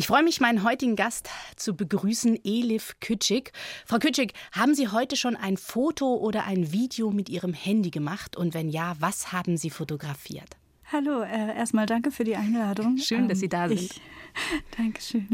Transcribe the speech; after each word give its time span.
Ich 0.00 0.06
freue 0.06 0.22
mich, 0.22 0.40
meinen 0.40 0.64
heutigen 0.64 0.96
Gast 0.96 1.28
zu 1.56 1.76
begrüßen, 1.76 2.40
Elif 2.42 2.96
Kütschig. 3.00 3.52
Frau 3.84 3.98
Kütschig, 3.98 4.32
haben 4.50 4.74
Sie 4.74 4.88
heute 4.88 5.14
schon 5.14 5.36
ein 5.36 5.58
Foto 5.58 6.14
oder 6.14 6.46
ein 6.46 6.72
Video 6.72 7.10
mit 7.10 7.28
Ihrem 7.28 7.52
Handy 7.52 7.90
gemacht? 7.90 8.34
Und 8.34 8.54
wenn 8.54 8.70
ja, 8.70 8.94
was 8.98 9.30
haben 9.30 9.58
Sie 9.58 9.68
fotografiert? 9.68 10.56
Hallo, 10.90 11.20
äh, 11.20 11.54
erstmal 11.54 11.84
danke 11.84 12.12
für 12.12 12.24
die 12.24 12.34
Einladung. 12.34 12.96
Schön, 12.96 13.24
ähm, 13.24 13.28
dass 13.28 13.40
Sie 13.40 13.50
da 13.50 13.68
sind. 13.68 13.78
Ich, 13.78 14.00
Dankeschön. 14.78 15.28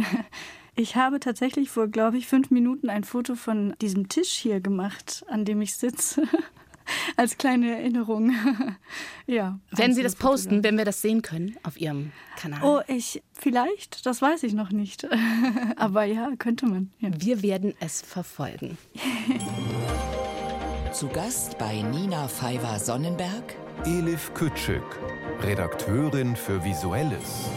Ich 0.74 0.96
habe 0.96 1.20
tatsächlich 1.20 1.70
vor, 1.70 1.86
glaube 1.86 2.18
ich, 2.18 2.26
fünf 2.26 2.50
Minuten 2.50 2.90
ein 2.90 3.04
Foto 3.04 3.36
von 3.36 3.72
diesem 3.80 4.08
Tisch 4.08 4.32
hier 4.32 4.58
gemacht, 4.58 5.24
an 5.28 5.44
dem 5.44 5.60
ich 5.60 5.76
sitze. 5.76 6.24
als 7.16 7.38
kleine 7.38 7.72
Erinnerung. 7.72 8.32
ja. 9.26 9.58
Werden 9.70 9.94
Sie 9.94 10.02
das 10.02 10.16
posten, 10.16 10.64
wenn 10.64 10.76
wir 10.78 10.84
das 10.84 11.02
sehen 11.02 11.22
können 11.22 11.56
auf 11.62 11.80
Ihrem 11.80 12.12
Kanal? 12.36 12.60
Oh, 12.62 12.80
ich 12.86 13.22
vielleicht, 13.32 14.06
das 14.06 14.22
weiß 14.22 14.42
ich 14.42 14.54
noch 14.54 14.70
nicht. 14.70 15.06
Aber 15.76 16.04
ja, 16.04 16.30
könnte 16.38 16.66
man. 16.66 16.90
Ja. 16.98 17.10
Wir 17.18 17.42
werden 17.42 17.74
es 17.80 18.02
verfolgen. 18.02 18.78
Zu 20.92 21.08
Gast 21.08 21.58
bei 21.58 21.82
Nina 21.82 22.28
Pfeiffer 22.28 22.78
Sonnenberg. 22.78 23.56
Elif 23.84 24.32
Kütschük, 24.32 24.82
Redakteurin 25.42 26.34
für 26.34 26.64
Visuelles. 26.64 27.50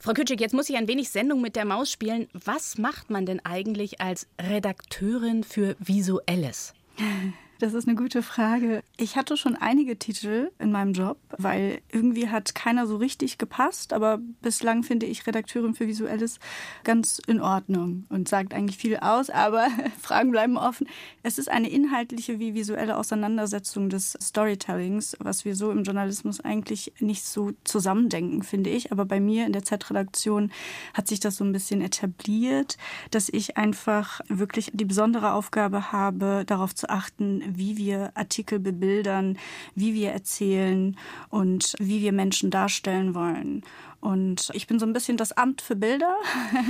Frau 0.00 0.12
Kütschig, 0.12 0.40
jetzt 0.40 0.54
muss 0.54 0.70
ich 0.70 0.76
ein 0.76 0.86
wenig 0.86 1.10
Sendung 1.10 1.40
mit 1.40 1.56
der 1.56 1.64
Maus 1.64 1.90
spielen. 1.90 2.28
Was 2.32 2.78
macht 2.78 3.10
man 3.10 3.26
denn 3.26 3.44
eigentlich 3.44 4.00
als 4.00 4.28
Redakteurin 4.40 5.42
für 5.42 5.76
Visuelles? 5.80 6.72
Das 7.60 7.74
ist 7.74 7.88
eine 7.88 7.96
gute 7.96 8.22
Frage. 8.22 8.84
Ich 8.96 9.16
hatte 9.16 9.36
schon 9.36 9.56
einige 9.56 9.98
Titel 9.98 10.52
in 10.60 10.70
meinem 10.70 10.92
Job, 10.92 11.18
weil 11.36 11.80
irgendwie 11.90 12.28
hat 12.28 12.54
keiner 12.54 12.86
so 12.86 12.96
richtig 12.96 13.36
gepasst. 13.36 13.92
Aber 13.92 14.20
bislang 14.42 14.84
finde 14.84 15.06
ich 15.06 15.26
Redakteurin 15.26 15.74
für 15.74 15.88
Visuelles 15.88 16.38
ganz 16.84 17.20
in 17.26 17.40
Ordnung 17.40 18.06
und 18.10 18.28
sagt 18.28 18.54
eigentlich 18.54 18.78
viel 18.78 18.98
aus. 18.98 19.28
Aber 19.28 19.66
Fragen 20.00 20.30
bleiben 20.30 20.56
offen. 20.56 20.86
Es 21.24 21.36
ist 21.36 21.48
eine 21.48 21.68
inhaltliche 21.68 22.38
wie 22.38 22.54
visuelle 22.54 22.96
Auseinandersetzung 22.96 23.88
des 23.88 24.16
Storytellings, 24.22 25.16
was 25.18 25.44
wir 25.44 25.56
so 25.56 25.72
im 25.72 25.82
Journalismus 25.82 26.38
eigentlich 26.38 26.92
nicht 27.00 27.24
so 27.24 27.54
zusammendenken, 27.64 28.44
finde 28.44 28.70
ich. 28.70 28.92
Aber 28.92 29.04
bei 29.04 29.18
mir 29.18 29.46
in 29.46 29.52
der 29.52 29.64
Z-Redaktion 29.64 30.52
hat 30.94 31.08
sich 31.08 31.18
das 31.18 31.34
so 31.34 31.42
ein 31.42 31.52
bisschen 31.52 31.80
etabliert, 31.80 32.78
dass 33.10 33.28
ich 33.28 33.56
einfach 33.56 34.20
wirklich 34.28 34.70
die 34.72 34.84
besondere 34.84 35.32
Aufgabe 35.32 35.90
habe, 35.90 36.44
darauf 36.46 36.72
zu 36.72 36.88
achten, 36.88 37.47
wie 37.56 37.76
wir 37.76 38.12
Artikel 38.14 38.58
bebildern, 38.58 39.38
wie 39.74 39.94
wir 39.94 40.10
erzählen 40.10 40.96
und 41.30 41.74
wie 41.78 42.02
wir 42.02 42.12
Menschen 42.12 42.50
darstellen 42.50 43.14
wollen. 43.14 43.62
Und 44.00 44.50
ich 44.54 44.68
bin 44.68 44.78
so 44.78 44.86
ein 44.86 44.92
bisschen 44.92 45.16
das 45.16 45.32
Amt 45.32 45.60
für 45.60 45.74
Bilder 45.74 46.16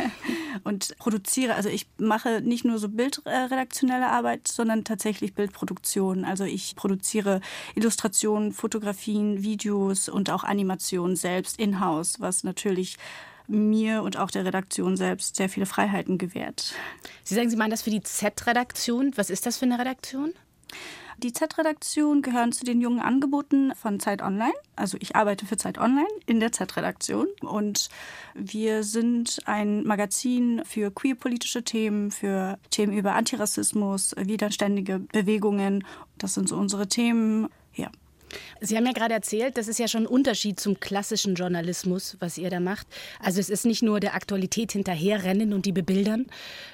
und 0.65 0.97
produziere. 0.99 1.55
Also 1.55 1.69
ich 1.69 1.87
mache 1.99 2.41
nicht 2.41 2.65
nur 2.65 2.79
so 2.79 2.89
bildredaktionelle 2.89 4.09
Arbeit, 4.09 4.49
sondern 4.49 4.85
tatsächlich 4.85 5.35
Bildproduktion. 5.35 6.25
Also 6.25 6.45
ich 6.45 6.75
produziere 6.75 7.43
Illustrationen, 7.75 8.53
Fotografien, 8.53 9.43
Videos 9.43 10.09
und 10.09 10.31
auch 10.31 10.43
Animationen 10.43 11.17
selbst 11.17 11.61
in-house, 11.61 12.19
was 12.19 12.45
natürlich 12.45 12.97
mir 13.47 14.03
und 14.03 14.17
auch 14.19 14.31
der 14.31 14.45
Redaktion 14.45 14.97
selbst 14.97 15.37
sehr 15.37 15.49
viele 15.49 15.67
Freiheiten 15.67 16.19
gewährt. 16.19 16.75
Sie 17.25 17.35
sagen, 17.35 17.51
Sie 17.51 17.57
meinen 17.57 17.71
das 17.71 17.83
für 17.83 17.91
die 17.91 18.03
Z-Redaktion. 18.03 19.13
Was 19.17 19.31
ist 19.31 19.47
das 19.47 19.59
für 19.59 19.65
eine 19.67 19.79
Redaktion? 19.79 20.33
Die 21.19 21.33
Z-Redaktion 21.33 22.23
gehören 22.23 22.53
zu 22.53 22.65
den 22.65 22.81
jungen 22.81 23.01
Angeboten 23.01 23.75
von 23.75 23.99
Zeit 23.99 24.23
Online. 24.23 24.55
Also 24.77 24.97
ich 25.01 25.17
arbeite 25.17 25.47
für 25.47 25.57
Zeit 25.57 25.77
Online 25.77 26.07
in 26.27 26.39
der 26.39 26.53
Z-Redaktion 26.53 27.27
und 27.41 27.89
wir 28.35 28.85
sind 28.85 29.41
ein 29.45 29.83
Magazin 29.83 30.63
für 30.65 30.93
queerpolitische 30.93 31.65
Themen, 31.65 32.13
für 32.13 32.57
Themen 32.71 32.97
über 32.97 33.15
Antirassismus, 33.15 34.15
widerständige 34.17 35.01
Bewegungen. 35.01 35.85
Das 36.19 36.35
sind 36.35 36.49
so 36.49 36.57
unsere 36.57 36.87
Themen. 36.87 37.49
Ja. 37.75 37.91
Sie 38.61 38.77
haben 38.77 38.87
ja 38.87 38.93
gerade 38.93 39.15
erzählt, 39.15 39.57
das 39.57 39.69
ist 39.69 39.79
ja 39.79 39.89
schon 39.89 40.05
ein 40.05 40.07
Unterschied 40.07 40.61
zum 40.61 40.81
klassischen 40.81 41.35
Journalismus, 41.35 42.17
was 42.21 42.39
ihr 42.39 42.51
da 42.51 42.61
macht. 42.61 42.87
Also 43.21 43.41
es 43.41 43.51
ist 43.51 43.65
nicht 43.65 43.83
nur 43.83 44.01
der 44.01 44.15
Aktualität 44.15 44.73
hinterherrennen 44.73 45.53
und 45.53 45.67
die 45.67 45.73
bebildern, 45.73 46.27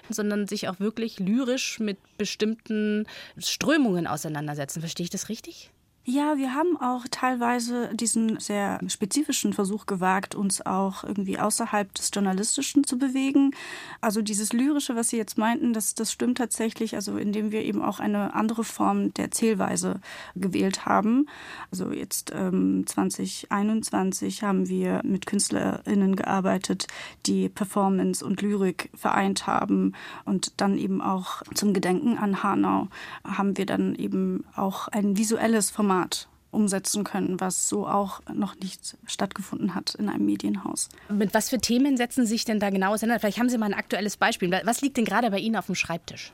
sondern 0.09 0.47
sich 0.47 0.69
auch 0.69 0.81
wirklich 0.81 1.19
lyrisch 1.19 1.79
mit 1.81 1.99
bestimmten 2.19 3.07
Strömungen 3.39 4.07
auseinandersetzen. 4.07 4.81
Verstehe 4.81 5.05
ich 5.05 5.11
das 5.11 5.29
richtig? 5.29 5.71
Ja, 6.07 6.37
wir 6.37 6.53
haben 6.53 6.77
auch 6.77 7.07
teilweise 7.11 7.89
diesen 7.95 8.39
sehr 8.39 8.79
spezifischen 8.89 9.55
Versuch 9.55 9.87
gewagt, 9.87 10.35
uns 10.35 10.61
auch 10.61 11.03
irgendwie 11.03 11.39
außerhalb 11.39 11.95
des 11.95 12.11
Journalistischen 12.13 12.85
zu 12.85 12.99
bewegen. 12.99 13.53
Also 14.03 14.21
dieses 14.21 14.53
Lyrische, 14.53 14.97
was 14.97 15.09
Sie 15.09 15.17
jetzt 15.17 15.39
meinten, 15.39 15.73
das, 15.73 15.95
das 15.95 16.13
stimmt 16.13 16.37
tatsächlich, 16.37 16.95
also 16.95 17.17
indem 17.17 17.53
wir 17.53 17.63
eben 17.63 17.81
auch 17.81 18.01
eine 18.01 18.35
andere 18.35 18.65
Form 18.65 19.15
der 19.15 19.31
Zählweise 19.31 20.03
gewählt 20.35 20.85
haben. 20.85 21.27
Also 21.71 21.91
jetzt 21.91 22.33
ähm, 22.35 22.87
2021 22.87 24.43
haben 24.43 24.69
wir 24.69 25.01
mit 25.05 25.25
KünstlerInnen 25.25 26.17
gearbeitet, 26.17 26.87
die 27.25 27.49
Performance 27.49 28.23
und 28.23 28.43
Lyrik 28.43 28.91
vereint 28.95 29.47
haben. 29.47 29.95
Und 30.27 30.61
dann 30.61 30.77
eben 30.77 31.01
auch 31.01 31.41
zum 31.55 31.73
Gedenken 31.73 32.19
an 32.19 32.43
Hanau 32.43 32.89
haben 33.27 33.57
wir 33.57 33.65
dann 33.65 33.95
eben 33.95 34.45
auch 34.55 34.89
ein 34.89 35.17
visuelles 35.17 35.71
Format 35.71 35.94
Format 35.94 36.28
umsetzen 36.50 37.03
können, 37.03 37.41
was 37.41 37.69
so 37.69 37.87
auch 37.88 38.21
noch 38.32 38.55
nicht 38.55 38.97
stattgefunden 39.06 39.75
hat 39.75 39.97
in 39.97 40.09
einem 40.09 40.25
Medienhaus. 40.25 40.88
Mit 41.09 41.34
was 41.34 41.50
für 41.50 41.59
Themen 41.59 41.97
setzen 41.97 42.27
Sie 42.27 42.34
sich 42.34 42.44
denn 42.44 42.60
da 42.60 42.71
genau 42.71 42.94
auseinander? 42.94 43.19
Vielleicht 43.19 43.41
haben 43.41 43.49
Sie 43.49 43.59
mal 43.59 43.66
ein 43.66 43.75
aktuelles 43.75 44.16
Beispiel. 44.16 44.53
Was 44.65 44.81
liegt 44.81 44.97
denn 44.97 45.05
gerade 45.05 45.32
bei 45.32 45.38
Ihnen 45.38 45.56
auf 45.56 45.66
dem 45.66 45.75
Schreibtisch? 45.75 46.32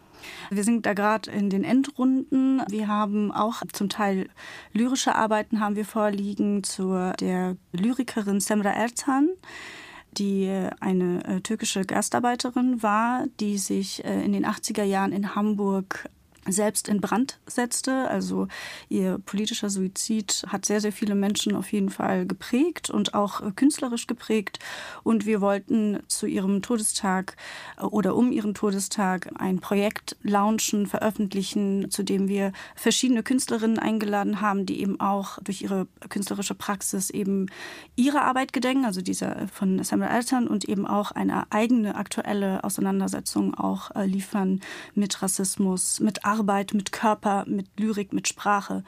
Wir 0.50 0.62
sind 0.62 0.84
da 0.84 0.92
gerade 0.92 1.30
in 1.30 1.48
den 1.48 1.64
Endrunden. 1.64 2.62
Wir 2.68 2.88
haben 2.88 3.32
auch 3.32 3.62
zum 3.72 3.88
Teil 3.88 4.28
lyrische 4.74 5.14
Arbeiten 5.14 5.60
haben 5.60 5.76
wir 5.76 5.86
vorliegen 5.86 6.64
zu 6.64 7.14
der 7.18 7.56
Lyrikerin 7.72 8.40
Semra 8.40 8.70
Ertan 8.70 9.30
die 10.18 10.50
eine 10.80 11.24
äh, 11.24 11.40
türkische 11.40 11.84
Gastarbeiterin 11.84 12.82
war, 12.82 13.26
die 13.38 13.58
sich 13.58 14.04
äh, 14.04 14.24
in 14.24 14.32
den 14.32 14.44
80er 14.44 14.82
Jahren 14.82 15.12
in 15.12 15.36
Hamburg 15.36 16.08
selbst 16.48 16.88
in 16.88 17.00
Brand 17.00 17.38
setzte. 17.46 18.08
Also 18.08 18.48
ihr 18.88 19.18
politischer 19.18 19.68
Suizid 19.68 20.44
hat 20.48 20.64
sehr, 20.64 20.80
sehr 20.80 20.92
viele 20.92 21.14
Menschen 21.14 21.54
auf 21.54 21.72
jeden 21.72 21.90
Fall 21.90 22.26
geprägt 22.26 22.90
und 22.90 23.14
auch 23.14 23.42
äh, 23.42 23.50
künstlerisch 23.52 24.06
geprägt. 24.06 24.58
Und 25.02 25.26
wir 25.26 25.40
wollten 25.40 26.00
zu 26.08 26.26
ihrem 26.26 26.62
Todestag 26.62 27.36
äh, 27.76 27.82
oder 27.82 28.16
um 28.16 28.32
ihren 28.32 28.54
Todestag 28.54 29.30
ein 29.38 29.60
Projekt 29.60 30.16
launchen, 30.22 30.86
veröffentlichen, 30.86 31.90
zu 31.90 32.02
dem 32.02 32.28
wir 32.28 32.52
verschiedene 32.74 33.22
Künstlerinnen 33.22 33.78
eingeladen 33.78 34.40
haben, 34.40 34.66
die 34.66 34.80
eben 34.80 34.98
auch 34.98 35.38
durch 35.42 35.62
ihre 35.62 35.86
künstlerische 36.08 36.54
Praxis 36.54 37.10
eben 37.10 37.46
ihre 37.96 38.22
Arbeit 38.22 38.52
gedenken, 38.52 38.86
also 38.86 39.02
dieser 39.02 39.48
von 39.48 39.82
Samuel 39.84 40.10
Altern 40.10 40.48
und 40.48 40.64
eben 40.64 40.86
auch 40.86 41.10
eine 41.10 41.50
eigene 41.52 41.96
aktuelle 41.96 42.64
Auseinandersetzung 42.64 43.54
auch 43.54 43.94
äh, 43.94 44.06
liefern 44.06 44.60
mit 44.94 45.22
Rassismus, 45.22 46.00
mit 46.00 46.24
Arbeit 46.24 46.29
mit 46.72 46.92
Körper, 46.92 47.44
mit 47.46 47.66
Lyrik, 47.78 48.12
mit 48.12 48.28
Sprache. 48.28 48.84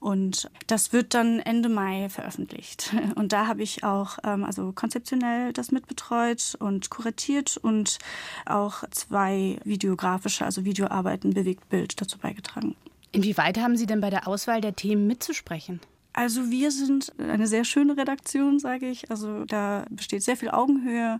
Und 0.00 0.50
das 0.66 0.92
wird 0.92 1.14
dann 1.14 1.40
Ende 1.40 1.70
Mai 1.70 2.10
veröffentlicht. 2.10 2.94
Und 3.14 3.32
da 3.32 3.46
habe 3.46 3.62
ich 3.62 3.84
auch 3.84 4.18
ähm, 4.22 4.44
also 4.44 4.70
konzeptionell 4.72 5.54
das 5.54 5.72
mitbetreut 5.72 6.56
und 6.58 6.90
kuratiert 6.90 7.56
und 7.56 7.98
auch 8.44 8.84
zwei 8.90 9.58
videografische, 9.64 10.44
also 10.44 10.66
Videoarbeiten, 10.66 11.32
Bewegtbild 11.32 11.98
dazu 12.02 12.18
beigetragen. 12.18 12.76
Inwieweit 13.12 13.58
haben 13.58 13.78
Sie 13.78 13.86
denn 13.86 14.02
bei 14.02 14.10
der 14.10 14.28
Auswahl 14.28 14.60
der 14.60 14.76
Themen 14.76 15.06
mitzusprechen? 15.06 15.80
Also 16.16 16.48
wir 16.48 16.70
sind 16.70 17.12
eine 17.18 17.48
sehr 17.48 17.64
schöne 17.64 17.96
Redaktion, 17.96 18.60
sage 18.60 18.88
ich. 18.88 19.10
Also 19.10 19.44
da 19.46 19.84
besteht 19.90 20.22
sehr 20.22 20.36
viel 20.36 20.50
Augenhöhe. 20.50 21.18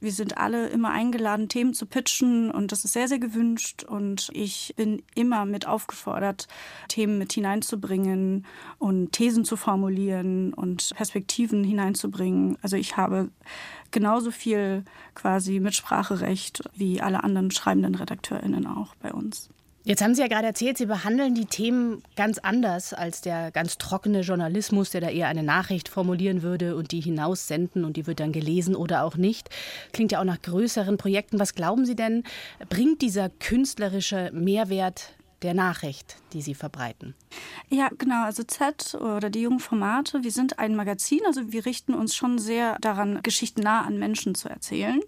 Wir 0.00 0.10
sind 0.10 0.36
alle 0.36 0.66
immer 0.66 0.90
eingeladen, 0.90 1.48
Themen 1.48 1.74
zu 1.74 1.86
pitchen 1.86 2.50
und 2.50 2.72
das 2.72 2.84
ist 2.84 2.92
sehr, 2.92 3.06
sehr 3.06 3.20
gewünscht. 3.20 3.84
Und 3.84 4.30
ich 4.32 4.74
bin 4.76 5.04
immer 5.14 5.44
mit 5.44 5.68
aufgefordert, 5.68 6.48
Themen 6.88 7.18
mit 7.18 7.32
hineinzubringen 7.32 8.44
und 8.78 9.12
Thesen 9.12 9.44
zu 9.44 9.56
formulieren 9.56 10.52
und 10.54 10.90
Perspektiven 10.96 11.62
hineinzubringen. 11.62 12.58
Also 12.62 12.76
ich 12.76 12.96
habe 12.96 13.30
genauso 13.92 14.32
viel 14.32 14.84
quasi 15.14 15.60
Mitspracherecht 15.60 16.64
wie 16.74 17.00
alle 17.00 17.22
anderen 17.22 17.52
schreibenden 17.52 17.94
RedakteurInnen 17.94 18.66
auch 18.66 18.96
bei 18.96 19.12
uns. 19.12 19.50
Jetzt 19.84 20.00
haben 20.00 20.14
Sie 20.14 20.20
ja 20.20 20.28
gerade 20.28 20.46
erzählt, 20.46 20.78
Sie 20.78 20.86
behandeln 20.86 21.34
die 21.34 21.46
Themen 21.46 22.04
ganz 22.14 22.38
anders 22.38 22.94
als 22.94 23.20
der 23.20 23.50
ganz 23.50 23.78
trockene 23.78 24.20
Journalismus, 24.20 24.90
der 24.90 25.00
da 25.00 25.08
eher 25.08 25.26
eine 25.26 25.42
Nachricht 25.42 25.88
formulieren 25.88 26.42
würde 26.42 26.76
und 26.76 26.92
die 26.92 27.00
hinaussenden 27.00 27.84
und 27.84 27.96
die 27.96 28.06
wird 28.06 28.20
dann 28.20 28.30
gelesen 28.30 28.76
oder 28.76 29.02
auch 29.02 29.16
nicht. 29.16 29.50
Klingt 29.92 30.12
ja 30.12 30.20
auch 30.20 30.24
nach 30.24 30.40
größeren 30.40 30.98
Projekten. 30.98 31.40
Was 31.40 31.56
glauben 31.56 31.84
Sie 31.84 31.96
denn, 31.96 32.22
bringt 32.68 33.02
dieser 33.02 33.28
künstlerische 33.28 34.30
Mehrwert 34.32 35.14
der 35.42 35.54
Nachricht, 35.54 36.16
die 36.32 36.42
Sie 36.42 36.54
verbreiten. 36.54 37.14
Ja, 37.68 37.88
genau. 37.98 38.24
Also 38.24 38.42
Z 38.42 38.94
oder 38.94 39.30
die 39.30 39.42
jungen 39.42 39.60
Formate, 39.60 40.22
wir 40.22 40.30
sind 40.30 40.58
ein 40.58 40.76
Magazin, 40.76 41.20
also 41.26 41.52
wir 41.52 41.66
richten 41.66 41.94
uns 41.94 42.14
schon 42.14 42.38
sehr 42.38 42.76
daran, 42.80 43.20
Geschichten 43.22 43.62
nah 43.62 43.82
an 43.82 43.98
Menschen 43.98 44.34
zu 44.34 44.48
erzählen. 44.48 45.00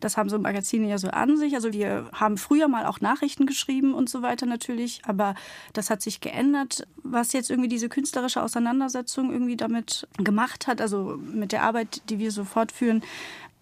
Das 0.00 0.16
haben 0.16 0.28
so 0.28 0.38
Magazine 0.38 0.88
ja 0.88 0.98
so 0.98 1.08
an 1.08 1.36
sich. 1.36 1.54
Also 1.54 1.72
wir 1.72 2.10
haben 2.12 2.36
früher 2.36 2.68
mal 2.68 2.86
auch 2.86 3.00
Nachrichten 3.00 3.46
geschrieben 3.46 3.94
und 3.94 4.08
so 4.08 4.22
weiter 4.22 4.46
natürlich, 4.46 5.02
aber 5.06 5.34
das 5.72 5.90
hat 5.90 6.02
sich 6.02 6.20
geändert. 6.20 6.86
Was 7.02 7.32
jetzt 7.32 7.50
irgendwie 7.50 7.68
diese 7.68 7.88
künstlerische 7.88 8.42
Auseinandersetzung 8.42 9.32
irgendwie 9.32 9.56
damit 9.56 10.06
gemacht 10.18 10.66
hat, 10.66 10.80
also 10.80 11.18
mit 11.18 11.52
der 11.52 11.62
Arbeit, 11.62 12.02
die 12.10 12.18
wir 12.18 12.30
so 12.30 12.44
fortführen, 12.44 13.02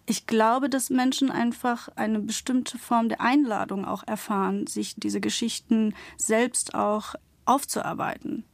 ich 0.09 0.25
glaube, 0.25 0.69
dass 0.69 0.89
Menschen 0.89 1.29
einfach 1.29 1.89
eine 1.97 2.19
bestimmte 2.19 2.77
Form 2.77 3.09
der 3.09 3.19
Einladung 3.19 3.85
auch 3.85 4.07
erfahren, 4.07 4.65
sich 4.65 4.95
diese 4.95 5.19
Geschichten 5.19 5.93
selbst 6.17 6.73
auch 6.75 7.13
aufzuarbeiten. 7.45 8.45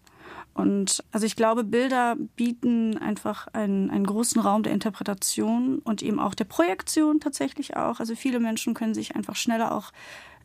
Und 0.56 1.04
also 1.12 1.26
ich 1.26 1.36
glaube, 1.36 1.64
Bilder 1.64 2.16
bieten 2.36 2.98
einfach 2.98 3.48
einen, 3.54 3.90
einen 3.90 4.06
großen 4.06 4.42
Raum 4.42 4.64
der 4.64 4.74
Interpretation 4.74 5.80
und 5.80 6.02
eben 6.02 6.20
auch 6.20 6.34
der 6.34 6.46
Projektion 6.46 7.20
tatsächlich 7.20 7.76
auch. 7.76 8.00
Also 8.00 8.16
viele 8.16 8.40
Menschen 8.40 8.74
können 8.74 8.94
sich 8.94 9.16
einfach 9.16 9.36
schneller 9.36 9.76
auch 9.76 9.92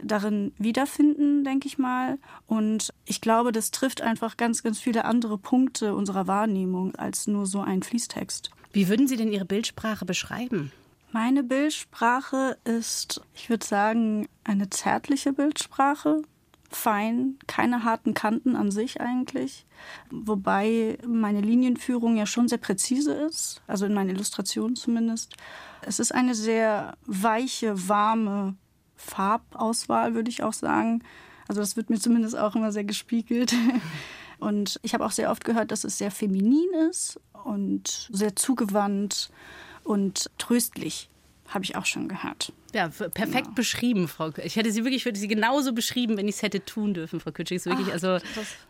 darin 0.02 0.52
wiederfinden, 0.58 1.42
denke 1.42 1.68
ich 1.68 1.78
mal. 1.78 2.18
Und 2.46 2.92
ich 3.06 3.20
glaube, 3.20 3.52
das 3.52 3.70
trifft 3.70 4.02
einfach 4.02 4.36
ganz, 4.36 4.62
ganz 4.62 4.78
viele 4.78 5.04
andere 5.06 5.38
Punkte 5.38 5.94
unserer 5.94 6.26
Wahrnehmung 6.26 6.94
als 6.96 7.26
nur 7.26 7.46
so 7.46 7.60
ein 7.60 7.82
Fließtext. 7.82 8.50
Wie 8.72 8.88
würden 8.88 9.08
Sie 9.08 9.16
denn 9.16 9.32
Ihre 9.32 9.46
Bildsprache 9.46 10.04
beschreiben? 10.04 10.70
Meine 11.10 11.42
Bildsprache 11.42 12.58
ist, 12.64 13.22
ich 13.34 13.48
würde 13.48 13.64
sagen, 13.64 14.28
eine 14.44 14.68
zärtliche 14.68 15.32
Bildsprache. 15.32 16.22
Fein, 16.70 17.38
keine 17.46 17.82
harten 17.84 18.12
Kanten 18.12 18.54
an 18.54 18.70
sich 18.70 19.00
eigentlich. 19.00 19.64
Wobei 20.10 20.98
meine 21.06 21.40
Linienführung 21.40 22.18
ja 22.18 22.26
schon 22.26 22.46
sehr 22.46 22.58
präzise 22.58 23.14
ist, 23.14 23.62
also 23.66 23.86
in 23.86 23.94
meinen 23.94 24.10
Illustrationen 24.10 24.76
zumindest. 24.76 25.34
Es 25.80 25.98
ist 25.98 26.12
eine 26.12 26.34
sehr 26.34 26.98
weiche, 27.06 27.88
warme 27.88 28.54
Farbauswahl, 28.96 30.14
würde 30.14 30.28
ich 30.28 30.42
auch 30.42 30.52
sagen. 30.52 31.02
Also 31.48 31.62
das 31.62 31.76
wird 31.76 31.88
mir 31.88 31.98
zumindest 31.98 32.36
auch 32.36 32.54
immer 32.54 32.70
sehr 32.70 32.84
gespiegelt. 32.84 33.54
Und 34.38 34.78
ich 34.82 34.92
habe 34.92 35.06
auch 35.06 35.10
sehr 35.10 35.30
oft 35.30 35.44
gehört, 35.44 35.72
dass 35.72 35.84
es 35.84 35.98
sehr 35.98 36.10
feminin 36.10 36.72
ist 36.88 37.18
und 37.44 38.08
sehr 38.12 38.36
zugewandt 38.36 39.30
und 39.88 40.30
tröstlich, 40.36 41.08
habe 41.48 41.64
ich 41.64 41.74
auch 41.76 41.86
schon 41.86 42.08
gehört. 42.08 42.52
Ja, 42.78 42.86
perfekt 42.90 43.46
genau. 43.46 43.54
beschrieben, 43.56 44.06
Frau. 44.06 44.30
Ich 44.44 44.54
hätte 44.54 44.70
sie 44.70 44.84
wirklich, 44.84 45.04
würde 45.04 45.18
sie 45.18 45.26
genauso 45.26 45.72
beschrieben, 45.72 46.16
wenn 46.16 46.28
ich 46.28 46.36
es 46.36 46.42
hätte 46.42 46.64
tun 46.64 46.94
dürfen, 46.94 47.18
Frau 47.18 47.32
Kütschig. 47.32 47.66
Wirklich, 47.66 47.88
Ach, 47.88 47.94
also 47.94 48.18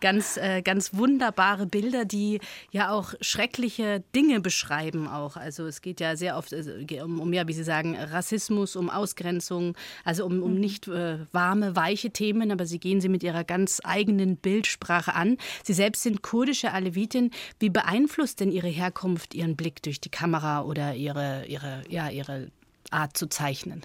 ganz, 0.00 0.38
äh, 0.38 0.62
ganz 0.62 0.94
wunderbare 0.94 1.66
Bilder, 1.66 2.06
die 2.06 2.40
ja 2.70 2.90
auch 2.90 3.12
schreckliche 3.20 4.02
Dinge 4.16 4.40
beschreiben 4.40 5.08
auch. 5.08 5.36
Also 5.36 5.66
es 5.66 5.82
geht 5.82 6.00
ja 6.00 6.16
sehr 6.16 6.38
oft 6.38 6.54
also, 6.54 6.70
um, 7.04 7.20
um, 7.20 7.34
ja, 7.34 7.46
wie 7.48 7.52
Sie 7.52 7.64
sagen, 7.64 7.96
Rassismus, 7.96 8.76
um 8.76 8.88
Ausgrenzung, 8.88 9.76
also 10.06 10.24
um, 10.24 10.42
um 10.42 10.54
mhm. 10.54 10.60
nicht 10.60 10.88
äh, 10.88 11.18
warme, 11.32 11.76
weiche 11.76 12.08
Themen, 12.08 12.50
aber 12.50 12.64
Sie 12.64 12.78
gehen 12.78 13.02
sie 13.02 13.10
mit 13.10 13.22
Ihrer 13.22 13.44
ganz 13.44 13.82
eigenen 13.84 14.38
Bildsprache 14.38 15.14
an. 15.14 15.36
Sie 15.64 15.74
selbst 15.74 16.02
sind 16.02 16.22
kurdische 16.22 16.72
Alevitin. 16.72 17.30
Wie 17.58 17.68
beeinflusst 17.68 18.40
denn 18.40 18.52
Ihre 18.52 18.68
Herkunft 18.68 19.34
Ihren 19.34 19.54
Blick 19.54 19.82
durch 19.82 20.00
die 20.00 20.08
Kamera 20.08 20.62
oder 20.62 20.94
Ihre, 20.94 21.44
ihre, 21.44 21.82
ja, 21.90 22.08
Ihre 22.08 22.50
Art 22.90 23.14
zu 23.14 23.26
zeichnen? 23.26 23.84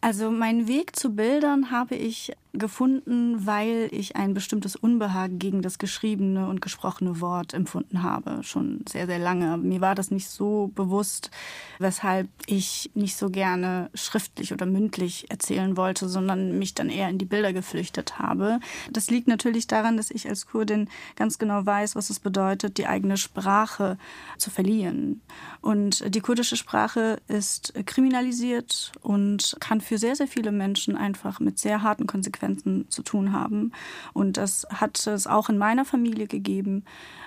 Also 0.00 0.30
meinen 0.30 0.66
Weg 0.66 0.96
zu 0.96 1.14
Bildern 1.14 1.70
habe 1.70 1.94
ich 1.94 2.32
gefunden, 2.52 3.46
weil 3.46 3.88
ich 3.92 4.16
ein 4.16 4.34
bestimmtes 4.34 4.74
Unbehagen 4.74 5.38
gegen 5.38 5.62
das 5.62 5.78
geschriebene 5.78 6.48
und 6.48 6.60
gesprochene 6.60 7.20
Wort 7.20 7.54
empfunden 7.54 8.02
habe, 8.02 8.42
schon 8.42 8.84
sehr, 8.88 9.06
sehr 9.06 9.18
lange. 9.18 9.56
Mir 9.56 9.80
war 9.80 9.94
das 9.94 10.10
nicht 10.10 10.28
so 10.28 10.72
bewusst, 10.74 11.30
weshalb 11.78 12.28
ich 12.46 12.90
nicht 12.94 13.16
so 13.16 13.30
gerne 13.30 13.90
schriftlich 13.94 14.52
oder 14.52 14.66
mündlich 14.66 15.30
erzählen 15.30 15.76
wollte, 15.76 16.08
sondern 16.08 16.58
mich 16.58 16.74
dann 16.74 16.90
eher 16.90 17.08
in 17.08 17.18
die 17.18 17.24
Bilder 17.24 17.52
geflüchtet 17.52 18.18
habe. 18.18 18.58
Das 18.90 19.10
liegt 19.10 19.28
natürlich 19.28 19.68
daran, 19.68 19.96
dass 19.96 20.10
ich 20.10 20.28
als 20.28 20.46
Kurdin 20.46 20.88
ganz 21.14 21.38
genau 21.38 21.64
weiß, 21.64 21.94
was 21.94 22.10
es 22.10 22.18
bedeutet, 22.18 22.78
die 22.78 22.86
eigene 22.86 23.16
Sprache 23.16 23.96
zu 24.38 24.50
verlieren. 24.50 25.20
Und 25.60 26.14
die 26.14 26.20
kurdische 26.20 26.56
Sprache 26.56 27.20
ist 27.28 27.74
kriminalisiert 27.86 28.90
und 29.02 29.56
kann 29.60 29.80
sehr, 29.98 30.16
sehr 30.16 30.26
viele 30.26 30.52
Menschen 30.52 30.96
einfach 30.96 31.40
mit 31.40 31.58
sehr 31.58 31.82
harten 31.82 32.06
Konsequenzen 32.06 32.88
zu 32.90 33.02
tun 33.02 33.32
haben. 33.32 33.72
Und 34.12 34.36
das 34.36 34.66
hat 34.72 35.06
es 35.06 35.26
auch 35.26 35.48
in 35.48 35.58
meiner 35.58 35.84
Familie 35.84 36.26
gegeben 36.26 36.84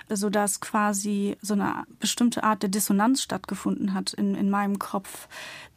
sodass 0.08 0.60
quasi 0.60 1.36
so 1.40 1.54
eine 1.54 1.84
bestimmte 1.98 2.44
Art 2.44 2.62
der 2.62 2.70
Dissonanz 2.70 3.22
stattgefunden 3.22 3.94
hat 3.94 4.12
in, 4.12 4.34
in 4.34 4.50
meinem 4.50 4.78
Kopf. 4.78 5.28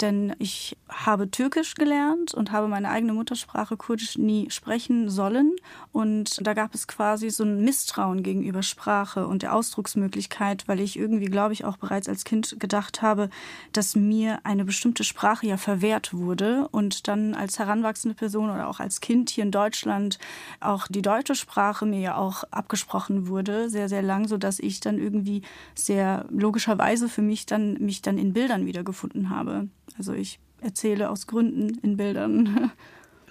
Denn 0.01 0.35
ich 0.37 0.77
habe 0.89 1.31
Türkisch 1.31 1.75
gelernt 1.75 2.33
und 2.33 2.51
habe 2.51 2.67
meine 2.67 2.89
eigene 2.89 3.13
Muttersprache 3.13 3.77
Kurdisch 3.77 4.17
nie 4.17 4.49
sprechen 4.51 5.09
sollen. 5.09 5.55
Und 5.91 6.45
da 6.45 6.53
gab 6.53 6.75
es 6.75 6.87
quasi 6.87 7.29
so 7.29 7.43
ein 7.43 7.63
Misstrauen 7.63 8.21
gegenüber 8.21 8.63
Sprache 8.63 9.27
und 9.27 9.41
der 9.41 9.55
Ausdrucksmöglichkeit, 9.55 10.67
weil 10.67 10.79
ich 10.79 10.99
irgendwie, 10.99 11.25
glaube 11.25 11.53
ich, 11.53 11.65
auch 11.65 11.77
bereits 11.77 12.09
als 12.09 12.25
Kind 12.25 12.59
gedacht 12.59 13.01
habe, 13.01 13.29
dass 13.71 13.95
mir 13.95 14.39
eine 14.43 14.65
bestimmte 14.65 15.03
Sprache 15.03 15.47
ja 15.47 15.57
verwehrt 15.57 16.13
wurde 16.13 16.67
und 16.71 17.07
dann 17.07 17.33
als 17.33 17.59
heranwachsende 17.59 18.15
Person 18.15 18.49
oder 18.49 18.67
auch 18.67 18.79
als 18.79 19.01
Kind 19.01 19.29
hier 19.29 19.45
in 19.45 19.51
Deutschland 19.51 20.19
auch 20.59 20.87
die 20.87 21.01
deutsche 21.01 21.35
Sprache 21.35 21.85
mir 21.85 21.99
ja 21.99 22.15
auch 22.17 22.43
abgesprochen 22.51 23.27
wurde, 23.27 23.69
sehr, 23.69 23.89
sehr 23.89 24.01
lange 24.01 24.16
lang, 24.17 24.27
sodass 24.27 24.59
ich 24.59 24.79
dann 24.79 24.97
irgendwie 24.97 25.41
sehr 25.75 26.25
logischerweise 26.29 27.09
für 27.09 27.21
mich 27.21 27.45
dann 27.45 27.73
mich 27.79 28.01
dann 28.01 28.17
in 28.17 28.33
Bildern 28.33 28.65
wiedergefunden 28.65 29.29
habe. 29.29 29.67
Also 29.97 30.13
ich 30.13 30.39
erzähle 30.61 31.09
aus 31.09 31.27
Gründen 31.27 31.77
in 31.79 31.97
Bildern. 31.97 32.71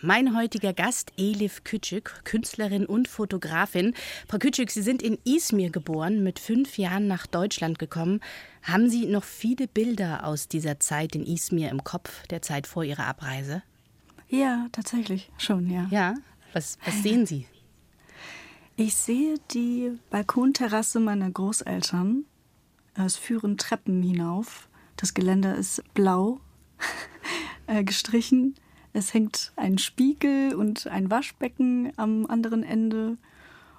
Mein 0.02 0.36
heutiger 0.36 0.74
Gast, 0.74 1.12
Elif 1.16 1.62
Küçük, 1.64 2.22
Künstlerin 2.24 2.84
und 2.84 3.08
Fotografin. 3.08 3.94
Frau 4.28 4.36
Küçük, 4.36 4.70
Sie 4.70 4.82
sind 4.82 5.02
in 5.02 5.18
Izmir 5.24 5.70
geboren, 5.70 6.22
mit 6.22 6.38
fünf 6.38 6.76
Jahren 6.76 7.06
nach 7.06 7.26
Deutschland 7.26 7.78
gekommen. 7.78 8.20
Haben 8.62 8.90
Sie 8.90 9.06
noch 9.06 9.24
viele 9.24 9.66
Bilder 9.66 10.26
aus 10.26 10.48
dieser 10.48 10.78
Zeit 10.80 11.16
in 11.16 11.24
Izmir 11.24 11.70
im 11.70 11.82
Kopf, 11.82 12.26
der 12.26 12.42
Zeit 12.42 12.66
vor 12.66 12.84
Ihrer 12.84 13.06
Abreise? 13.06 13.62
Ja, 14.28 14.66
tatsächlich 14.70 15.30
schon, 15.38 15.70
ja. 15.70 15.86
Ja, 15.90 16.14
was, 16.52 16.78
was 16.84 17.02
sehen 17.02 17.24
Sie? 17.24 17.46
Ich 18.78 18.94
sehe 18.94 19.36
die 19.52 19.98
Balkonterrasse 20.10 21.00
meiner 21.00 21.30
Großeltern. 21.30 22.26
Es 22.92 23.16
führen 23.16 23.56
Treppen 23.56 24.02
hinauf. 24.02 24.68
Das 24.96 25.14
Geländer 25.14 25.56
ist 25.56 25.82
blau 25.94 26.40
äh, 27.68 27.82
gestrichen. 27.84 28.54
Es 28.92 29.14
hängt 29.14 29.54
ein 29.56 29.78
Spiegel 29.78 30.54
und 30.54 30.88
ein 30.88 31.10
Waschbecken 31.10 31.90
am 31.96 32.26
anderen 32.26 32.62
Ende 32.62 33.16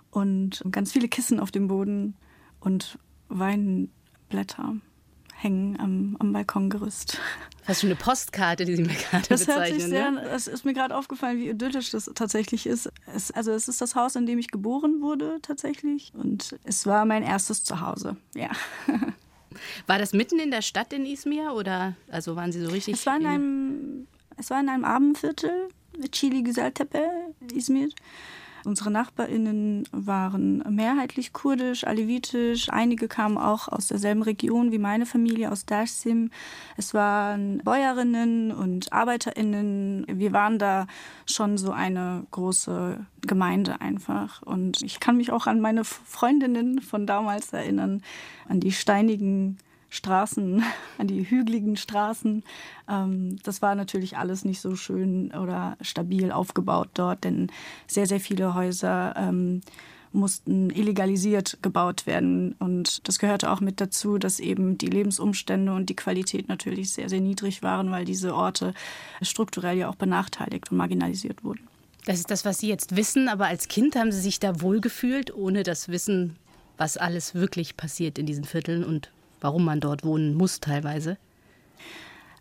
und 0.10 0.64
ganz 0.72 0.94
viele 0.94 1.08
Kissen 1.08 1.40
auf 1.40 1.52
dem 1.52 1.68
Boden 1.68 2.16
und 2.60 2.98
Weinblätter 3.30 4.78
hängen 5.38 5.80
am, 5.80 6.18
am 6.20 6.34
Balkongerüst. 6.34 7.20
Fast 7.64 7.82
schon 7.82 7.90
eine 7.90 7.96
Postkarte, 7.96 8.66
die 8.66 8.76
Sie 8.76 8.84
mir 8.84 8.96
gerade 8.96 9.28
das 9.28 9.46
bezeichnen. 9.46 9.80
Hört 9.80 9.90
sehr, 9.90 10.12
ne? 10.12 10.22
Es 10.30 10.48
ist 10.48 10.66
mir 10.66 10.74
gerade 10.74 10.96
aufgefallen, 10.96 11.38
wie 11.38 11.50
idyllisch 11.50 11.92
das 11.92 12.10
tatsächlich 12.16 12.66
ist. 12.66 12.92
Es, 13.14 13.32
also 13.32 13.52
es 13.52 13.68
ist 13.68 13.82
das 13.82 13.96
Haus, 13.96 14.16
in 14.16 14.26
dem 14.26 14.40
ich 14.40 14.50
geboren 14.50 15.02
wurde 15.02 15.40
tatsächlich. 15.42 16.12
Und 16.16 16.56
es 16.64 16.86
war 16.86 17.06
mein 17.06 17.24
erstes 17.24 17.64
Zuhause, 17.64 18.18
ja. 18.36 18.50
War 19.88 19.98
das 19.98 20.14
mitten 20.14 20.38
in 20.38 20.52
der 20.52 20.62
Stadt 20.62 20.94
in 20.94 21.04
Izmir 21.06 21.54
oder 21.54 21.96
also 22.12 22.36
waren 22.36 22.52
Sie 22.52 22.64
so 22.64 22.70
richtig? 22.70 22.94
Es 22.94 23.08
war 23.08 23.18
in, 23.18 23.26
einem, 23.26 24.08
es 24.38 24.52
war 24.52 24.60
in 24.60 24.70
einem 24.70 24.86
Abendviertel, 24.86 25.70
Chili 26.12 26.44
Güzeltepe, 26.44 27.10
Izmir. 27.52 27.90
Unsere 28.66 28.92
NachbarInnen 28.92 29.88
waren 29.92 30.64
mehrheitlich 30.70 31.34
kurdisch, 31.34 31.86
alevitisch. 31.86 32.70
Einige 32.70 33.08
kamen 33.08 33.38
auch 33.38 33.68
aus 33.68 33.88
derselben 33.88 34.22
Region 34.22 34.72
wie 34.72 34.80
meine 34.80 35.06
Familie, 35.06 35.52
aus 35.52 35.66
Dersim. 35.66 36.32
Es 36.76 36.94
waren 36.94 37.60
Bäuerinnen 37.60 38.52
und 38.52 38.92
ArbeiterInnen. 38.92 40.06
Wir 40.10 40.34
waren 40.34 40.60
da 40.60 40.88
schon 41.26 41.58
so 41.58 41.72
eine 41.72 42.26
große 42.32 43.06
Gemeinde 43.22 43.82
einfach. 43.82 44.42
Und 44.42 44.82
ich 44.82 45.00
kann 45.00 45.18
mich 45.18 45.32
auch 45.32 45.48
an 45.48 45.62
meine 45.62 45.84
Freundinnen 45.84 46.82
von 46.82 47.06
damals 47.06 47.54
erinnern, 47.54 48.02
an 48.48 48.60
die 48.60 48.72
steinigen 48.72 49.58
Straßen, 49.90 50.64
an 50.98 51.08
die 51.08 51.30
hügeligen 51.30 51.78
Straßen. 51.78 52.44
Ähm, 52.90 53.38
das 53.44 53.62
war 53.62 53.76
natürlich 53.76 54.18
alles 54.18 54.46
nicht 54.46 54.62
so 54.62 54.76
schön 54.76 55.32
oder 55.32 55.78
stabil 55.82 56.32
aufgebaut 56.32 56.90
dort, 56.94 57.24
denn 57.24 57.52
sehr, 57.88 58.08
sehr 58.08 58.20
viele 58.20 58.54
Häuser 58.54 59.14
ähm, 59.18 59.62
mussten 60.14 60.70
illegalisiert 60.70 61.58
gebaut 61.62 62.08
werden. 62.08 62.56
Und 62.60 63.08
das 63.08 63.20
gehörte 63.20 63.52
auch 63.52 63.60
mit 63.60 63.80
dazu, 63.82 64.18
dass 64.18 64.40
eben 64.40 64.78
die 64.78 64.88
Lebensumstände 64.88 65.74
und 65.74 65.90
die 65.90 65.96
Qualität 65.96 66.48
natürlich 66.48 66.92
sehr, 66.92 67.10
sehr 67.10 67.22
niedrig 67.22 67.64
waren, 67.64 67.92
weil 67.92 68.06
diese 68.06 68.34
Orte 68.36 68.74
strukturell 69.22 69.78
ja 69.78 69.90
auch 69.90 69.96
benachteiligt 69.96 70.72
und 70.72 70.78
marginalisiert 70.78 71.44
wurden. 71.44 71.68
Das 72.06 72.20
ist 72.20 72.32
das, 72.32 72.46
was 72.46 72.60
Sie 72.60 72.70
jetzt 72.70 72.96
wissen, 72.96 73.28
aber 73.28 73.48
als 73.48 73.68
Kind 73.68 73.96
haben 73.96 74.12
Sie 74.12 74.22
sich 74.22 74.40
da 74.40 74.62
wohlgefühlt, 74.62 75.36
ohne 75.36 75.64
das 75.64 75.90
Wissen, 75.90 76.38
was 76.78 76.96
alles 76.96 77.36
wirklich 77.36 77.76
passiert 77.76 78.18
in 78.18 78.26
diesen 78.26 78.46
Vierteln 78.46 78.84
und 78.86 79.12
warum 79.42 79.66
man 79.66 79.80
dort 79.80 80.04
wohnen 80.04 80.34
muss 80.34 80.60
teilweise? 80.60 81.18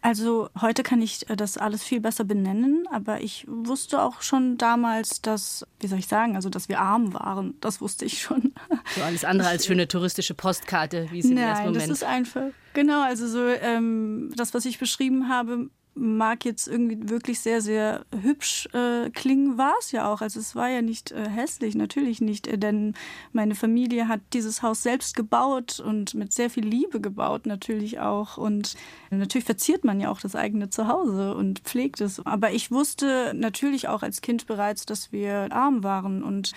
Also 0.07 0.51
heute 0.61 0.85
kann 0.85 1.03
ich 1.03 1.29
äh, 1.29 1.35
das 1.35 1.59
alles 1.59 1.83
viel 1.83 2.01
besser 2.01 2.23
benennen, 2.23 2.87
aber 2.93 3.23
ich 3.23 3.45
wusste 3.49 4.01
auch 4.01 4.23
schon 4.23 4.57
damals, 4.57 5.21
dass, 5.21 5.67
wie 5.81 5.89
soll 5.89 5.99
ich 5.99 6.07
sagen, 6.07 6.37
also 6.37 6.49
dass 6.49 6.69
wir 6.69 6.79
arm 6.79 7.13
waren. 7.13 7.55
Das 7.61 7.81
wusste 7.81 8.05
ich 8.05 8.23
schon. 8.23 8.53
So 8.95 9.03
alles 9.03 9.25
andere 9.25 9.49
als 9.49 9.69
eine 9.69 9.89
touristische 9.89 10.35
Postkarte, 10.35 11.09
wie 11.11 11.19
es 11.19 11.27
im 11.27 11.37
ersten 11.37 11.65
Moment. 11.65 11.79
Nein, 11.79 11.89
das 11.89 11.99
ist 11.99 12.05
einfach. 12.05 12.51
Genau, 12.73 13.03
also 13.03 13.27
so 13.27 13.45
ähm, 13.49 14.33
das, 14.37 14.55
was 14.55 14.65
ich 14.65 14.79
beschrieben 14.79 15.29
habe, 15.29 15.71
mag 15.97 16.45
jetzt 16.45 16.69
irgendwie 16.69 17.09
wirklich 17.09 17.41
sehr, 17.41 17.61
sehr 17.61 18.05
hübsch 18.23 18.69
äh, 18.75 19.11
klingen, 19.11 19.57
war 19.57 19.75
es 19.81 19.93
ja 19.93 20.13
auch. 20.13 20.21
Also 20.21 20.39
es 20.39 20.55
war 20.55 20.69
ja 20.69 20.83
nicht 20.83 21.11
äh, 21.11 21.29
hässlich, 21.29 21.75
natürlich 21.75 22.21
nicht, 22.21 22.47
äh, 22.47 22.59
denn 22.59 22.95
meine 23.33 23.55
Familie 23.55 24.07
hat 24.07 24.21
dieses 24.33 24.63
Haus 24.63 24.83
selbst 24.83 25.17
gebaut 25.17 25.81
und 25.81 26.15
mit 26.15 26.33
sehr 26.33 26.51
viel 26.51 26.67
Liebe 26.67 27.01
gebaut 27.01 27.47
natürlich 27.47 27.99
auch. 27.99 28.37
Und 28.37 28.77
natürlich 29.11 29.47
verziert 29.47 29.85
man 29.85 29.99
ja 29.99 30.11
auch 30.11 30.21
das 30.21 30.37
eigene 30.37 30.69
Zuhause 30.69 31.35
und 31.35 31.61
pflegt 31.61 32.01
es. 32.01 32.25
Aber 32.27 32.53
ich 32.53 32.71
wusste 32.71 33.33
natürlich 33.35 33.89
auch 33.89 34.03
als 34.03 34.21
Kind 34.21 34.47
bereits, 34.47 34.85
dass 34.85 35.13
wir 35.13 35.51
arm 35.51 35.83
waren 35.83 36.23
und 36.23 36.53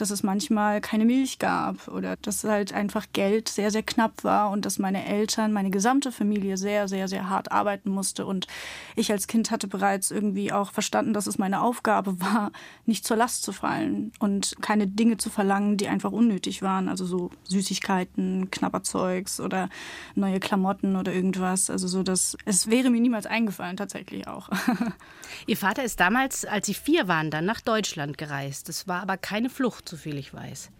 dass 0.00 0.10
es 0.10 0.22
manchmal 0.22 0.80
keine 0.80 1.04
Milch 1.04 1.38
gab 1.38 1.88
oder 1.88 2.16
dass 2.16 2.44
halt 2.44 2.72
einfach 2.72 3.06
Geld 3.12 3.48
sehr, 3.48 3.70
sehr 3.70 3.82
knapp 3.82 4.24
war 4.24 4.50
und 4.50 4.64
dass 4.64 4.78
meine 4.78 5.04
Eltern, 5.04 5.52
meine 5.52 5.70
gesamte 5.70 6.12
Familie 6.12 6.56
sehr, 6.56 6.88
sehr, 6.88 7.08
sehr 7.08 7.28
hart 7.28 7.52
arbeiten 7.52 7.90
musste. 7.90 8.24
Und 8.24 8.46
ich 8.96 9.10
als 9.10 9.26
Kind 9.26 9.50
hatte 9.50 9.66
bereits 9.68 10.10
irgendwie 10.10 10.52
auch 10.52 10.72
verstanden, 10.72 11.12
dass 11.12 11.26
es 11.26 11.38
meine 11.38 11.60
Aufgabe 11.60 12.20
war, 12.20 12.52
nicht 12.86 13.06
zur 13.06 13.16
Last 13.16 13.42
zu 13.42 13.52
fallen 13.52 14.12
und 14.18 14.56
keine 14.60 14.86
Dinge 14.86 15.16
zu 15.16 15.30
verlangen, 15.30 15.76
die 15.76 15.88
einfach 15.88 16.12
unnötig 16.12 16.62
waren. 16.62 16.88
Also 16.88 17.04
so 17.04 17.30
Süßigkeiten, 17.44 18.50
Knabberzeugs 18.50 19.40
oder 19.40 19.68
neue 20.14 20.40
Klamotten 20.40 20.96
oder 20.96 21.12
irgendwas. 21.12 21.70
Also 21.70 21.88
so, 21.88 22.02
dass 22.02 22.36
es 22.44 22.68
wäre 22.70 22.90
mir 22.90 23.00
niemals 23.00 23.26
eingefallen, 23.26 23.76
tatsächlich 23.76 24.28
auch. 24.28 24.48
Ihr 25.46 25.56
Vater 25.56 25.84
ist 25.84 26.00
damals, 26.00 26.44
als 26.44 26.66
Sie 26.66 26.74
vier 26.74 27.08
waren, 27.08 27.30
dann 27.30 27.44
nach 27.44 27.60
Deutschland 27.60 28.18
gereist. 28.18 28.68
Das 28.68 28.86
war 28.86 29.02
aber 29.02 29.16
keine 29.16 29.50
Flucht 29.50 29.87
soviel 29.88 30.18
ich 30.18 30.32
weiß. 30.32 30.70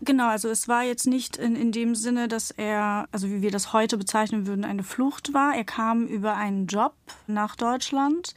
Genau, 0.00 0.28
also 0.28 0.48
es 0.48 0.68
war 0.68 0.82
jetzt 0.82 1.06
nicht 1.06 1.36
in, 1.36 1.56
in 1.56 1.72
dem 1.72 1.94
Sinne, 1.94 2.28
dass 2.28 2.50
er, 2.50 3.08
also 3.12 3.28
wie 3.30 3.42
wir 3.42 3.50
das 3.50 3.72
heute 3.72 3.96
bezeichnen 3.96 4.46
würden, 4.46 4.64
eine 4.64 4.82
Flucht 4.82 5.32
war. 5.32 5.54
Er 5.54 5.64
kam 5.64 6.06
über 6.06 6.34
einen 6.36 6.66
Job 6.66 6.94
nach 7.26 7.56
Deutschland. 7.56 8.34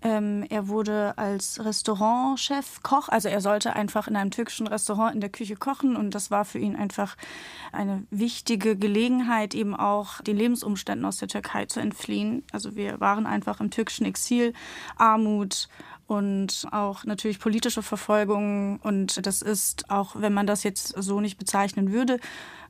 Ähm, 0.00 0.44
er 0.48 0.68
wurde 0.68 1.14
als 1.16 1.64
Restaurantchef 1.64 2.82
Koch, 2.84 3.08
also 3.08 3.28
er 3.28 3.40
sollte 3.40 3.74
einfach 3.74 4.06
in 4.06 4.14
einem 4.14 4.30
türkischen 4.30 4.68
Restaurant 4.68 5.14
in 5.14 5.20
der 5.20 5.30
Küche 5.30 5.56
kochen 5.56 5.96
und 5.96 6.14
das 6.14 6.30
war 6.30 6.44
für 6.44 6.60
ihn 6.60 6.76
einfach 6.76 7.16
eine 7.72 8.04
wichtige 8.10 8.76
Gelegenheit, 8.76 9.54
eben 9.54 9.74
auch 9.74 10.20
den 10.20 10.36
Lebensumständen 10.36 11.04
aus 11.04 11.16
der 11.16 11.26
Türkei 11.26 11.66
zu 11.66 11.80
entfliehen. 11.80 12.44
Also 12.52 12.76
wir 12.76 13.00
waren 13.00 13.26
einfach 13.26 13.60
im 13.60 13.70
türkischen 13.70 14.06
Exil, 14.06 14.52
Armut, 14.96 15.68
und 16.08 16.66
auch 16.72 17.04
natürlich 17.04 17.38
politische 17.38 17.82
Verfolgung. 17.82 18.80
Und 18.82 19.24
das 19.26 19.42
ist, 19.42 19.90
auch 19.90 20.16
wenn 20.16 20.32
man 20.32 20.46
das 20.46 20.62
jetzt 20.62 20.94
so 20.96 21.20
nicht 21.20 21.36
bezeichnen 21.38 21.92
würde, 21.92 22.18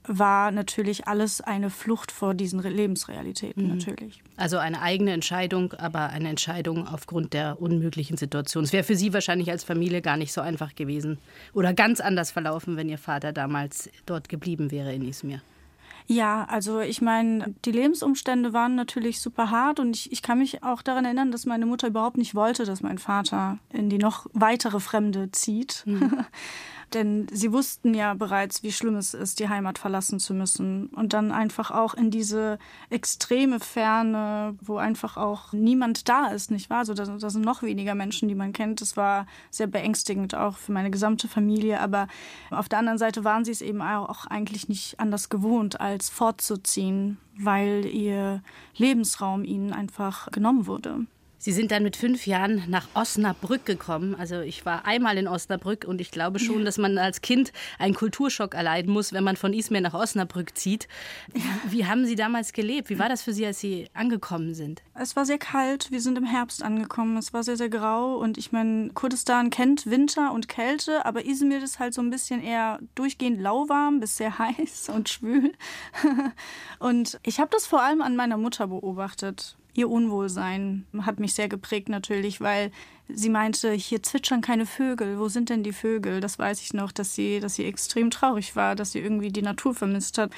war 0.04 0.50
natürlich 0.50 1.06
alles 1.06 1.40
eine 1.40 1.70
Flucht 1.70 2.10
vor 2.10 2.34
diesen 2.34 2.60
Lebensrealitäten 2.60 3.62
mhm. 3.62 3.76
natürlich. 3.76 4.22
Also 4.36 4.58
eine 4.58 4.82
eigene 4.82 5.12
Entscheidung, 5.12 5.72
aber 5.74 6.08
eine 6.08 6.28
Entscheidung 6.28 6.88
aufgrund 6.88 7.32
der 7.32 7.62
unmöglichen 7.62 8.16
Situation. 8.16 8.64
Es 8.64 8.72
wäre 8.72 8.84
für 8.84 8.96
Sie 8.96 9.12
wahrscheinlich 9.12 9.50
als 9.50 9.62
Familie 9.62 10.02
gar 10.02 10.16
nicht 10.16 10.32
so 10.32 10.40
einfach 10.40 10.74
gewesen 10.74 11.18
oder 11.54 11.72
ganz 11.74 12.00
anders 12.00 12.32
verlaufen, 12.32 12.76
wenn 12.76 12.88
Ihr 12.88 12.98
Vater 12.98 13.32
damals 13.32 13.88
dort 14.04 14.28
geblieben 14.28 14.72
wäre 14.72 14.92
in 14.92 15.06
Izmir. 15.06 15.42
Ja, 16.10 16.46
also 16.48 16.80
ich 16.80 17.02
meine, 17.02 17.54
die 17.66 17.70
Lebensumstände 17.70 18.54
waren 18.54 18.74
natürlich 18.74 19.20
super 19.20 19.50
hart 19.50 19.78
und 19.78 19.94
ich, 19.94 20.10
ich 20.10 20.22
kann 20.22 20.38
mich 20.38 20.62
auch 20.62 20.80
daran 20.80 21.04
erinnern, 21.04 21.30
dass 21.30 21.44
meine 21.44 21.66
Mutter 21.66 21.88
überhaupt 21.88 22.16
nicht 22.16 22.34
wollte, 22.34 22.64
dass 22.64 22.80
mein 22.80 22.96
Vater 22.96 23.58
in 23.70 23.90
die 23.90 23.98
noch 23.98 24.26
weitere 24.32 24.80
Fremde 24.80 25.30
zieht. 25.32 25.82
Mhm. 25.84 26.24
Denn 26.94 27.26
sie 27.30 27.52
wussten 27.52 27.92
ja 27.92 28.14
bereits, 28.14 28.62
wie 28.62 28.72
schlimm 28.72 28.96
es 28.96 29.12
ist, 29.12 29.40
die 29.40 29.48
Heimat 29.48 29.78
verlassen 29.78 30.18
zu 30.18 30.32
müssen. 30.32 30.86
Und 30.88 31.12
dann 31.12 31.32
einfach 31.32 31.70
auch 31.70 31.94
in 31.94 32.10
diese 32.10 32.58
extreme 32.88 33.60
Ferne, 33.60 34.56
wo 34.60 34.78
einfach 34.78 35.16
auch 35.16 35.52
niemand 35.52 36.08
da 36.08 36.28
ist, 36.28 36.50
nicht 36.50 36.70
wahr? 36.70 36.78
Also 36.78 36.94
da, 36.94 37.04
da 37.04 37.30
sind 37.30 37.44
noch 37.44 37.62
weniger 37.62 37.94
Menschen, 37.94 38.28
die 38.28 38.34
man 38.34 38.52
kennt. 38.52 38.80
Das 38.80 38.96
war 38.96 39.26
sehr 39.50 39.66
beängstigend 39.66 40.34
auch 40.34 40.56
für 40.56 40.72
meine 40.72 40.90
gesamte 40.90 41.28
Familie. 41.28 41.80
Aber 41.80 42.08
auf 42.50 42.68
der 42.68 42.78
anderen 42.78 42.98
Seite 42.98 43.24
waren 43.24 43.44
sie 43.44 43.52
es 43.52 43.60
eben 43.60 43.82
auch 43.82 44.26
eigentlich 44.26 44.68
nicht 44.68 44.98
anders 44.98 45.28
gewohnt, 45.28 45.80
als 45.80 46.08
fortzuziehen, 46.08 47.18
weil 47.38 47.84
ihr 47.84 48.42
Lebensraum 48.76 49.44
ihnen 49.44 49.72
einfach 49.72 50.30
genommen 50.30 50.66
wurde. 50.66 51.06
Sie 51.40 51.52
sind 51.52 51.70
dann 51.70 51.84
mit 51.84 51.96
fünf 51.96 52.26
Jahren 52.26 52.64
nach 52.66 52.88
Osnabrück 52.94 53.64
gekommen. 53.64 54.16
Also 54.16 54.40
ich 54.40 54.66
war 54.66 54.86
einmal 54.86 55.16
in 55.18 55.28
Osnabrück 55.28 55.84
und 55.86 56.00
ich 56.00 56.10
glaube 56.10 56.40
schon, 56.40 56.64
dass 56.64 56.78
man 56.78 56.98
als 56.98 57.20
Kind 57.20 57.52
einen 57.78 57.94
Kulturschock 57.94 58.54
erleiden 58.54 58.92
muss, 58.92 59.12
wenn 59.12 59.22
man 59.22 59.36
von 59.36 59.52
Izmir 59.52 59.80
nach 59.80 59.94
Osnabrück 59.94 60.58
zieht. 60.58 60.88
Wie 61.68 61.86
haben 61.86 62.06
Sie 62.06 62.16
damals 62.16 62.52
gelebt? 62.52 62.90
Wie 62.90 62.98
war 62.98 63.08
das 63.08 63.22
für 63.22 63.32
Sie, 63.32 63.46
als 63.46 63.60
Sie 63.60 63.88
angekommen 63.94 64.54
sind? 64.54 64.82
Es 64.94 65.14
war 65.14 65.24
sehr 65.24 65.38
kalt. 65.38 65.92
Wir 65.92 66.00
sind 66.00 66.18
im 66.18 66.24
Herbst 66.24 66.62
angekommen. 66.62 67.16
Es 67.16 67.32
war 67.32 67.44
sehr, 67.44 67.56
sehr 67.56 67.68
grau. 67.68 68.16
Und 68.16 68.36
ich 68.36 68.50
meine, 68.50 68.90
Kurdistan 68.90 69.50
kennt 69.50 69.86
Winter 69.86 70.32
und 70.32 70.48
Kälte, 70.48 71.06
aber 71.06 71.24
Izmir 71.24 71.62
ist 71.62 71.78
halt 71.78 71.94
so 71.94 72.02
ein 72.02 72.10
bisschen 72.10 72.42
eher 72.42 72.80
durchgehend 72.96 73.40
lauwarm 73.40 74.00
bis 74.00 74.16
sehr 74.16 74.38
heiß 74.40 74.88
und 74.88 75.08
schwül. 75.08 75.52
und 76.80 77.20
ich 77.22 77.38
habe 77.38 77.50
das 77.52 77.66
vor 77.66 77.82
allem 77.82 78.02
an 78.02 78.16
meiner 78.16 78.36
Mutter 78.36 78.66
beobachtet 78.66 79.57
ihr 79.74 79.88
Unwohlsein 79.88 80.86
hat 81.02 81.20
mich 81.20 81.34
sehr 81.34 81.48
geprägt 81.48 81.88
natürlich, 81.88 82.40
weil 82.40 82.70
sie 83.08 83.30
meinte, 83.30 83.72
hier 83.72 84.02
zwitschern 84.02 84.40
keine 84.40 84.66
Vögel. 84.66 85.18
Wo 85.18 85.28
sind 85.28 85.50
denn 85.50 85.62
die 85.62 85.72
Vögel? 85.72 86.20
Das 86.20 86.38
weiß 86.38 86.60
ich 86.62 86.74
noch, 86.74 86.92
dass 86.92 87.14
sie, 87.14 87.40
dass 87.40 87.54
sie 87.54 87.64
extrem 87.64 88.10
traurig 88.10 88.56
war, 88.56 88.74
dass 88.74 88.92
sie 88.92 88.98
irgendwie 88.98 89.30
die 89.30 89.42
Natur 89.42 89.74
vermisst 89.74 90.18
hat. 90.18 90.32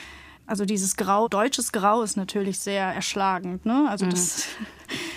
Also 0.46 0.64
dieses 0.64 0.96
Grau, 0.96 1.28
deutsches 1.28 1.70
Grau 1.72 2.02
ist 2.02 2.16
natürlich 2.16 2.58
sehr 2.58 2.84
erschlagend. 2.84 3.64
Ne? 3.66 3.87
Also 3.88 4.06
mhm. 4.06 4.10
das 4.10 4.49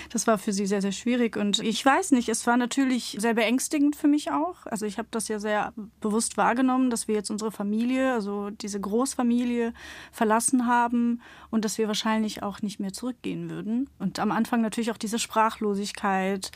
das 0.10 0.28
war 0.28 0.38
für 0.38 0.54
sie 0.54 0.66
sehr, 0.66 0.82
sehr 0.82 0.92
schwierig. 0.92 1.38
Und 1.38 1.60
ich 1.60 1.86
weiß 1.86 2.12
nicht, 2.12 2.30
es 2.30 2.46
war 2.48 2.58
natürlich 2.58 3.18
sehr 3.20 3.34
beängstigend 3.34 3.96
für 3.96 4.08
mich 4.08 4.32
auch. 4.32 4.66
Also 4.66 4.86
ich 4.86 4.98
habe 4.98 5.08
das 5.12 5.28
ja 5.28 5.40
sehr 5.40 5.74
bewusst 6.02 6.38
wahrgenommen, 6.38 6.90
dass 6.90 7.08
wir 7.08 7.16
jetzt 7.16 7.30
unsere 7.30 7.52
Familie, 7.52 8.14
also 8.14 8.50
diese 8.50 8.80
Großfamilie 8.80 9.74
verlassen 10.12 10.68
haben 10.68 11.22
und 11.50 11.66
dass 11.66 11.78
wir 11.78 11.88
wahrscheinlich 11.88 12.44
auch 12.44 12.62
nicht 12.62 12.80
mehr 12.80 12.94
zurückgehen 12.94 13.50
würden. 13.50 13.90
Und 14.00 14.20
am 14.20 14.32
Anfang 14.32 14.62
natürlich 14.62 14.92
auch 14.92 14.98
diese 14.98 15.20
Sprachlosigkeit, 15.20 16.52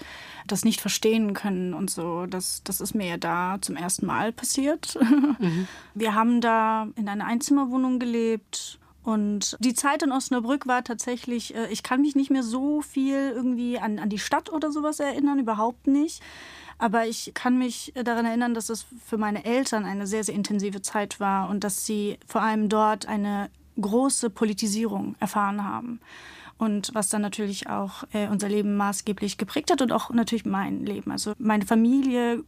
das 0.48 0.66
nicht 0.66 0.82
verstehen 0.82 1.34
können 1.34 1.74
und 1.74 1.90
so. 1.90 2.26
Das, 2.26 2.62
das 2.64 2.82
ist 2.82 2.94
mir 2.96 3.08
ja 3.08 3.18
da 3.18 3.58
zum 3.62 3.76
ersten 3.76 4.06
Mal 4.06 4.32
passiert. 4.32 4.98
Mhm. 5.40 5.68
Wir 5.94 6.16
haben 6.16 6.42
da 6.42 6.88
in 6.96 7.10
einer 7.10 7.26
Einzimmerwohnung 7.26 8.00
gelebt 8.00 8.80
und 9.08 9.56
die 9.62 9.74
Zeit 9.74 10.04
in 10.04 10.12
Osnabrück 10.12 10.68
war 10.68 10.84
tatsächlich, 10.84 11.56
äh, 11.56 11.72
ich 11.72 11.82
kann 11.82 12.02
mich 12.02 12.18
nicht 12.18 12.30
mehr 12.30 12.44
so 12.44 12.82
viel 12.82 13.32
irgendwie 13.34 13.80
an, 13.80 14.00
an 14.00 14.10
die 14.10 14.20
Stadt 14.20 14.52
oder 14.52 14.70
sowas 14.70 15.00
erinnern, 15.00 15.40
überhaupt 15.40 15.88
nicht. 15.88 16.22
Aber 16.78 17.08
ich 17.08 17.32
kann 17.34 17.58
mich 17.58 17.94
daran 17.96 18.26
erinnern, 18.26 18.54
dass 18.54 18.68
es 18.68 18.86
für 19.06 19.18
meine 19.18 19.46
Eltern 19.46 19.86
eine 19.86 20.08
sehr, 20.08 20.26
sehr 20.26 20.36
intensive 20.36 20.82
Zeit 20.82 21.22
war 21.22 21.50
und 21.50 21.64
dass 21.64 21.86
sie 21.86 22.18
vor 22.28 22.42
allem 22.42 22.68
dort 22.68 23.08
eine 23.08 23.50
große 23.80 24.30
Politisierung 24.30 25.16
erfahren 25.22 25.64
haben. 25.64 26.02
Und 26.58 26.94
was 26.94 27.08
dann 27.08 27.22
natürlich 27.22 27.70
auch 27.70 28.04
äh, 28.12 28.28
unser 28.28 28.50
Leben 28.50 28.76
maßgeblich 28.76 29.38
geprägt 29.38 29.72
hat 29.72 29.82
und 29.82 29.94
auch 29.94 30.10
natürlich 30.10 30.44
mein 30.44 30.86
Leben. 30.86 31.12
Also 31.12 31.32
meine 31.38 31.66
Familie 31.66 32.44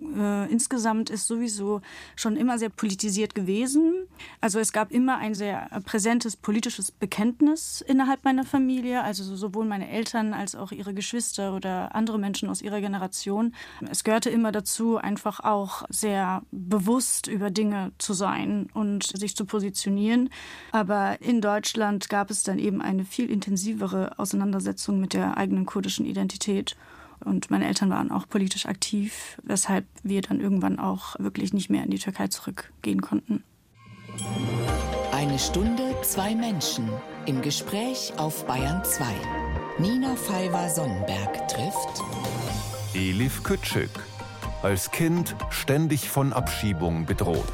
äh, 0.00 0.50
insgesamt 0.50 1.10
ist 1.10 1.26
sowieso 1.26 1.80
schon 2.16 2.36
immer 2.36 2.58
sehr 2.58 2.68
politisiert 2.68 3.34
gewesen. 3.34 4.06
Also 4.40 4.58
es 4.58 4.72
gab 4.72 4.92
immer 4.92 5.18
ein 5.18 5.34
sehr 5.34 5.68
präsentes 5.84 6.36
politisches 6.36 6.90
Bekenntnis 6.90 7.80
innerhalb 7.86 8.24
meiner 8.24 8.44
Familie, 8.44 9.02
also 9.02 9.24
sowohl 9.36 9.64
meine 9.64 9.90
Eltern 9.90 10.34
als 10.34 10.54
auch 10.54 10.72
ihre 10.72 10.94
Geschwister 10.94 11.54
oder 11.54 11.94
andere 11.94 12.18
Menschen 12.18 12.48
aus 12.48 12.62
ihrer 12.62 12.80
Generation. 12.80 13.54
Es 13.90 14.04
gehörte 14.04 14.30
immer 14.30 14.52
dazu, 14.52 14.98
einfach 14.98 15.40
auch 15.40 15.84
sehr 15.88 16.42
bewusst 16.50 17.26
über 17.26 17.50
Dinge 17.50 17.92
zu 17.98 18.12
sein 18.12 18.68
und 18.74 19.04
sich 19.04 19.36
zu 19.36 19.44
positionieren. 19.44 20.30
Aber 20.72 21.20
in 21.20 21.40
Deutschland 21.40 22.08
gab 22.08 22.30
es 22.30 22.42
dann 22.42 22.58
eben 22.58 22.80
eine 22.80 23.04
viel 23.04 23.30
intensivere 23.30 24.18
Auseinandersetzung 24.18 25.00
mit 25.00 25.12
der 25.12 25.36
eigenen 25.36 25.66
kurdischen 25.66 26.06
Identität. 26.06 26.76
Und 27.24 27.50
meine 27.50 27.66
Eltern 27.66 27.90
waren 27.90 28.10
auch 28.10 28.28
politisch 28.28 28.66
aktiv, 28.66 29.38
weshalb 29.42 29.86
wir 30.02 30.22
dann 30.22 30.40
irgendwann 30.40 30.78
auch 30.78 31.16
wirklich 31.18 31.52
nicht 31.52 31.70
mehr 31.70 31.84
in 31.84 31.90
die 31.90 31.98
Türkei 31.98 32.28
zurückgehen 32.28 33.00
konnten. 33.00 33.44
Eine 35.12 35.38
Stunde, 35.38 35.94
zwei 36.02 36.34
Menschen 36.34 36.88
im 37.26 37.42
Gespräch 37.42 38.12
auf 38.16 38.46
Bayern 38.46 38.84
2. 38.84 39.04
Nina 39.78 40.14
Pfeiffer 40.16 40.70
Sonnenberg 40.70 41.48
trifft 41.48 42.02
Elif 42.94 43.42
Kütschük. 43.42 43.90
als 44.62 44.90
Kind 44.90 45.36
ständig 45.50 46.08
von 46.08 46.32
Abschiebung 46.32 47.06
bedroht. 47.06 47.44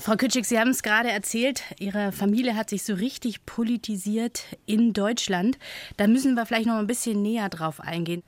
Frau 0.00 0.16
Kütschig, 0.16 0.46
Sie 0.46 0.58
haben 0.58 0.70
es 0.70 0.82
gerade 0.82 1.10
erzählt, 1.10 1.62
Ihre 1.78 2.10
Familie 2.10 2.56
hat 2.56 2.70
sich 2.70 2.84
so 2.84 2.94
richtig 2.94 3.44
politisiert 3.44 4.44
in 4.64 4.94
Deutschland. 4.94 5.58
Da 5.98 6.06
müssen 6.06 6.34
wir 6.36 6.46
vielleicht 6.46 6.66
noch 6.66 6.78
ein 6.78 6.86
bisschen 6.86 7.20
näher 7.20 7.50
drauf 7.50 7.80
eingehen. 7.80 8.22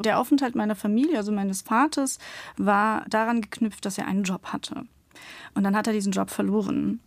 Der 0.00 0.18
Aufenthalt 0.18 0.56
meiner 0.56 0.74
Familie, 0.74 1.18
also 1.18 1.30
meines 1.30 1.62
Vaters, 1.62 2.18
war 2.56 3.04
daran 3.08 3.40
geknüpft, 3.40 3.84
dass 3.84 3.98
er 3.98 4.08
einen 4.08 4.24
Job 4.24 4.46
hatte. 4.46 4.82
Und 5.54 5.62
dann 5.62 5.76
hat 5.76 5.86
er 5.86 5.92
diesen 5.92 6.10
Job 6.10 6.28
verloren. 6.28 6.98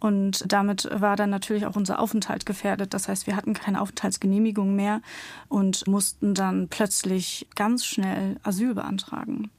Und 0.00 0.52
damit 0.52 0.88
war 0.92 1.14
dann 1.14 1.30
natürlich 1.30 1.64
auch 1.64 1.76
unser 1.76 2.00
Aufenthalt 2.00 2.46
gefährdet. 2.46 2.92
Das 2.92 3.06
heißt, 3.06 3.28
wir 3.28 3.36
hatten 3.36 3.54
keine 3.54 3.80
Aufenthaltsgenehmigung 3.80 4.74
mehr 4.74 5.00
und 5.48 5.86
mussten 5.86 6.34
dann 6.34 6.66
plötzlich 6.68 7.46
ganz 7.54 7.86
schnell 7.86 8.36
Asyl 8.42 8.74
beantragen. 8.74 9.50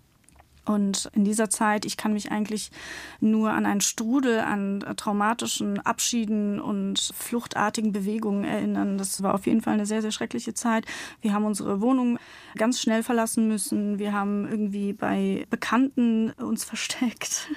Und 0.66 1.10
in 1.14 1.24
dieser 1.24 1.50
Zeit, 1.50 1.86
ich 1.86 1.98
kann 1.98 2.14
mich 2.14 2.32
eigentlich 2.32 2.72
nur 3.20 3.52
an 3.52 3.66
einen 3.66 3.82
Strudel 3.82 4.40
an 4.40 4.84
traumatischen 4.98 5.80
Abschieden 5.80 6.60
und 6.60 7.00
fluchtartigen 7.16 7.92
Bewegungen 7.92 8.44
erinnern. 8.44 8.98
Das 8.98 9.22
war 9.22 9.34
auf 9.34 9.46
jeden 9.46 9.62
Fall 9.62 9.74
eine 9.74 9.86
sehr, 9.86 10.02
sehr 10.02 10.12
schreckliche 10.12 10.54
Zeit. 10.54 10.86
Wir 11.22 11.34
haben 11.34 11.46
unsere 11.46 11.82
Wohnung 11.82 12.18
ganz 12.56 12.82
schnell 12.82 13.04
verlassen 13.04 13.48
müssen. 13.48 14.00
Wir 14.00 14.14
haben 14.14 14.48
irgendwie 14.50 14.94
bei 14.94 15.46
Bekannten 15.50 16.32
uns 16.32 16.64
versteckt. 16.76 17.50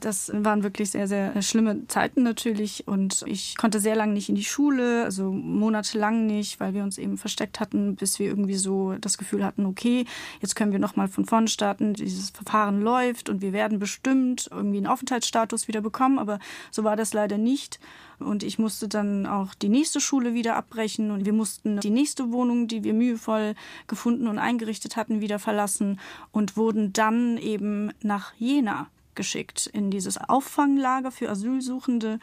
Das 0.00 0.30
waren 0.34 0.62
wirklich 0.62 0.90
sehr, 0.90 1.08
sehr 1.08 1.40
schlimme 1.42 1.86
Zeiten 1.88 2.22
natürlich. 2.22 2.86
Und 2.86 3.24
ich 3.26 3.56
konnte 3.56 3.80
sehr 3.80 3.96
lange 3.96 4.12
nicht 4.12 4.28
in 4.28 4.34
die 4.34 4.44
Schule, 4.44 5.04
also 5.04 5.30
monatelang 5.32 6.26
nicht, 6.26 6.60
weil 6.60 6.74
wir 6.74 6.82
uns 6.82 6.98
eben 6.98 7.18
versteckt 7.18 7.60
hatten, 7.60 7.96
bis 7.96 8.18
wir 8.18 8.26
irgendwie 8.26 8.54
so 8.54 8.94
das 9.00 9.18
Gefühl 9.18 9.44
hatten, 9.44 9.66
okay, 9.66 10.06
jetzt 10.40 10.56
können 10.56 10.72
wir 10.72 10.78
nochmal 10.78 11.08
von 11.08 11.24
vorne 11.24 11.48
starten. 11.48 11.94
Dieses 11.94 12.29
Verfahren 12.30 12.80
läuft 12.80 13.28
und 13.28 13.42
wir 13.42 13.52
werden 13.52 13.78
bestimmt 13.78 14.48
irgendwie 14.50 14.78
einen 14.78 14.86
Aufenthaltsstatus 14.86 15.68
wieder 15.68 15.80
bekommen, 15.80 16.18
aber 16.18 16.38
so 16.70 16.84
war 16.84 16.96
das 16.96 17.12
leider 17.12 17.38
nicht. 17.38 17.80
Und 18.18 18.42
ich 18.42 18.58
musste 18.58 18.86
dann 18.86 19.26
auch 19.26 19.54
die 19.54 19.68
nächste 19.68 20.00
Schule 20.00 20.34
wieder 20.34 20.56
abbrechen 20.56 21.10
und 21.10 21.24
wir 21.24 21.32
mussten 21.32 21.80
die 21.80 21.90
nächste 21.90 22.32
Wohnung, 22.32 22.68
die 22.68 22.84
wir 22.84 22.92
mühevoll 22.92 23.54
gefunden 23.86 24.28
und 24.28 24.38
eingerichtet 24.38 24.96
hatten, 24.96 25.20
wieder 25.20 25.38
verlassen 25.38 25.98
und 26.32 26.56
wurden 26.56 26.92
dann 26.92 27.38
eben 27.38 27.92
nach 28.02 28.34
Jena 28.38 28.88
geschickt 29.14 29.66
in 29.66 29.90
dieses 29.90 30.18
Auffanglager 30.18 31.10
für 31.10 31.28
Asylsuchende. 31.28 32.18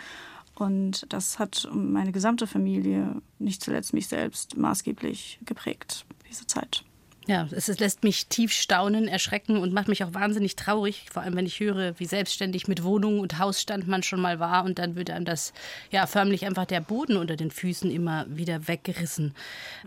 Und 0.56 1.06
das 1.10 1.38
hat 1.38 1.70
meine 1.72 2.12
gesamte 2.12 2.48
Familie, 2.48 3.22
nicht 3.38 3.64
zuletzt 3.64 3.94
mich 3.94 4.08
selbst, 4.08 4.58
maßgeblich 4.58 5.40
geprägt, 5.46 6.06
diese 6.28 6.48
Zeit. 6.48 6.84
Ja, 7.28 7.46
es 7.52 7.68
lässt 7.80 8.06
mich 8.06 8.28
tief 8.28 8.54
staunen, 8.54 9.10
erschrecken 9.10 9.58
und 9.58 9.74
macht 9.74 9.90
mich 9.90 10.02
auch 10.06 10.14
wahnsinnig 10.14 10.56
traurig, 10.56 11.08
vor 11.12 11.24
allem 11.24 11.36
wenn 11.36 11.46
ich 11.46 11.60
höre, 11.60 12.00
wie 12.00 12.06
selbstständig 12.06 12.70
mit 12.70 12.86
Wohnung 12.86 13.20
und 13.20 13.38
Hausstand 13.38 13.86
man 13.86 14.02
schon 14.02 14.22
mal 14.22 14.40
war 14.40 14.64
und 14.64 14.80
dann 14.80 14.96
wird 14.96 15.10
einem 15.10 15.26
das 15.26 15.52
ja 15.92 16.08
förmlich 16.08 16.46
einfach 16.46 16.64
der 16.64 16.80
Boden 16.80 17.18
unter 17.18 17.36
den 17.36 17.52
Füßen 17.52 17.92
immer 17.92 18.26
wieder 18.30 18.70
weggerissen. 18.70 19.34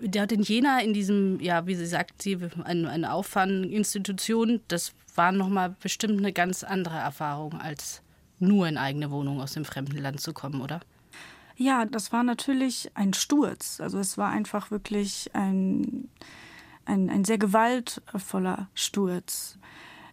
Der 0.02 0.23
hat 0.23 0.32
in 0.32 0.42
Jena 0.42 0.80
in 0.80 0.92
diesem, 0.92 1.40
ja, 1.40 1.66
wie 1.66 1.75
sie 1.76 1.87
sagt, 1.87 2.20
sie 2.20 2.37
eine, 2.62 2.90
eine 2.90 3.11
Auffanginstitution, 3.11 4.61
das 4.68 4.92
war 5.14 5.32
nochmal 5.32 5.75
bestimmt 5.80 6.18
eine 6.18 6.35
ganz 6.35 6.62
andere 6.62 6.99
Erfahrung, 6.99 7.54
als 7.54 8.02
nur 8.38 8.68
in 8.68 8.76
eigene 8.76 9.11
Wohnung 9.11 9.40
aus 9.40 9.52
dem 9.52 9.64
fremden 9.64 9.97
Land 9.97 10.20
zu 10.20 10.35
kommen, 10.35 10.61
oder? 10.61 10.80
Ja, 11.56 11.87
das 11.87 12.12
war 12.12 12.23
natürlich 12.23 12.90
ein 12.94 13.14
Sturz. 13.14 13.80
Also 13.80 13.99
es 13.99 14.18
war 14.18 14.30
einfach 14.30 14.70
wirklich 14.70 15.30
ein 15.35 16.09
ein, 16.84 17.10
ein 17.10 17.25
sehr 17.25 17.38
gewaltvoller 17.38 18.68
Sturz. 18.75 19.58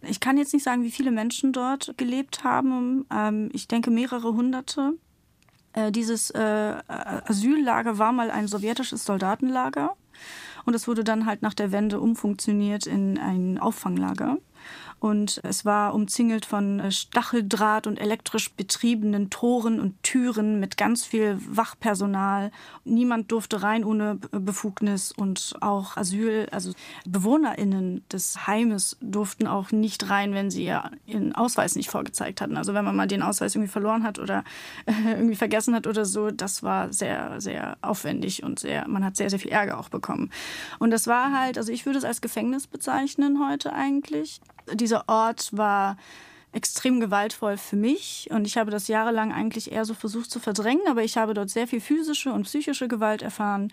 Ich 0.02 0.20
kann 0.20 0.36
jetzt 0.36 0.52
nicht 0.52 0.62
sagen, 0.62 0.84
wie 0.84 0.90
viele 0.90 1.10
Menschen 1.10 1.52
dort 1.52 1.94
gelebt 1.96 2.44
haben. 2.44 3.04
Ähm, 3.12 3.48
ich 3.52 3.68
denke 3.68 3.90
mehrere 3.90 4.32
hunderte. 4.34 4.92
Äh, 5.72 5.92
dieses 5.92 6.30
äh, 6.30 6.74
Asyllager 6.86 7.98
war 7.98 8.12
mal 8.12 8.30
ein 8.30 8.48
sowjetisches 8.48 9.04
Soldatenlager 9.04 9.96
und 10.64 10.74
es 10.74 10.88
wurde 10.88 11.04
dann 11.04 11.26
halt 11.26 11.42
nach 11.42 11.54
der 11.54 11.72
Wende 11.72 12.00
umfunktioniert 12.00 12.86
in 12.86 13.18
ein 13.18 13.58
Auffanglager 13.58 14.38
und 15.00 15.40
es 15.44 15.64
war 15.64 15.94
umzingelt 15.94 16.44
von 16.44 16.80
äh, 16.80 16.90
Stacheldraht 16.90 17.86
und 17.86 18.00
elektrisch 18.00 18.52
betriebenen 18.52 19.30
Toren 19.30 19.80
und 19.80 20.02
Türen 20.02 20.58
mit 20.58 20.76
ganz 20.76 21.04
viel 21.04 21.38
Wachpersonal. 21.48 22.50
Niemand 22.84 23.30
durfte 23.30 23.62
rein 23.62 23.84
ohne 23.84 24.16
Befugnis 24.16 25.12
und 25.12 25.54
auch 25.60 25.96
Asyl, 25.96 26.48
also 26.50 26.72
BewohnerInnen 27.06 28.02
des 28.10 28.46
Heimes 28.46 28.96
durften 29.00 29.46
auch 29.46 29.70
nicht 29.70 30.10
rein, 30.10 30.34
wenn 30.34 30.50
sie 30.50 30.72
ihren 31.06 31.34
Ausweis 31.34 31.76
nicht 31.76 31.90
vorgezeigt 31.90 32.40
hatten. 32.40 32.56
Also 32.56 32.74
wenn 32.74 32.84
man 32.84 32.96
mal 32.96 33.06
den 33.06 33.22
Ausweis 33.22 33.54
irgendwie 33.54 33.70
verloren 33.70 34.02
hat 34.02 34.18
oder 34.18 34.42
irgendwie 34.86 35.36
vergessen 35.36 35.74
hat 35.74 35.86
oder 35.86 36.04
so, 36.04 36.30
das 36.30 36.62
war 36.62 36.92
sehr, 36.92 37.40
sehr 37.40 37.76
aufwendig 37.82 38.42
und 38.42 38.58
sehr, 38.58 38.88
man 38.88 39.04
hat 39.04 39.16
sehr, 39.16 39.30
sehr 39.30 39.38
viel 39.38 39.52
Ärger 39.52 39.78
auch 39.78 39.90
bekommen. 39.90 40.30
Und 40.80 40.90
das 40.90 41.06
war 41.06 41.32
halt, 41.38 41.56
also 41.56 41.72
ich 41.72 41.86
würde 41.86 41.98
es 41.98 42.04
als 42.04 42.20
Gefängnis 42.20 42.66
bezeichnen 42.66 43.46
heute 43.46 43.72
eigentlich. 43.72 44.40
Die 44.72 44.76
dieser 44.76 45.08
Ort 45.08 45.50
war 45.52 45.96
extrem 46.52 46.98
gewaltvoll 47.00 47.56
für 47.56 47.76
mich 47.76 48.28
und 48.30 48.46
ich 48.46 48.56
habe 48.56 48.70
das 48.70 48.88
jahrelang 48.88 49.32
eigentlich 49.32 49.70
eher 49.70 49.84
so 49.84 49.94
versucht 49.94 50.30
zu 50.30 50.40
verdrängen, 50.40 50.86
aber 50.88 51.04
ich 51.04 51.16
habe 51.16 51.34
dort 51.34 51.50
sehr 51.50 51.68
viel 51.68 51.80
physische 51.80 52.32
und 52.32 52.44
psychische 52.44 52.88
Gewalt 52.88 53.22
erfahren. 53.22 53.72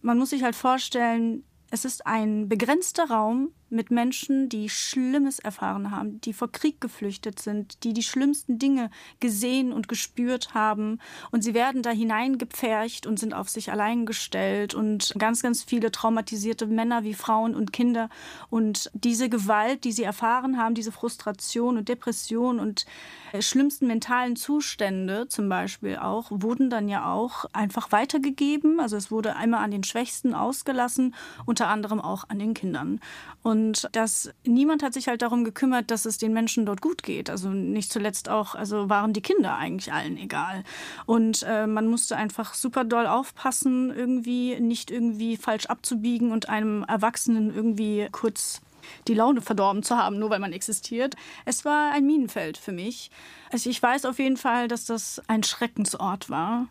Man 0.00 0.18
muss 0.18 0.30
sich 0.30 0.42
halt 0.42 0.56
vorstellen, 0.56 1.44
es 1.70 1.84
ist 1.84 2.06
ein 2.06 2.48
begrenzter 2.48 3.10
Raum 3.10 3.50
mit 3.74 3.90
Menschen, 3.90 4.48
die 4.48 4.68
Schlimmes 4.68 5.38
erfahren 5.38 5.90
haben, 5.90 6.20
die 6.20 6.32
vor 6.32 6.50
Krieg 6.50 6.80
geflüchtet 6.80 7.40
sind, 7.40 7.84
die 7.84 7.92
die 7.92 8.02
schlimmsten 8.02 8.58
Dinge 8.58 8.90
gesehen 9.20 9.72
und 9.72 9.88
gespürt 9.88 10.54
haben. 10.54 11.00
Und 11.30 11.42
sie 11.42 11.52
werden 11.52 11.82
da 11.82 11.90
hineingepfercht 11.90 13.06
und 13.06 13.18
sind 13.18 13.34
auf 13.34 13.48
sich 13.48 13.70
allein 13.70 14.06
gestellt 14.06 14.74
und 14.74 15.14
ganz, 15.18 15.42
ganz 15.42 15.62
viele 15.62 15.90
traumatisierte 15.90 16.66
Männer 16.66 17.04
wie 17.04 17.14
Frauen 17.14 17.54
und 17.54 17.72
Kinder. 17.72 18.08
Und 18.50 18.90
diese 18.94 19.28
Gewalt, 19.28 19.84
die 19.84 19.92
sie 19.92 20.04
erfahren 20.04 20.56
haben, 20.56 20.74
diese 20.74 20.92
Frustration 20.92 21.76
und 21.76 21.88
Depression 21.88 22.60
und 22.60 22.86
äh, 23.32 23.42
schlimmsten 23.42 23.86
mentalen 23.86 24.36
Zustände 24.36 25.28
zum 25.28 25.48
Beispiel 25.48 25.96
auch, 25.96 26.30
wurden 26.30 26.70
dann 26.70 26.88
ja 26.88 27.12
auch 27.12 27.46
einfach 27.52 27.92
weitergegeben. 27.92 28.78
Also 28.78 28.96
es 28.96 29.10
wurde 29.10 29.36
einmal 29.36 29.64
an 29.64 29.70
den 29.70 29.84
Schwächsten 29.84 30.34
ausgelassen, 30.34 31.14
unter 31.44 31.68
anderem 31.68 32.00
auch 32.00 32.28
an 32.28 32.38
den 32.38 32.54
Kindern. 32.54 33.00
Und 33.42 33.63
und 33.64 33.88
dass 33.92 34.30
niemand 34.44 34.82
hat 34.82 34.92
sich 34.92 35.08
halt 35.08 35.22
darum 35.22 35.42
gekümmert, 35.42 35.90
dass 35.90 36.04
es 36.04 36.18
den 36.18 36.34
Menschen 36.34 36.66
dort 36.66 36.82
gut 36.82 37.02
geht. 37.02 37.30
Also 37.30 37.48
nicht 37.48 37.90
zuletzt 37.90 38.28
auch, 38.28 38.54
also 38.54 38.90
waren 38.90 39.14
die 39.14 39.22
Kinder 39.22 39.56
eigentlich 39.56 39.92
allen 39.92 40.18
egal. 40.18 40.64
Und 41.06 41.44
äh, 41.48 41.66
man 41.66 41.86
musste 41.86 42.16
einfach 42.16 42.52
super 42.52 42.84
doll 42.84 43.06
aufpassen, 43.06 43.90
irgendwie 43.90 44.60
nicht 44.60 44.90
irgendwie 44.90 45.38
falsch 45.38 45.66
abzubiegen 45.66 46.30
und 46.30 46.50
einem 46.50 46.84
Erwachsenen 46.84 47.54
irgendwie 47.54 48.06
kurz 48.12 48.60
die 49.08 49.14
Laune 49.14 49.40
verdorben 49.40 49.82
zu 49.82 49.96
haben, 49.96 50.18
nur 50.18 50.28
weil 50.28 50.40
man 50.40 50.52
existiert. 50.52 51.16
Es 51.46 51.64
war 51.64 51.92
ein 51.92 52.04
Minenfeld 52.04 52.58
für 52.58 52.72
mich. 52.72 53.10
Also 53.50 53.70
ich 53.70 53.82
weiß 53.82 54.04
auf 54.04 54.18
jeden 54.18 54.36
Fall, 54.36 54.68
dass 54.68 54.84
das 54.84 55.22
ein 55.26 55.42
Schreckensort 55.42 56.28
war. 56.28 56.66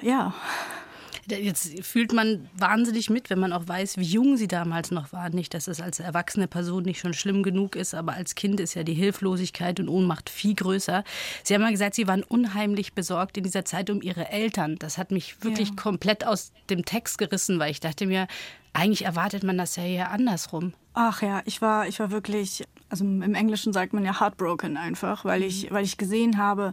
Ja. 0.00 0.32
Jetzt 1.28 1.84
fühlt 1.84 2.12
man 2.12 2.48
wahnsinnig 2.56 3.10
mit, 3.10 3.30
wenn 3.30 3.38
man 3.38 3.52
auch 3.52 3.66
weiß, 3.66 3.98
wie 3.98 4.04
jung 4.04 4.36
sie 4.36 4.48
damals 4.48 4.90
noch 4.90 5.12
waren. 5.12 5.32
Nicht, 5.32 5.54
dass 5.54 5.68
es 5.68 5.80
als 5.80 6.00
erwachsene 6.00 6.48
Person 6.48 6.84
nicht 6.84 7.00
schon 7.00 7.14
schlimm 7.14 7.42
genug 7.42 7.76
ist, 7.76 7.94
aber 7.94 8.12
als 8.14 8.34
Kind 8.34 8.60
ist 8.60 8.74
ja 8.74 8.82
die 8.82 8.94
Hilflosigkeit 8.94 9.80
und 9.80 9.88
Ohnmacht 9.88 10.30
viel 10.30 10.54
größer. 10.54 11.04
Sie 11.42 11.54
haben 11.54 11.62
mal 11.62 11.70
gesagt, 11.70 11.94
Sie 11.94 12.06
waren 12.06 12.22
unheimlich 12.22 12.92
besorgt 12.92 13.36
in 13.36 13.44
dieser 13.44 13.64
Zeit 13.64 13.90
um 13.90 14.02
Ihre 14.02 14.28
Eltern. 14.30 14.76
Das 14.78 14.98
hat 14.98 15.10
mich 15.10 15.42
wirklich 15.42 15.70
ja. 15.70 15.74
komplett 15.76 16.26
aus 16.26 16.52
dem 16.70 16.84
Text 16.84 17.18
gerissen, 17.18 17.58
weil 17.58 17.70
ich 17.70 17.80
dachte 17.80 18.06
mir, 18.06 18.26
eigentlich 18.72 19.04
erwartet 19.04 19.44
man 19.44 19.56
das 19.56 19.76
ja 19.76 19.84
eher 19.84 20.10
andersrum. 20.10 20.74
Ach 20.94 21.22
ja, 21.22 21.42
ich 21.44 21.62
war, 21.62 21.88
ich 21.88 22.00
war 22.00 22.10
wirklich, 22.10 22.64
also 22.88 23.04
im 23.04 23.34
Englischen 23.34 23.72
sagt 23.72 23.92
man 23.92 24.04
ja 24.04 24.20
heartbroken 24.20 24.76
einfach, 24.76 25.24
weil 25.24 25.42
ich, 25.42 25.70
mhm. 25.70 25.74
weil 25.74 25.84
ich 25.84 25.96
gesehen 25.96 26.38
habe, 26.38 26.72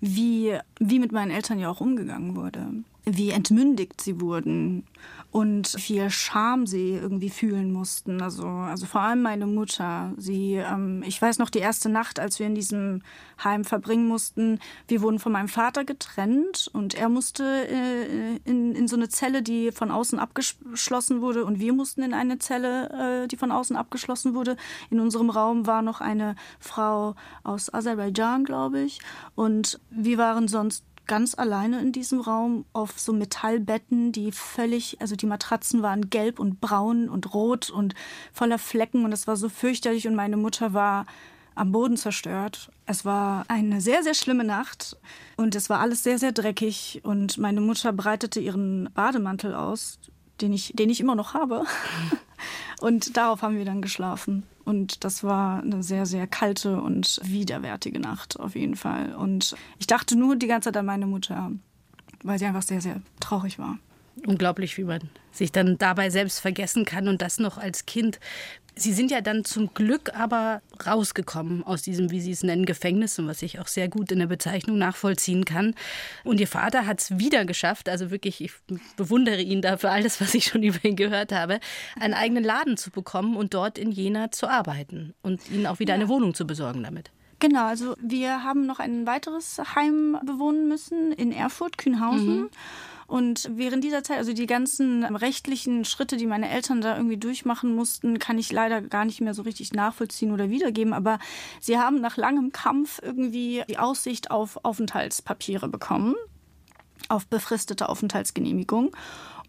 wie, 0.00 0.56
wie 0.78 0.98
mit 0.98 1.12
meinen 1.12 1.30
Eltern 1.30 1.58
ja 1.58 1.70
auch 1.70 1.80
umgegangen 1.80 2.36
wurde. 2.36 2.66
Wie 3.04 3.30
entmündigt 3.30 4.00
sie 4.00 4.20
wurden 4.20 4.84
und 5.30 5.68
viel 5.68 6.10
Scham 6.10 6.66
sie 6.66 6.94
irgendwie 6.94 7.30
fühlen 7.30 7.72
mussten. 7.72 8.20
Also, 8.20 8.46
also 8.46 8.86
vor 8.86 9.00
allem 9.00 9.22
meine 9.22 9.46
Mutter. 9.46 10.12
Sie, 10.16 10.54
ähm, 10.54 11.04
ich 11.06 11.22
weiß 11.22 11.38
noch 11.38 11.50
die 11.50 11.60
erste 11.60 11.88
Nacht, 11.88 12.18
als 12.18 12.40
wir 12.40 12.46
in 12.46 12.56
diesem 12.56 13.02
Heim 13.42 13.64
verbringen 13.64 14.08
mussten. 14.08 14.58
Wir 14.88 15.02
wurden 15.02 15.20
von 15.20 15.30
meinem 15.30 15.48
Vater 15.48 15.84
getrennt 15.84 16.68
und 16.72 16.94
er 16.94 17.08
musste 17.08 17.44
äh, 17.44 18.36
in, 18.44 18.74
in 18.74 18.88
so 18.88 18.96
eine 18.96 19.08
Zelle, 19.08 19.42
die 19.42 19.70
von 19.70 19.92
außen 19.92 20.18
abgeschlossen 20.18 21.20
wurde 21.20 21.44
und 21.44 21.60
wir 21.60 21.72
mussten 21.72 22.02
in 22.02 22.12
eine 22.12 22.38
Zelle, 22.38 23.22
äh, 23.24 23.28
die 23.28 23.36
von 23.36 23.52
außen 23.52 23.76
abgeschlossen 23.76 24.34
wurde. 24.34 24.56
In 24.90 24.98
unserem 24.98 25.30
Raum 25.30 25.66
war 25.66 25.82
noch 25.82 26.00
eine 26.00 26.34
Frau 26.58 27.14
aus 27.44 27.72
Aserbaidschan, 27.72 28.44
glaube 28.44 28.80
ich. 28.80 28.98
Und 29.36 29.78
wir 29.90 30.18
waren 30.18 30.48
sonst 30.48 30.84
ganz 31.10 31.34
alleine 31.34 31.80
in 31.80 31.90
diesem 31.90 32.20
Raum 32.20 32.66
auf 32.72 33.00
so 33.00 33.12
Metallbetten, 33.12 34.12
die 34.12 34.30
völlig, 34.30 35.00
also 35.00 35.16
die 35.16 35.26
Matratzen 35.26 35.82
waren 35.82 36.08
gelb 36.08 36.38
und 36.38 36.60
braun 36.60 37.08
und 37.08 37.34
rot 37.34 37.68
und 37.68 37.96
voller 38.32 38.58
Flecken 38.58 39.04
und 39.04 39.10
es 39.10 39.26
war 39.26 39.36
so 39.36 39.48
fürchterlich 39.48 40.06
und 40.06 40.14
meine 40.14 40.36
Mutter 40.36 40.72
war 40.72 41.06
am 41.56 41.72
Boden 41.72 41.96
zerstört. 41.96 42.70
Es 42.86 43.04
war 43.04 43.44
eine 43.48 43.80
sehr, 43.80 44.04
sehr 44.04 44.14
schlimme 44.14 44.44
Nacht 44.44 44.98
und 45.36 45.56
es 45.56 45.68
war 45.68 45.80
alles 45.80 46.04
sehr, 46.04 46.20
sehr 46.20 46.30
dreckig 46.30 47.00
und 47.02 47.38
meine 47.38 47.60
Mutter 47.60 47.92
breitete 47.92 48.38
ihren 48.38 48.88
Bademantel 48.94 49.52
aus, 49.52 49.98
den 50.40 50.52
ich, 50.52 50.72
den 50.74 50.90
ich 50.90 51.00
immer 51.00 51.14
noch 51.14 51.34
habe. 51.34 51.64
Und 52.80 53.16
darauf 53.16 53.42
haben 53.42 53.58
wir 53.58 53.64
dann 53.64 53.82
geschlafen. 53.82 54.44
Und 54.64 55.04
das 55.04 55.22
war 55.22 55.62
eine 55.62 55.82
sehr, 55.82 56.06
sehr 56.06 56.26
kalte 56.26 56.80
und 56.80 57.20
widerwärtige 57.24 57.98
Nacht 57.98 58.38
auf 58.38 58.54
jeden 58.54 58.76
Fall. 58.76 59.14
Und 59.14 59.56
ich 59.78 59.86
dachte 59.86 60.16
nur 60.16 60.36
die 60.36 60.46
ganze 60.46 60.68
Zeit 60.68 60.76
an 60.76 60.86
meine 60.86 61.06
Mutter, 61.06 61.50
weil 62.22 62.38
sie 62.38 62.46
einfach 62.46 62.62
sehr, 62.62 62.80
sehr 62.80 63.02
traurig 63.18 63.58
war. 63.58 63.78
Unglaublich, 64.26 64.78
wie 64.78 64.84
man 64.84 65.00
sich 65.32 65.50
dann 65.50 65.76
dabei 65.78 66.10
selbst 66.10 66.40
vergessen 66.40 66.84
kann 66.84 67.08
und 67.08 67.20
das 67.20 67.38
noch 67.38 67.58
als 67.58 67.84
Kind. 67.84 68.20
Sie 68.80 68.92
sind 68.92 69.10
ja 69.10 69.20
dann 69.20 69.44
zum 69.44 69.74
Glück 69.74 70.14
aber 70.14 70.62
rausgekommen 70.86 71.62
aus 71.64 71.82
diesem, 71.82 72.10
wie 72.10 72.20
Sie 72.20 72.30
es 72.30 72.42
nennen, 72.42 72.64
Gefängnis, 72.64 73.18
und 73.18 73.28
was 73.28 73.42
ich 73.42 73.58
auch 73.58 73.66
sehr 73.66 73.88
gut 73.88 74.10
in 74.10 74.20
der 74.20 74.26
Bezeichnung 74.26 74.78
nachvollziehen 74.78 75.44
kann. 75.44 75.74
Und 76.24 76.40
Ihr 76.40 76.46
Vater 76.46 76.86
hat 76.86 77.00
es 77.00 77.18
wieder 77.18 77.44
geschafft, 77.44 77.88
also 77.88 78.10
wirklich, 78.10 78.40
ich 78.40 78.52
bewundere 78.96 79.42
ihn 79.42 79.60
dafür 79.60 79.92
alles, 79.92 80.20
was 80.20 80.34
ich 80.34 80.46
schon 80.46 80.62
über 80.62 80.82
ihn 80.84 80.96
gehört 80.96 81.32
habe, 81.32 81.60
einen 81.98 82.14
eigenen 82.14 82.42
Laden 82.42 82.76
zu 82.76 82.90
bekommen 82.90 83.36
und 83.36 83.52
dort 83.52 83.76
in 83.76 83.92
Jena 83.92 84.30
zu 84.30 84.48
arbeiten 84.48 85.14
und 85.22 85.50
Ihnen 85.50 85.66
auch 85.66 85.78
wieder 85.78 85.94
ja. 85.94 86.00
eine 86.00 86.08
Wohnung 86.08 86.34
zu 86.34 86.46
besorgen 86.46 86.82
damit. 86.82 87.10
Genau, 87.40 87.66
also 87.66 87.96
wir 88.00 88.44
haben 88.44 88.66
noch 88.66 88.80
ein 88.80 89.06
weiteres 89.06 89.60
Heim 89.74 90.18
bewohnen 90.24 90.68
müssen 90.68 91.12
in 91.12 91.32
Erfurt, 91.32 91.78
Kühnhausen. 91.78 92.42
Mhm. 92.42 92.50
Und 93.10 93.50
während 93.56 93.82
dieser 93.82 94.04
Zeit, 94.04 94.18
also 94.18 94.32
die 94.32 94.46
ganzen 94.46 95.02
rechtlichen 95.04 95.84
Schritte, 95.84 96.16
die 96.16 96.26
meine 96.26 96.48
Eltern 96.48 96.80
da 96.80 96.96
irgendwie 96.96 97.16
durchmachen 97.16 97.74
mussten, 97.74 98.20
kann 98.20 98.38
ich 98.38 98.52
leider 98.52 98.80
gar 98.80 99.04
nicht 99.04 99.20
mehr 99.20 99.34
so 99.34 99.42
richtig 99.42 99.72
nachvollziehen 99.72 100.30
oder 100.30 100.48
wiedergeben. 100.48 100.92
Aber 100.92 101.18
sie 101.58 101.76
haben 101.76 102.00
nach 102.00 102.16
langem 102.16 102.52
Kampf 102.52 103.00
irgendwie 103.02 103.64
die 103.68 103.78
Aussicht 103.78 104.30
auf 104.30 104.64
Aufenthaltspapiere 104.64 105.66
bekommen, 105.66 106.14
auf 107.08 107.26
befristete 107.26 107.88
Aufenthaltsgenehmigung. 107.88 108.92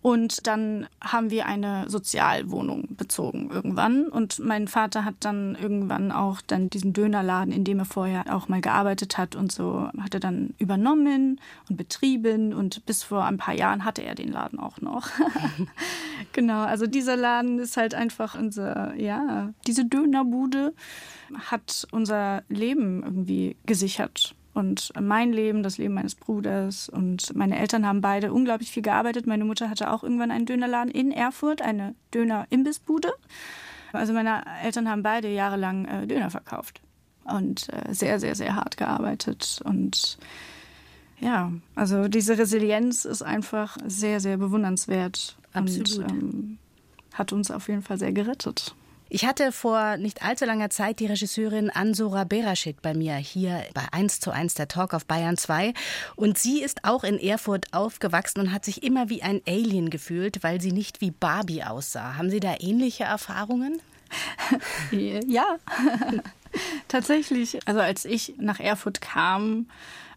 Und 0.01 0.47
dann 0.47 0.87
haben 0.99 1.29
wir 1.29 1.45
eine 1.45 1.87
Sozialwohnung 1.87 2.95
bezogen 2.97 3.51
irgendwann. 3.51 4.07
Und 4.07 4.39
mein 4.39 4.67
Vater 4.67 5.05
hat 5.05 5.15
dann 5.19 5.55
irgendwann 5.55 6.11
auch 6.11 6.41
dann 6.41 6.71
diesen 6.71 6.91
Dönerladen, 6.91 7.53
in 7.53 7.63
dem 7.63 7.77
er 7.77 7.85
vorher 7.85 8.35
auch 8.35 8.47
mal 8.47 8.61
gearbeitet 8.61 9.19
hat 9.19 9.35
und 9.35 9.51
so, 9.51 9.89
hat 9.99 10.15
er 10.15 10.19
dann 10.19 10.55
übernommen 10.57 11.39
und 11.69 11.77
betrieben. 11.77 12.53
Und 12.53 12.83
bis 12.87 13.03
vor 13.03 13.25
ein 13.25 13.37
paar 13.37 13.53
Jahren 13.53 13.85
hatte 13.85 14.01
er 14.01 14.15
den 14.15 14.31
Laden 14.31 14.59
auch 14.59 14.81
noch. 14.81 15.07
genau, 16.33 16.61
also 16.61 16.87
dieser 16.87 17.15
Laden 17.15 17.59
ist 17.59 17.77
halt 17.77 17.93
einfach 17.93 18.33
unser, 18.33 18.95
ja, 18.95 19.53
diese 19.67 19.85
Dönerbude 19.85 20.73
hat 21.51 21.87
unser 21.91 22.41
Leben 22.49 23.03
irgendwie 23.03 23.55
gesichert 23.67 24.35
und 24.53 24.91
mein 24.99 25.31
Leben, 25.31 25.63
das 25.63 25.77
Leben 25.77 25.93
meines 25.93 26.15
Bruders. 26.15 26.89
Und 26.89 27.35
meine 27.35 27.57
Eltern 27.57 27.85
haben 27.85 28.01
beide 28.01 28.33
unglaublich 28.33 28.71
viel 28.71 28.83
gearbeitet. 28.83 29.27
Meine 29.27 29.45
Mutter 29.45 29.69
hatte 29.69 29.91
auch 29.91 30.03
irgendwann 30.03 30.31
einen 30.31 30.45
Dönerladen 30.45 30.91
in 30.91 31.11
Erfurt, 31.11 31.61
eine 31.61 31.95
Döner-Imbissbude. 32.13 33.13
Also 33.93 34.13
meine 34.13 34.43
Eltern 34.63 34.89
haben 34.89 35.03
beide 35.03 35.29
jahrelang 35.29 35.85
äh, 35.85 36.07
Döner 36.07 36.29
verkauft 36.29 36.81
und 37.25 37.67
äh, 37.69 37.93
sehr, 37.93 38.19
sehr, 38.19 38.35
sehr 38.35 38.55
hart 38.55 38.77
gearbeitet. 38.77 39.61
Und 39.63 40.17
ja, 41.19 41.51
also 41.75 42.07
diese 42.07 42.37
Resilienz 42.37 43.05
ist 43.05 43.21
einfach 43.21 43.77
sehr, 43.85 44.19
sehr 44.19 44.37
bewundernswert. 44.37 45.37
Absolut. 45.53 45.97
Und 45.97 46.11
ähm, 46.11 46.57
hat 47.13 47.33
uns 47.33 47.51
auf 47.51 47.67
jeden 47.67 47.81
Fall 47.81 47.97
sehr 47.97 48.13
gerettet. 48.13 48.75
Ich 49.13 49.25
hatte 49.25 49.51
vor 49.51 49.97
nicht 49.97 50.23
allzu 50.23 50.45
langer 50.45 50.69
Zeit 50.69 51.01
die 51.01 51.05
Regisseurin 51.05 51.69
Ansora 51.69 52.23
Beraschid 52.23 52.81
bei 52.81 52.93
mir 52.93 53.15
hier 53.15 53.65
bei 53.73 53.83
1 53.91 54.21
zu 54.21 54.31
1 54.31 54.53
der 54.53 54.69
Talk 54.69 54.93
auf 54.93 55.05
Bayern 55.05 55.35
2. 55.35 55.73
Und 56.15 56.37
sie 56.37 56.63
ist 56.63 56.85
auch 56.85 57.03
in 57.03 57.19
Erfurt 57.19 57.65
aufgewachsen 57.73 58.39
und 58.39 58.53
hat 58.53 58.63
sich 58.63 58.83
immer 58.83 59.09
wie 59.09 59.21
ein 59.21 59.41
Alien 59.45 59.89
gefühlt, 59.89 60.43
weil 60.43 60.61
sie 60.61 60.71
nicht 60.71 61.01
wie 61.01 61.11
Barbie 61.11 61.61
aussah. 61.61 62.15
Haben 62.15 62.29
Sie 62.29 62.39
da 62.39 62.55
ähnliche 62.57 63.03
Erfahrungen? 63.03 63.81
ja, 64.91 65.57
tatsächlich. 66.87 67.59
Also 67.67 67.81
als 67.81 68.05
ich 68.05 68.35
nach 68.37 68.61
Erfurt 68.61 69.01
kam, 69.01 69.67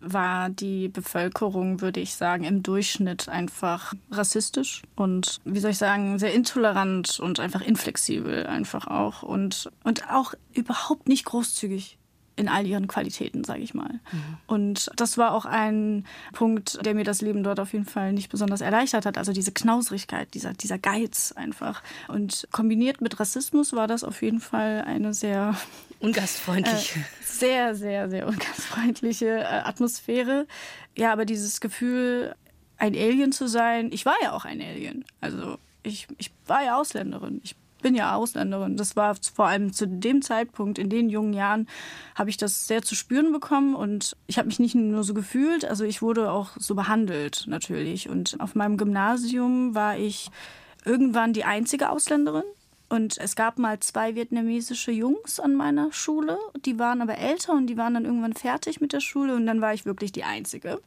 war 0.04 0.50
die 0.50 0.88
Bevölkerung, 0.88 1.80
würde 1.80 2.00
ich 2.00 2.14
sagen, 2.14 2.44
im 2.44 2.62
Durchschnitt 2.62 3.28
einfach 3.28 3.94
rassistisch 4.10 4.82
und, 4.96 5.40
wie 5.44 5.60
soll 5.60 5.72
ich 5.72 5.78
sagen, 5.78 6.18
sehr 6.18 6.34
intolerant 6.34 7.18
und 7.20 7.40
einfach 7.40 7.60
inflexibel 7.60 8.46
einfach 8.46 8.86
auch 8.86 9.22
und, 9.22 9.70
und 9.82 10.10
auch 10.10 10.34
überhaupt 10.52 11.08
nicht 11.08 11.24
großzügig 11.24 11.98
in 12.36 12.48
all 12.48 12.66
ihren 12.66 12.88
Qualitäten, 12.88 13.44
sage 13.44 13.60
ich 13.60 13.74
mal. 13.74 13.92
Mhm. 13.92 14.36
Und 14.46 14.90
das 14.96 15.18
war 15.18 15.32
auch 15.32 15.44
ein 15.44 16.04
Punkt, 16.32 16.84
der 16.84 16.94
mir 16.94 17.04
das 17.04 17.20
Leben 17.20 17.44
dort 17.44 17.60
auf 17.60 17.72
jeden 17.72 17.84
Fall 17.84 18.12
nicht 18.12 18.28
besonders 18.28 18.60
erleichtert 18.60 19.06
hat. 19.06 19.18
Also 19.18 19.32
diese 19.32 19.52
Knausrigkeit, 19.52 20.34
dieser, 20.34 20.52
dieser 20.52 20.78
Geiz 20.78 21.32
einfach. 21.32 21.82
Und 22.08 22.48
kombiniert 22.50 23.00
mit 23.00 23.18
Rassismus 23.20 23.72
war 23.72 23.86
das 23.86 24.02
auf 24.02 24.22
jeden 24.22 24.40
Fall 24.40 24.82
eine 24.86 25.14
sehr 25.14 25.56
ungastfreundliche, 26.00 26.98
äh, 26.98 27.02
sehr, 27.24 27.74
sehr, 27.74 28.10
sehr 28.10 28.26
ungastfreundliche 28.26 29.40
äh, 29.40 29.44
Atmosphäre. 29.44 30.46
Ja, 30.96 31.12
aber 31.12 31.24
dieses 31.24 31.60
Gefühl, 31.60 32.34
ein 32.78 32.94
Alien 32.94 33.32
zu 33.32 33.48
sein, 33.48 33.90
ich 33.92 34.04
war 34.04 34.16
ja 34.22 34.32
auch 34.32 34.44
ein 34.44 34.60
Alien. 34.60 35.04
Also 35.20 35.58
ich, 35.84 36.08
ich 36.18 36.32
war 36.46 36.64
ja 36.64 36.76
Ausländerin. 36.78 37.40
Ich 37.44 37.54
bin 37.84 37.94
ja 37.94 38.14
Ausländerin. 38.14 38.78
Das 38.78 38.96
war 38.96 39.14
vor 39.34 39.46
allem 39.46 39.74
zu 39.74 39.86
dem 39.86 40.22
Zeitpunkt, 40.22 40.78
in 40.78 40.88
den 40.88 41.10
jungen 41.10 41.34
Jahren, 41.34 41.68
habe 42.14 42.30
ich 42.30 42.38
das 42.38 42.66
sehr 42.66 42.82
zu 42.82 42.94
spüren 42.94 43.30
bekommen 43.30 43.74
und 43.74 44.16
ich 44.26 44.38
habe 44.38 44.48
mich 44.48 44.58
nicht 44.58 44.74
nur 44.74 45.04
so 45.04 45.12
gefühlt, 45.12 45.66
also 45.66 45.84
ich 45.84 46.00
wurde 46.00 46.32
auch 46.32 46.48
so 46.58 46.74
behandelt 46.74 47.44
natürlich. 47.46 48.08
Und 48.08 48.40
auf 48.40 48.54
meinem 48.54 48.78
Gymnasium 48.78 49.74
war 49.74 49.98
ich 49.98 50.30
irgendwann 50.86 51.34
die 51.34 51.44
einzige 51.44 51.90
Ausländerin. 51.90 52.44
Und 52.88 53.18
es 53.18 53.36
gab 53.36 53.58
mal 53.58 53.78
zwei 53.80 54.14
vietnamesische 54.14 54.90
Jungs 54.90 55.38
an 55.38 55.54
meiner 55.54 55.92
Schule, 55.92 56.38
die 56.64 56.78
waren 56.78 57.02
aber 57.02 57.18
älter 57.18 57.52
und 57.52 57.66
die 57.66 57.76
waren 57.76 57.94
dann 57.94 58.06
irgendwann 58.06 58.32
fertig 58.32 58.80
mit 58.80 58.94
der 58.94 59.00
Schule 59.00 59.34
und 59.34 59.46
dann 59.46 59.60
war 59.60 59.74
ich 59.74 59.84
wirklich 59.84 60.10
die 60.10 60.24
Einzige. 60.24 60.80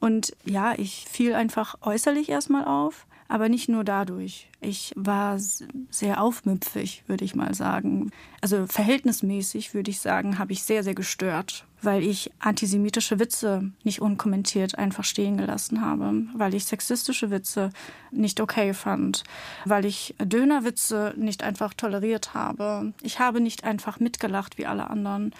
Und 0.00 0.36
ja, 0.44 0.74
ich 0.76 1.06
fiel 1.08 1.34
einfach 1.34 1.76
äußerlich 1.80 2.28
erstmal 2.28 2.66
auf. 2.66 3.06
Aber 3.30 3.48
nicht 3.48 3.68
nur 3.68 3.84
dadurch. 3.84 4.48
Ich 4.60 4.92
war 4.96 5.38
sehr 5.38 6.20
aufmüpfig, 6.20 7.04
würde 7.06 7.24
ich 7.24 7.36
mal 7.36 7.54
sagen. 7.54 8.10
Also 8.40 8.66
verhältnismäßig, 8.66 9.72
würde 9.72 9.92
ich 9.92 10.00
sagen, 10.00 10.40
habe 10.40 10.52
ich 10.52 10.64
sehr, 10.64 10.82
sehr 10.82 10.96
gestört, 10.96 11.64
weil 11.80 12.02
ich 12.02 12.32
antisemitische 12.40 13.20
Witze 13.20 13.70
nicht 13.84 14.02
unkommentiert 14.02 14.76
einfach 14.76 15.04
stehen 15.04 15.36
gelassen 15.36 15.80
habe, 15.80 16.24
weil 16.34 16.54
ich 16.54 16.64
sexistische 16.64 17.30
Witze 17.30 17.70
nicht 18.10 18.40
okay 18.40 18.74
fand, 18.74 19.22
weil 19.64 19.84
ich 19.84 20.16
Dönerwitze 20.18 21.14
nicht 21.16 21.44
einfach 21.44 21.72
toleriert 21.72 22.34
habe. 22.34 22.92
Ich 23.00 23.20
habe 23.20 23.40
nicht 23.40 23.62
einfach 23.62 24.00
mitgelacht 24.00 24.58
wie 24.58 24.66
alle 24.66 24.90
anderen. 24.90 25.32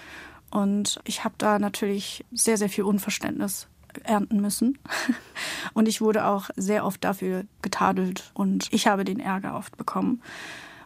Und 0.53 1.01
ich 1.03 1.25
habe 1.25 1.35
da 1.39 1.59
natürlich 1.59 2.25
sehr, 2.31 2.57
sehr 2.57 2.69
viel 2.69 2.85
Unverständnis 2.85 3.67
ernten 4.05 4.41
müssen. 4.41 4.79
Und 5.75 5.89
ich 5.89 6.01
wurde 6.01 6.27
auch 6.27 6.51
sehr 6.57 6.85
oft 6.85 7.03
dafür 7.05 7.45
getadelt 7.63 8.31
und 8.35 8.69
ich 8.73 8.87
habe 8.87 9.05
den 9.05 9.21
Ärger 9.21 9.57
oft 9.57 9.77
bekommen. 9.77 10.23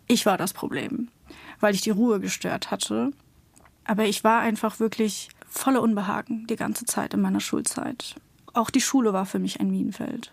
Ich 0.06 0.26
war 0.26 0.36
das 0.36 0.52
Problem, 0.52 1.08
weil 1.60 1.74
ich 1.74 1.80
die 1.80 1.90
Ruhe 1.90 2.20
gestört 2.20 2.70
hatte. 2.70 3.12
Aber 3.84 4.04
ich 4.04 4.24
war 4.24 4.40
einfach 4.40 4.80
wirklich 4.80 5.28
voller 5.48 5.82
Unbehagen 5.82 6.46
die 6.46 6.56
ganze 6.56 6.84
Zeit 6.84 7.14
in 7.14 7.20
meiner 7.20 7.40
Schulzeit. 7.40 8.16
Auch 8.52 8.70
die 8.70 8.80
Schule 8.80 9.12
war 9.12 9.26
für 9.26 9.38
mich 9.38 9.60
ein 9.60 9.70
Minenfeld. 9.70 10.32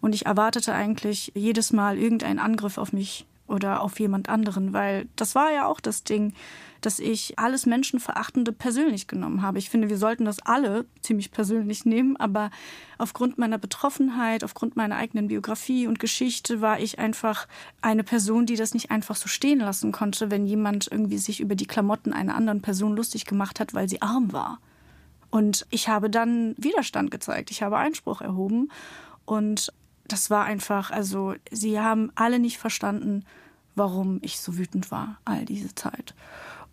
Und 0.00 0.14
ich 0.14 0.26
erwartete 0.26 0.72
eigentlich 0.72 1.32
jedes 1.34 1.72
Mal 1.72 1.98
irgendeinen 1.98 2.38
Angriff 2.38 2.78
auf 2.78 2.92
mich 2.92 3.26
oder 3.46 3.82
auf 3.82 4.00
jemand 4.00 4.28
anderen, 4.28 4.72
weil 4.72 5.08
das 5.16 5.34
war 5.34 5.52
ja 5.52 5.66
auch 5.66 5.80
das 5.80 6.04
Ding, 6.04 6.34
dass 6.80 6.98
ich 6.98 7.38
alles 7.38 7.66
Menschenverachtende 7.66 8.52
persönlich 8.52 9.06
genommen 9.06 9.42
habe. 9.42 9.58
Ich 9.58 9.70
finde, 9.70 9.88
wir 9.88 9.98
sollten 9.98 10.24
das 10.24 10.40
alle 10.40 10.86
ziemlich 11.00 11.30
persönlich 11.30 11.84
nehmen, 11.84 12.16
aber 12.16 12.50
aufgrund 12.98 13.38
meiner 13.38 13.58
Betroffenheit, 13.58 14.44
aufgrund 14.44 14.76
meiner 14.76 14.96
eigenen 14.96 15.28
Biografie 15.28 15.86
und 15.86 15.98
Geschichte 15.98 16.60
war 16.60 16.80
ich 16.80 16.98
einfach 16.98 17.46
eine 17.82 18.04
Person, 18.04 18.46
die 18.46 18.56
das 18.56 18.74
nicht 18.74 18.90
einfach 18.90 19.16
so 19.16 19.28
stehen 19.28 19.60
lassen 19.60 19.92
konnte, 19.92 20.30
wenn 20.30 20.46
jemand 20.46 20.88
irgendwie 20.90 21.18
sich 21.18 21.40
über 21.40 21.54
die 21.54 21.66
Klamotten 21.66 22.12
einer 22.12 22.34
anderen 22.34 22.62
Person 22.62 22.96
lustig 22.96 23.24
gemacht 23.24 23.60
hat, 23.60 23.74
weil 23.74 23.88
sie 23.88 24.02
arm 24.02 24.32
war. 24.32 24.58
Und 25.30 25.66
ich 25.70 25.88
habe 25.88 26.10
dann 26.10 26.54
Widerstand 26.58 27.10
gezeigt, 27.10 27.50
ich 27.50 27.62
habe 27.62 27.78
Einspruch 27.78 28.20
erhoben 28.20 28.70
und 29.24 29.72
das 30.08 30.28
war 30.28 30.44
einfach, 30.44 30.90
also 30.90 31.34
sie 31.52 31.78
haben 31.78 32.10
alle 32.16 32.40
nicht 32.40 32.58
verstanden, 32.58 33.24
warum 33.76 34.18
ich 34.22 34.40
so 34.40 34.58
wütend 34.58 34.90
war 34.90 35.18
all 35.24 35.44
diese 35.44 35.74
Zeit. 35.74 36.14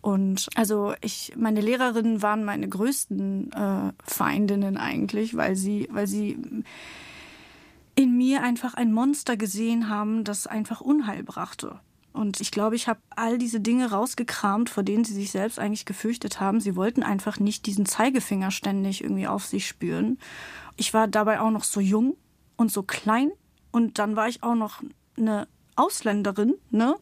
Und 0.00 0.48
also 0.54 0.94
ich, 1.00 1.32
meine 1.36 1.60
Lehrerinnen 1.60 2.22
waren 2.22 2.44
meine 2.44 2.68
größten 2.68 3.52
äh, 3.52 3.92
Feindinnen 4.04 4.76
eigentlich, 4.76 5.36
weil 5.36 5.56
sie, 5.56 5.88
weil 5.90 6.06
sie 6.06 6.38
in 7.94 8.16
mir 8.16 8.42
einfach 8.42 8.74
ein 8.74 8.92
Monster 8.92 9.36
gesehen 9.36 9.88
haben, 9.88 10.22
das 10.22 10.46
einfach 10.46 10.80
Unheil 10.80 11.24
brachte. 11.24 11.80
Und 12.12 12.40
ich 12.40 12.50
glaube, 12.50 12.74
ich 12.74 12.88
habe 12.88 13.00
all 13.10 13.38
diese 13.38 13.60
Dinge 13.60 13.90
rausgekramt, 13.90 14.70
vor 14.70 14.82
denen 14.82 15.04
sie 15.04 15.14
sich 15.14 15.30
selbst 15.30 15.58
eigentlich 15.58 15.84
gefürchtet 15.84 16.40
haben. 16.40 16.60
Sie 16.60 16.74
wollten 16.74 17.02
einfach 17.02 17.38
nicht 17.38 17.66
diesen 17.66 17.86
Zeigefinger 17.86 18.50
ständig 18.50 19.02
irgendwie 19.02 19.28
auf 19.28 19.46
sich 19.46 19.66
spüren. 19.66 20.18
Ich 20.76 20.94
war 20.94 21.06
dabei 21.06 21.40
auch 21.40 21.50
noch 21.50 21.64
so 21.64 21.80
jung 21.80 22.16
und 22.56 22.72
so 22.72 22.82
klein. 22.82 23.30
Und 23.70 23.98
dann 23.98 24.16
war 24.16 24.28
ich 24.28 24.42
auch 24.42 24.54
noch 24.54 24.82
eine 25.16 25.46
Ausländerin, 25.76 26.54
ne? 26.70 26.96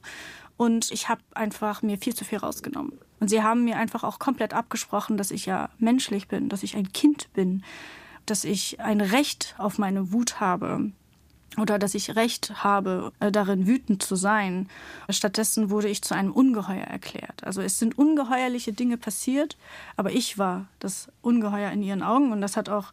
Und 0.57 0.91
ich 0.91 1.09
habe 1.09 1.21
einfach 1.35 1.83
mir 1.83 1.99
viel 1.99 2.15
zu 2.15 2.25
viel 2.25 2.39
rausgenommen. 2.39 2.99
Und 3.21 3.29
sie 3.29 3.43
haben 3.43 3.65
mir 3.65 3.77
einfach 3.77 4.05
auch 4.05 4.19
komplett 4.19 4.55
abgesprochen, 4.55 5.17
dass 5.17 5.31
ich 5.31 5.47
ja 5.47 5.71
menschlich 5.79 6.29
bin, 6.29 6.49
dass 6.49 6.63
ich 6.63 6.77
ein 6.77 6.93
Kind 6.93 7.33
bin, 7.33 7.63
dass 8.27 8.45
ich 8.45 8.81
ein 8.81 9.01
Recht 9.01 9.55
auf 9.59 9.79
meine 9.79 10.13
Wut 10.13 10.41
habe 10.41 10.91
oder 11.59 11.79
dass 11.79 11.95
ich 11.95 12.17
Recht 12.17 12.65
habe, 12.65 13.13
äh, 13.21 13.33
darin 13.33 13.67
wütend 13.67 14.03
zu 14.03 14.17
sein. 14.17 14.69
Stattdessen 15.09 15.71
wurde 15.71 15.89
ich 15.89 16.03
zu 16.03 16.15
einem 16.15 16.33
Ungeheuer 16.33 16.85
erklärt. 16.85 17.45
Also 17.45 17.63
es 17.63 17.79
sind 17.79 17.97
ungeheuerliche 17.97 18.73
Dinge 18.73 18.99
passiert, 18.99 19.57
aber 19.97 20.13
ich 20.13 20.39
war 20.39 20.67
das 20.81 21.09
Ungeheuer 21.23 21.71
in 21.71 21.83
ihren 21.83 22.03
Augen 22.03 22.33
und 22.33 22.41
das 22.41 22.57
hat 22.57 22.69
auch 22.69 22.93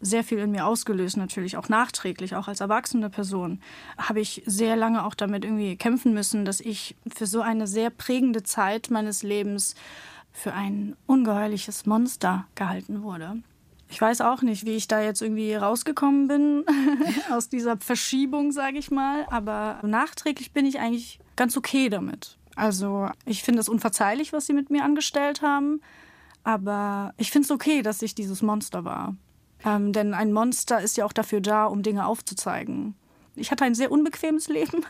sehr 0.00 0.24
viel 0.24 0.38
in 0.38 0.50
mir 0.50 0.66
ausgelöst, 0.66 1.16
natürlich 1.16 1.56
auch 1.56 1.68
nachträglich, 1.68 2.36
auch 2.36 2.48
als 2.48 2.60
erwachsene 2.60 3.10
Person, 3.10 3.60
habe 3.96 4.20
ich 4.20 4.42
sehr 4.46 4.76
lange 4.76 5.04
auch 5.04 5.14
damit 5.14 5.44
irgendwie 5.44 5.76
kämpfen 5.76 6.14
müssen, 6.14 6.44
dass 6.44 6.60
ich 6.60 6.96
für 7.12 7.26
so 7.26 7.40
eine 7.40 7.66
sehr 7.66 7.90
prägende 7.90 8.42
Zeit 8.42 8.90
meines 8.90 9.22
Lebens 9.22 9.74
für 10.32 10.52
ein 10.52 10.96
ungeheuerliches 11.06 11.86
Monster 11.86 12.46
gehalten 12.54 13.02
wurde. 13.02 13.42
Ich 13.90 14.00
weiß 14.00 14.20
auch 14.20 14.42
nicht, 14.42 14.66
wie 14.66 14.76
ich 14.76 14.86
da 14.86 15.00
jetzt 15.00 15.22
irgendwie 15.22 15.54
rausgekommen 15.54 16.28
bin 16.28 16.64
aus 17.30 17.48
dieser 17.48 17.78
Verschiebung, 17.78 18.52
sage 18.52 18.78
ich 18.78 18.90
mal. 18.90 19.26
Aber 19.30 19.80
nachträglich 19.82 20.52
bin 20.52 20.66
ich 20.66 20.78
eigentlich 20.78 21.18
ganz 21.36 21.56
okay 21.56 21.88
damit. 21.88 22.36
Also 22.54 23.08
ich 23.24 23.42
finde 23.42 23.60
es 23.60 23.68
unverzeihlich, 23.68 24.32
was 24.32 24.46
sie 24.46 24.52
mit 24.52 24.68
mir 24.68 24.84
angestellt 24.84 25.40
haben. 25.42 25.80
Aber 26.44 27.14
ich 27.16 27.30
finde 27.30 27.46
es 27.46 27.50
okay, 27.50 27.82
dass 27.82 28.02
ich 28.02 28.14
dieses 28.14 28.42
Monster 28.42 28.84
war. 28.84 29.16
Ähm, 29.64 29.92
denn 29.92 30.14
ein 30.14 30.32
Monster 30.32 30.80
ist 30.80 30.96
ja 30.96 31.04
auch 31.04 31.12
dafür 31.12 31.40
da, 31.40 31.66
um 31.66 31.82
Dinge 31.82 32.06
aufzuzeigen. 32.06 32.94
Ich 33.34 33.50
hatte 33.50 33.64
ein 33.64 33.74
sehr 33.74 33.90
unbequemes 33.90 34.48
Leben. 34.48 34.84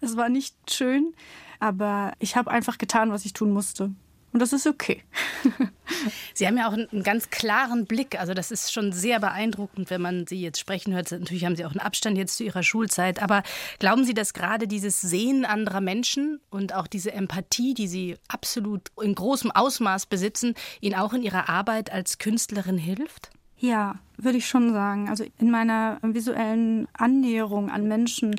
es 0.00 0.16
war 0.16 0.28
nicht 0.28 0.54
schön. 0.70 1.14
Aber 1.60 2.12
ich 2.18 2.36
habe 2.36 2.50
einfach 2.50 2.78
getan, 2.78 3.10
was 3.10 3.24
ich 3.24 3.32
tun 3.32 3.50
musste. 3.50 3.90
Und 4.32 4.40
das 4.40 4.52
ist 4.52 4.66
okay. 4.66 5.02
Sie 6.34 6.46
haben 6.46 6.58
ja 6.58 6.68
auch 6.68 6.74
einen 6.74 7.02
ganz 7.02 7.30
klaren 7.30 7.86
Blick. 7.86 8.20
Also 8.20 8.34
das 8.34 8.50
ist 8.50 8.72
schon 8.72 8.92
sehr 8.92 9.20
beeindruckend, 9.20 9.88
wenn 9.88 10.02
man 10.02 10.26
Sie 10.26 10.40
jetzt 10.40 10.60
sprechen 10.60 10.94
hört. 10.94 11.10
Natürlich 11.10 11.46
haben 11.46 11.56
Sie 11.56 11.64
auch 11.64 11.70
einen 11.70 11.80
Abstand 11.80 12.18
jetzt 12.18 12.36
zu 12.36 12.44
Ihrer 12.44 12.62
Schulzeit. 12.62 13.22
Aber 13.22 13.42
glauben 13.78 14.04
Sie, 14.04 14.12
dass 14.12 14.34
gerade 14.34 14.68
dieses 14.68 15.00
Sehen 15.00 15.46
anderer 15.46 15.80
Menschen 15.80 16.40
und 16.50 16.74
auch 16.74 16.86
diese 16.86 17.12
Empathie, 17.12 17.72
die 17.72 17.88
Sie 17.88 18.16
absolut 18.28 18.82
in 19.02 19.14
großem 19.14 19.50
Ausmaß 19.50 20.06
besitzen, 20.06 20.54
Ihnen 20.80 20.94
auch 20.94 21.14
in 21.14 21.22
Ihrer 21.22 21.48
Arbeit 21.48 21.90
als 21.90 22.18
Künstlerin 22.18 22.78
hilft? 22.78 23.30
Ja, 23.58 23.96
würde 24.16 24.38
ich 24.38 24.46
schon 24.46 24.72
sagen. 24.72 25.08
Also 25.08 25.24
in 25.38 25.50
meiner 25.50 25.98
visuellen 26.02 26.86
Annäherung 26.92 27.70
an 27.70 27.88
Menschen 27.88 28.36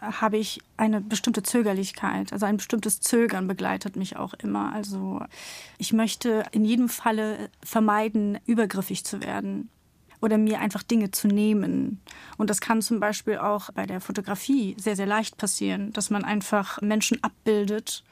habe 0.00 0.36
ich 0.36 0.60
eine 0.76 1.00
bestimmte 1.00 1.42
Zögerlichkeit. 1.42 2.32
Also 2.32 2.46
ein 2.46 2.56
bestimmtes 2.56 3.00
Zögern 3.00 3.46
begleitet 3.48 3.96
mich 3.96 4.16
auch 4.16 4.34
immer. 4.34 4.72
Also 4.72 5.20
ich 5.78 5.92
möchte 5.92 6.44
in 6.52 6.64
jedem 6.64 6.88
Falle 6.88 7.50
vermeiden, 7.64 8.38
übergriffig 8.46 9.04
zu 9.04 9.20
werden 9.20 9.70
oder 10.20 10.38
mir 10.38 10.60
einfach 10.60 10.82
Dinge 10.82 11.10
zu 11.10 11.28
nehmen. 11.28 12.00
Und 12.36 12.50
das 12.50 12.60
kann 12.60 12.82
zum 12.82 13.00
Beispiel 13.00 13.38
auch 13.38 13.70
bei 13.72 13.86
der 13.86 14.00
Fotografie 14.00 14.76
sehr, 14.78 14.96
sehr 14.96 15.06
leicht 15.06 15.36
passieren, 15.36 15.92
dass 15.92 16.10
man 16.10 16.24
einfach 16.24 16.80
Menschen 16.82 17.22
abbildet, 17.22 18.04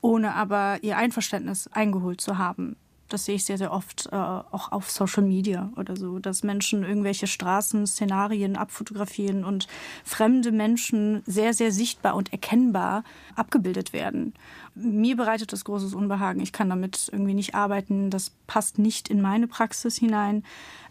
ohne 0.00 0.34
aber 0.34 0.78
ihr 0.82 0.96
Einverständnis 0.96 1.68
eingeholt 1.68 2.20
zu 2.20 2.38
haben. 2.38 2.76
Das 3.08 3.24
sehe 3.24 3.36
ich 3.36 3.44
sehr, 3.44 3.58
sehr 3.58 3.72
oft 3.72 4.08
äh, 4.12 4.16
auch 4.16 4.72
auf 4.72 4.90
Social 4.90 5.22
Media 5.22 5.70
oder 5.76 5.96
so, 5.96 6.18
dass 6.18 6.42
Menschen 6.42 6.82
irgendwelche 6.82 7.26
Straßenszenarien 7.26 8.56
abfotografieren 8.56 9.44
und 9.44 9.66
fremde 10.04 10.52
Menschen 10.52 11.22
sehr, 11.26 11.54
sehr 11.54 11.72
sichtbar 11.72 12.14
und 12.14 12.32
erkennbar 12.32 13.04
abgebildet 13.34 13.92
werden. 13.92 14.34
Mir 14.74 15.16
bereitet 15.16 15.52
das 15.52 15.64
großes 15.64 15.94
Unbehagen. 15.94 16.40
Ich 16.40 16.52
kann 16.52 16.68
damit 16.68 17.08
irgendwie 17.10 17.34
nicht 17.34 17.54
arbeiten. 17.54 18.10
Das 18.10 18.30
passt 18.46 18.78
nicht 18.78 19.08
in 19.08 19.20
meine 19.20 19.48
Praxis 19.48 19.96
hinein. 19.96 20.44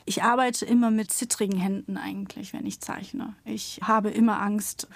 Ich 0.06 0.24
arbeite 0.24 0.66
immer 0.66 0.90
mit 0.90 1.12
zittrigen 1.12 1.60
Händen 1.60 1.98
eigentlich, 1.98 2.54
wenn 2.54 2.66
ich 2.66 2.80
zeichne. 2.80 3.36
Ich 3.44 3.82
habe 3.84 4.10
immer 4.10 4.42
Angst, 4.42 4.88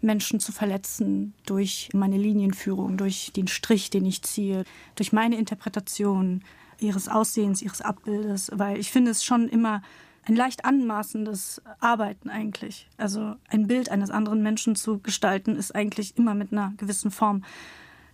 Menschen 0.00 0.40
zu 0.40 0.52
verletzen 0.52 1.34
durch 1.44 1.90
meine 1.92 2.16
Linienführung, 2.16 2.96
durch 2.96 3.30
den 3.36 3.46
Strich, 3.46 3.90
den 3.90 4.06
ich 4.06 4.22
ziehe, 4.22 4.64
durch 4.94 5.12
meine 5.12 5.36
Interpretation 5.36 6.42
ihres 6.78 7.08
Aussehens, 7.08 7.62
ihres 7.62 7.80
Abbildes, 7.80 8.50
weil 8.54 8.78
ich 8.78 8.90
finde 8.90 9.10
es 9.10 9.24
schon 9.24 9.48
immer 9.48 9.82
ein 10.26 10.36
leicht 10.36 10.64
anmaßendes 10.64 11.62
Arbeiten 11.80 12.30
eigentlich. 12.30 12.88
Also 12.96 13.36
ein 13.48 13.66
Bild 13.66 13.90
eines 13.90 14.10
anderen 14.10 14.42
Menschen 14.42 14.74
zu 14.74 14.98
gestalten, 14.98 15.56
ist 15.56 15.74
eigentlich 15.74 16.16
immer 16.16 16.34
mit 16.34 16.52
einer 16.52 16.72
gewissen 16.76 17.10
Form 17.10 17.44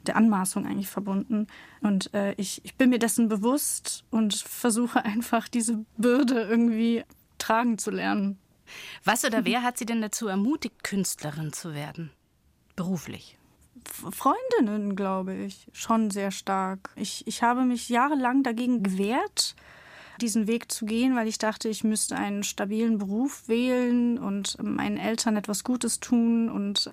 der 0.06 0.16
Anmaßung 0.16 0.66
eigentlich 0.66 0.88
verbunden. 0.88 1.46
Und 1.82 2.12
äh, 2.14 2.32
ich, 2.36 2.64
ich 2.64 2.76
bin 2.76 2.90
mir 2.90 2.98
dessen 2.98 3.28
bewusst 3.28 4.04
und 4.10 4.34
versuche 4.34 5.04
einfach 5.04 5.48
diese 5.48 5.84
Bürde 5.96 6.42
irgendwie 6.42 7.04
tragen 7.38 7.78
zu 7.78 7.90
lernen. 7.90 8.38
Was 9.04 9.24
oder 9.24 9.44
wer 9.44 9.62
hat 9.62 9.78
Sie 9.78 9.86
denn 9.86 10.00
dazu 10.00 10.28
ermutigt, 10.28 10.84
Künstlerin 10.84 11.52
zu 11.52 11.74
werden? 11.74 12.10
Beruflich? 12.76 13.36
Freundinnen, 14.10 14.96
glaube 14.96 15.34
ich, 15.34 15.68
schon 15.72 16.10
sehr 16.10 16.30
stark. 16.30 16.90
Ich, 16.96 17.26
ich 17.26 17.42
habe 17.42 17.62
mich 17.62 17.88
jahrelang 17.88 18.42
dagegen 18.42 18.82
gewehrt, 18.82 19.54
diesen 20.20 20.46
Weg 20.46 20.70
zu 20.70 20.86
gehen, 20.86 21.16
weil 21.16 21.28
ich 21.28 21.38
dachte, 21.38 21.68
ich 21.68 21.84
müsste 21.84 22.16
einen 22.16 22.42
stabilen 22.42 22.98
Beruf 22.98 23.48
wählen 23.48 24.18
und 24.18 24.62
meinen 24.62 24.98
Eltern 24.98 25.36
etwas 25.36 25.64
Gutes 25.64 26.00
tun 26.00 26.48
und 26.50 26.90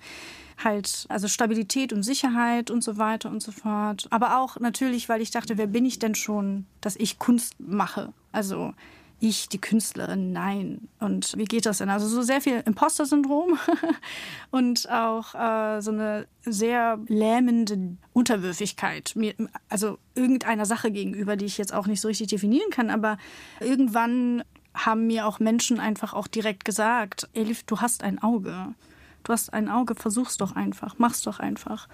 halt, 0.63 1.05
also 1.09 1.27
Stabilität 1.27 1.93
und 1.93 2.03
Sicherheit 2.03 2.71
und 2.71 2.83
so 2.83 2.97
weiter 2.97 3.29
und 3.29 3.41
so 3.41 3.51
fort. 3.51 4.07
Aber 4.09 4.39
auch 4.39 4.59
natürlich, 4.59 5.09
weil 5.09 5.21
ich 5.21 5.31
dachte, 5.31 5.57
wer 5.57 5.67
bin 5.67 5.85
ich 5.85 5.99
denn 5.99 6.15
schon, 6.15 6.65
dass 6.81 6.95
ich 6.95 7.19
Kunst 7.19 7.55
mache? 7.59 8.13
Also 8.31 8.73
ich, 9.19 9.49
die 9.49 9.59
Künstlerin, 9.59 10.31
nein. 10.31 10.87
Und 10.99 11.33
wie 11.37 11.45
geht 11.45 11.65
das 11.65 11.79
denn? 11.79 11.89
Also 11.89 12.07
so 12.07 12.21
sehr 12.21 12.41
viel 12.41 12.61
Imposter-Syndrom 12.65 13.57
und 14.51 14.89
auch 14.91 15.33
äh, 15.33 15.81
so 15.81 15.91
eine 15.91 16.27
sehr 16.45 16.99
lähmende 17.07 17.97
Unterwürfigkeit. 18.13 19.13
Mir, 19.15 19.33
also 19.69 19.97
irgendeiner 20.13 20.65
Sache 20.65 20.91
gegenüber, 20.91 21.35
die 21.35 21.45
ich 21.45 21.57
jetzt 21.57 21.73
auch 21.73 21.87
nicht 21.87 22.01
so 22.01 22.07
richtig 22.07 22.27
definieren 22.27 22.69
kann. 22.69 22.89
Aber 22.89 23.17
irgendwann 23.59 24.43
haben 24.75 25.07
mir 25.07 25.25
auch 25.25 25.39
Menschen 25.39 25.79
einfach 25.79 26.13
auch 26.13 26.27
direkt 26.27 26.63
gesagt, 26.63 27.27
Elif, 27.33 27.63
du 27.63 27.81
hast 27.81 28.03
ein 28.03 28.21
Auge. 28.21 28.75
Du 29.23 29.33
hast 29.33 29.51
ein 29.51 29.67
Auge, 29.67 29.95
versuch's 29.95 30.37
doch 30.37 30.55
einfach, 30.55 30.95
mach's 30.99 31.21
doch 31.21 31.39
einfach. 31.39 31.89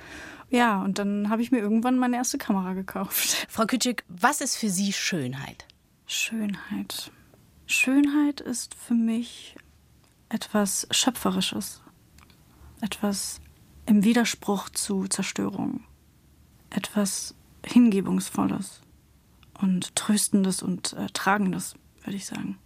Ja, 0.49 0.83
und 0.83 0.99
dann 0.99 1.29
habe 1.29 1.41
ich 1.41 1.51
mir 1.51 1.59
irgendwann 1.59 1.97
meine 1.97 2.17
erste 2.17 2.37
Kamera 2.37 2.73
gekauft. 2.73 3.47
Frau 3.49 3.65
Kütschig, 3.65 4.03
was 4.07 4.39
ist 4.39 4.55
für 4.55 4.69
Sie 4.69 4.93
Schönheit? 4.93 5.65
Schönheit. 6.13 7.11
Schönheit 7.65 8.39
ist 8.39 8.75
für 8.75 8.93
mich 8.93 9.55
etwas 10.29 10.87
Schöpferisches, 10.91 11.81
etwas 12.81 13.41
im 13.87 14.03
Widerspruch 14.03 14.69
zu 14.69 15.07
Zerstörung, 15.07 15.83
etwas 16.69 17.33
Hingebungsvolles 17.65 18.81
und 19.59 19.95
Tröstendes 19.95 20.61
und 20.61 20.93
äh, 20.93 21.07
Tragendes, 21.13 21.73
würde 22.03 22.17
ich 22.17 22.27
sagen. 22.27 22.59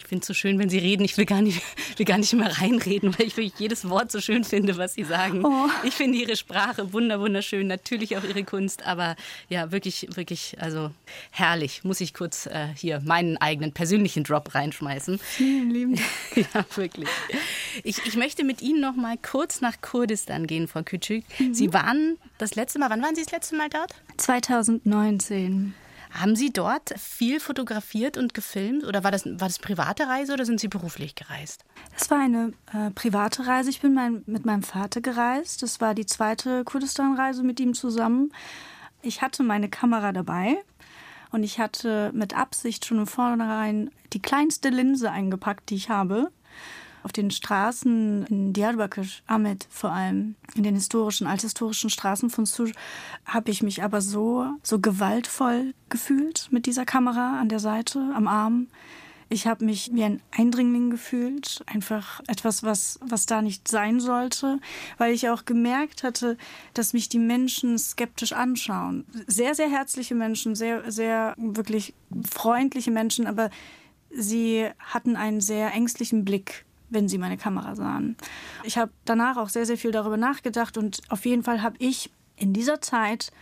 Ich 0.00 0.06
finde 0.06 0.22
es 0.22 0.26
so 0.26 0.34
schön, 0.34 0.58
wenn 0.58 0.70
Sie 0.70 0.78
reden. 0.78 1.04
Ich 1.04 1.16
will 1.18 1.26
gar 1.26 1.42
nicht, 1.42 1.62
will 1.96 2.06
gar 2.06 2.18
nicht 2.18 2.32
mehr 2.32 2.58
reinreden, 2.58 3.16
weil 3.18 3.26
ich 3.26 3.36
wirklich 3.36 3.58
jedes 3.58 3.88
Wort 3.88 4.10
so 4.10 4.20
schön 4.20 4.44
finde, 4.44 4.78
was 4.78 4.94
Sie 4.94 5.04
sagen. 5.04 5.44
Oh. 5.44 5.68
Ich 5.84 5.94
finde 5.94 6.18
Ihre 6.18 6.36
Sprache 6.36 6.92
wunder, 6.92 7.20
wunderschön. 7.20 7.66
Natürlich 7.66 8.16
auch 8.16 8.24
Ihre 8.24 8.42
Kunst, 8.44 8.86
aber 8.86 9.14
ja, 9.48 9.70
wirklich, 9.72 10.08
wirklich, 10.14 10.56
also 10.58 10.90
herrlich. 11.30 11.84
Muss 11.84 12.00
ich 12.00 12.14
kurz 12.14 12.46
äh, 12.46 12.68
hier 12.74 13.00
meinen 13.00 13.36
eigenen 13.36 13.72
persönlichen 13.72 14.24
Drop 14.24 14.54
reinschmeißen. 14.54 15.18
Vielen 15.18 15.70
lieben 15.70 15.96
Dank. 15.96 16.48
ja, 16.54 16.64
wirklich. 16.76 17.08
Ich, 17.84 18.04
ich 18.06 18.16
möchte 18.16 18.42
mit 18.42 18.62
Ihnen 18.62 18.80
noch 18.80 18.96
mal 18.96 19.16
kurz 19.18 19.60
nach 19.60 19.80
Kurdistan 19.82 20.46
gehen, 20.46 20.66
Frau 20.66 20.80
Küçük. 20.80 21.24
Mhm. 21.38 21.54
Sie 21.54 21.72
waren 21.74 22.16
das 22.38 22.54
letzte 22.54 22.78
Mal, 22.78 22.88
wann 22.88 23.02
waren 23.02 23.14
Sie 23.14 23.22
das 23.22 23.32
letzte 23.32 23.56
Mal 23.56 23.68
dort? 23.68 23.94
2019. 24.16 25.74
Haben 26.12 26.34
Sie 26.36 26.50
dort 26.50 26.98
viel 26.98 27.40
fotografiert 27.40 28.16
und 28.16 28.34
gefilmt 28.34 28.84
oder 28.84 29.04
war 29.04 29.10
das, 29.10 29.24
war 29.24 29.48
das 29.48 29.58
private 29.58 30.06
Reise 30.06 30.32
oder 30.32 30.44
sind 30.44 30.60
Sie 30.60 30.68
beruflich 30.68 31.14
gereist? 31.14 31.64
Das 31.94 32.10
war 32.10 32.18
eine 32.18 32.52
äh, 32.72 32.90
private 32.90 33.46
Reise. 33.46 33.70
Ich 33.70 33.80
bin 33.80 33.94
mein, 33.94 34.22
mit 34.26 34.44
meinem 34.44 34.62
Vater 34.62 35.00
gereist. 35.00 35.62
Das 35.62 35.80
war 35.80 35.94
die 35.94 36.06
zweite 36.06 36.64
Kurdistan-Reise 36.64 37.42
mit 37.42 37.60
ihm 37.60 37.74
zusammen. 37.74 38.32
Ich 39.02 39.22
hatte 39.22 39.42
meine 39.42 39.68
Kamera 39.68 40.12
dabei 40.12 40.58
und 41.30 41.42
ich 41.42 41.58
hatte 41.58 42.10
mit 42.12 42.36
Absicht 42.36 42.84
schon 42.84 42.98
im 42.98 43.06
Vornherein 43.06 43.90
die 44.12 44.20
kleinste 44.20 44.68
Linse 44.68 45.10
eingepackt, 45.10 45.70
die 45.70 45.76
ich 45.76 45.90
habe. 45.90 46.30
Auf 47.02 47.12
den 47.12 47.30
Straßen 47.30 48.26
in 48.26 48.52
Diyarbakir, 48.52 49.06
Ahmed 49.26 49.66
vor 49.70 49.90
allem, 49.90 50.34
in 50.54 50.62
den 50.62 50.74
historischen, 50.74 51.26
althistorischen 51.26 51.90
Straßen 51.90 52.30
von 52.30 52.44
Suj, 52.46 52.72
habe 53.24 53.50
ich 53.50 53.62
mich 53.62 53.82
aber 53.82 54.00
so, 54.00 54.46
so 54.62 54.78
gewaltvoll 54.80 55.74
gefühlt 55.88 56.48
mit 56.50 56.66
dieser 56.66 56.84
Kamera 56.84 57.40
an 57.40 57.48
der 57.48 57.60
Seite, 57.60 58.12
am 58.14 58.28
Arm. 58.28 58.68
Ich 59.32 59.46
habe 59.46 59.64
mich 59.64 59.92
wie 59.94 60.02
ein 60.02 60.20
Eindringling 60.32 60.90
gefühlt, 60.90 61.62
einfach 61.66 62.20
etwas, 62.26 62.64
was, 62.64 62.98
was 63.00 63.26
da 63.26 63.42
nicht 63.42 63.68
sein 63.68 64.00
sollte, 64.00 64.58
weil 64.98 65.14
ich 65.14 65.28
auch 65.28 65.44
gemerkt 65.44 66.02
hatte, 66.02 66.36
dass 66.74 66.92
mich 66.92 67.08
die 67.08 67.20
Menschen 67.20 67.78
skeptisch 67.78 68.32
anschauen. 68.32 69.06
Sehr, 69.28 69.54
sehr 69.54 69.70
herzliche 69.70 70.16
Menschen, 70.16 70.56
sehr, 70.56 70.90
sehr 70.90 71.34
wirklich 71.38 71.94
freundliche 72.28 72.90
Menschen, 72.90 73.28
aber 73.28 73.50
sie 74.10 74.68
hatten 74.80 75.14
einen 75.14 75.40
sehr 75.40 75.72
ängstlichen 75.72 76.24
Blick 76.24 76.64
wenn 76.90 77.08
sie 77.08 77.18
meine 77.18 77.36
Kamera 77.36 77.74
sahen. 77.74 78.16
Ich 78.64 78.78
habe 78.78 78.92
danach 79.04 79.36
auch 79.36 79.48
sehr, 79.48 79.66
sehr 79.66 79.78
viel 79.78 79.92
darüber 79.92 80.16
nachgedacht 80.16 80.76
und 80.76 81.00
auf 81.08 81.24
jeden 81.24 81.42
Fall 81.42 81.62
habe 81.62 81.76
ich 81.78 82.10
in 82.36 82.52
dieser 82.52 82.80
Zeit 82.80 83.32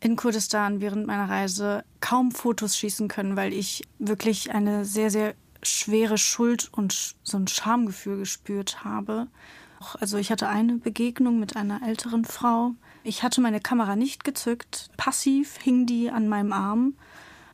in 0.00 0.16
Kurdistan 0.16 0.80
während 0.80 1.06
meiner 1.06 1.28
Reise 1.28 1.84
kaum 2.00 2.30
Fotos 2.30 2.76
schießen 2.76 3.08
können, 3.08 3.36
weil 3.36 3.52
ich 3.52 3.82
wirklich 3.98 4.52
eine 4.52 4.84
sehr, 4.84 5.10
sehr 5.10 5.34
schwere 5.62 6.18
Schuld 6.18 6.68
und 6.72 7.16
so 7.22 7.36
ein 7.36 7.48
Schamgefühl 7.48 8.18
gespürt 8.18 8.84
habe. 8.84 9.26
Also 10.00 10.18
ich 10.18 10.30
hatte 10.30 10.48
eine 10.48 10.74
Begegnung 10.74 11.38
mit 11.40 11.56
einer 11.56 11.82
älteren 11.82 12.24
Frau. 12.24 12.74
Ich 13.02 13.22
hatte 13.22 13.40
meine 13.40 13.60
Kamera 13.60 13.96
nicht 13.96 14.24
gezückt. 14.24 14.90
Passiv 14.96 15.56
hing 15.58 15.86
die 15.86 16.10
an 16.10 16.28
meinem 16.28 16.52
Arm 16.52 16.94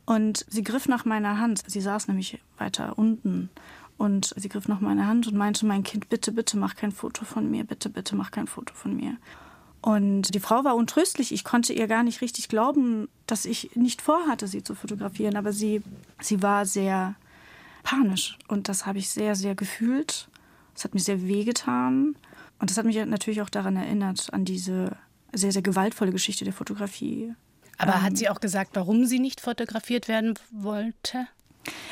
und 0.06 0.44
sie 0.48 0.62
griff 0.62 0.88
nach 0.88 1.04
meiner 1.04 1.38
Hand. 1.38 1.62
Sie 1.66 1.80
saß 1.80 2.08
nämlich 2.08 2.40
weiter 2.58 2.98
unten 2.98 3.50
und 3.96 4.34
sie 4.36 4.48
griff 4.48 4.68
nach 4.68 4.80
meiner 4.80 5.06
Hand 5.06 5.26
und 5.26 5.36
meinte, 5.36 5.66
mein 5.66 5.82
Kind, 5.82 6.08
bitte, 6.08 6.32
bitte 6.32 6.56
mach 6.56 6.74
kein 6.74 6.92
Foto 6.92 7.24
von 7.24 7.50
mir, 7.50 7.64
bitte, 7.64 7.88
bitte 7.88 8.16
mach 8.16 8.30
kein 8.30 8.46
Foto 8.46 8.74
von 8.74 8.96
mir. 8.96 9.16
Und 9.80 10.34
die 10.34 10.40
Frau 10.40 10.64
war 10.64 10.76
untröstlich. 10.76 11.30
Ich 11.30 11.44
konnte 11.44 11.74
ihr 11.74 11.86
gar 11.86 12.02
nicht 12.02 12.22
richtig 12.22 12.48
glauben, 12.48 13.08
dass 13.26 13.44
ich 13.44 13.76
nicht 13.76 14.00
vorhatte, 14.00 14.48
sie 14.48 14.62
zu 14.62 14.74
fotografieren. 14.74 15.36
Aber 15.36 15.52
sie, 15.52 15.82
sie 16.20 16.40
war 16.40 16.64
sehr 16.64 17.16
panisch. 17.82 18.38
Und 18.48 18.70
das 18.70 18.86
habe 18.86 18.96
ich 18.96 19.10
sehr, 19.10 19.34
sehr 19.34 19.54
gefühlt. 19.54 20.28
Es 20.74 20.84
hat 20.84 20.94
mir 20.94 21.00
sehr 21.00 21.28
wehgetan. 21.28 22.16
Und 22.58 22.70
das 22.70 22.78
hat 22.78 22.86
mich 22.86 22.96
natürlich 23.04 23.42
auch 23.42 23.50
daran 23.50 23.76
erinnert, 23.76 24.32
an 24.32 24.46
diese 24.46 24.96
sehr, 25.34 25.52
sehr 25.52 25.60
gewaltvolle 25.60 26.12
Geschichte 26.12 26.44
der 26.44 26.54
Fotografie. 26.54 27.34
Aber 27.76 27.96
ähm, 27.96 28.02
hat 28.02 28.16
sie 28.16 28.30
auch 28.30 28.40
gesagt, 28.40 28.70
warum 28.76 29.04
sie 29.04 29.18
nicht 29.18 29.42
fotografiert 29.42 30.08
werden 30.08 30.38
wollte? 30.50 31.26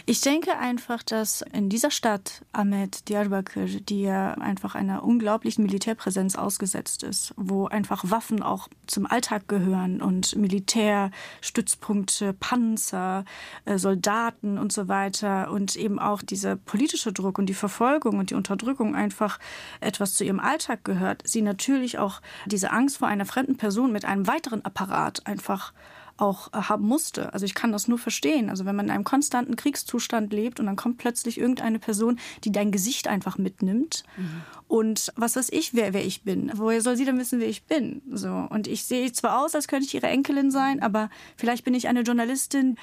Ich 0.04 0.20
denke 0.20 0.58
einfach, 0.58 1.02
dass 1.02 1.42
in 1.52 1.68
dieser 1.68 1.90
Stadt, 1.90 2.42
Ahmed 2.52 3.08
Diyarbakir, 3.08 3.66
die 3.66 4.02
ja 4.02 4.34
einfach 4.34 4.74
einer 4.74 5.04
unglaublichen 5.04 5.64
Militärpräsenz 5.64 6.36
ausgesetzt 6.36 7.02
ist, 7.02 7.32
wo 7.36 7.66
einfach 7.66 8.10
Waffen 8.10 8.42
auch 8.42 8.68
zum 8.86 9.06
Alltag 9.06 9.48
gehören 9.48 10.02
und 10.02 10.36
Militärstützpunkte, 10.36 12.32
Panzer, 12.32 13.24
äh, 13.64 13.78
Soldaten 13.78 14.58
und 14.58 14.72
so 14.72 14.88
weiter 14.88 15.50
und 15.50 15.76
eben 15.76 15.98
auch 15.98 16.22
dieser 16.22 16.56
politische 16.56 17.12
Druck 17.12 17.38
und 17.38 17.46
die 17.46 17.54
Verfolgung 17.54 18.18
und 18.18 18.30
die 18.30 18.34
Unterdrückung 18.34 18.94
einfach 18.94 19.38
etwas 19.80 20.14
zu 20.14 20.24
ihrem 20.24 20.40
Alltag 20.40 20.84
gehört, 20.84 21.22
sie 21.24 21.42
natürlich 21.42 21.98
auch 21.98 22.20
diese 22.46 22.70
Angst 22.70 22.98
vor 22.98 23.08
einer 23.08 23.26
fremden 23.26 23.56
Person 23.56 23.92
mit 23.92 24.04
einem 24.04 24.26
weiteren 24.26 24.64
Apparat 24.64 25.26
einfach 25.26 25.72
auch 26.16 26.52
äh, 26.52 26.62
haben 26.62 26.86
musste. 26.86 27.32
Also 27.32 27.46
ich 27.46 27.54
kann 27.54 27.72
das 27.72 27.88
nur 27.88 27.98
verstehen. 27.98 28.50
Also 28.50 28.64
wenn 28.64 28.76
man 28.76 28.86
in 28.86 28.90
einem 28.90 29.04
konstanten 29.04 29.56
Kriegszustand 29.56 30.32
lebt 30.32 30.60
und 30.60 30.66
dann 30.66 30.76
kommt 30.76 30.98
plötzlich 30.98 31.38
irgendeine 31.38 31.78
Person, 31.78 32.18
die 32.44 32.52
dein 32.52 32.72
Gesicht 32.72 33.08
einfach 33.08 33.38
mitnimmt 33.38 34.04
mhm. 34.16 34.42
und 34.68 35.12
was 35.16 35.36
weiß 35.36 35.48
ich, 35.50 35.74
wer, 35.74 35.92
wer 35.92 36.04
ich 36.04 36.22
bin. 36.22 36.50
Woher 36.54 36.80
soll 36.80 36.96
sie 36.96 37.04
denn 37.04 37.18
wissen, 37.18 37.40
wer 37.40 37.48
ich 37.48 37.64
bin? 37.64 38.02
So. 38.10 38.46
Und 38.50 38.66
ich 38.66 38.84
sehe 38.84 39.12
zwar 39.12 39.42
aus, 39.42 39.54
als 39.54 39.68
könnte 39.68 39.86
ich 39.86 39.94
ihre 39.94 40.08
Enkelin 40.08 40.50
sein, 40.50 40.82
aber 40.82 41.10
vielleicht 41.36 41.64
bin 41.64 41.74
ich 41.74 41.88
eine 41.88 42.02
Journalistin, 42.02 42.76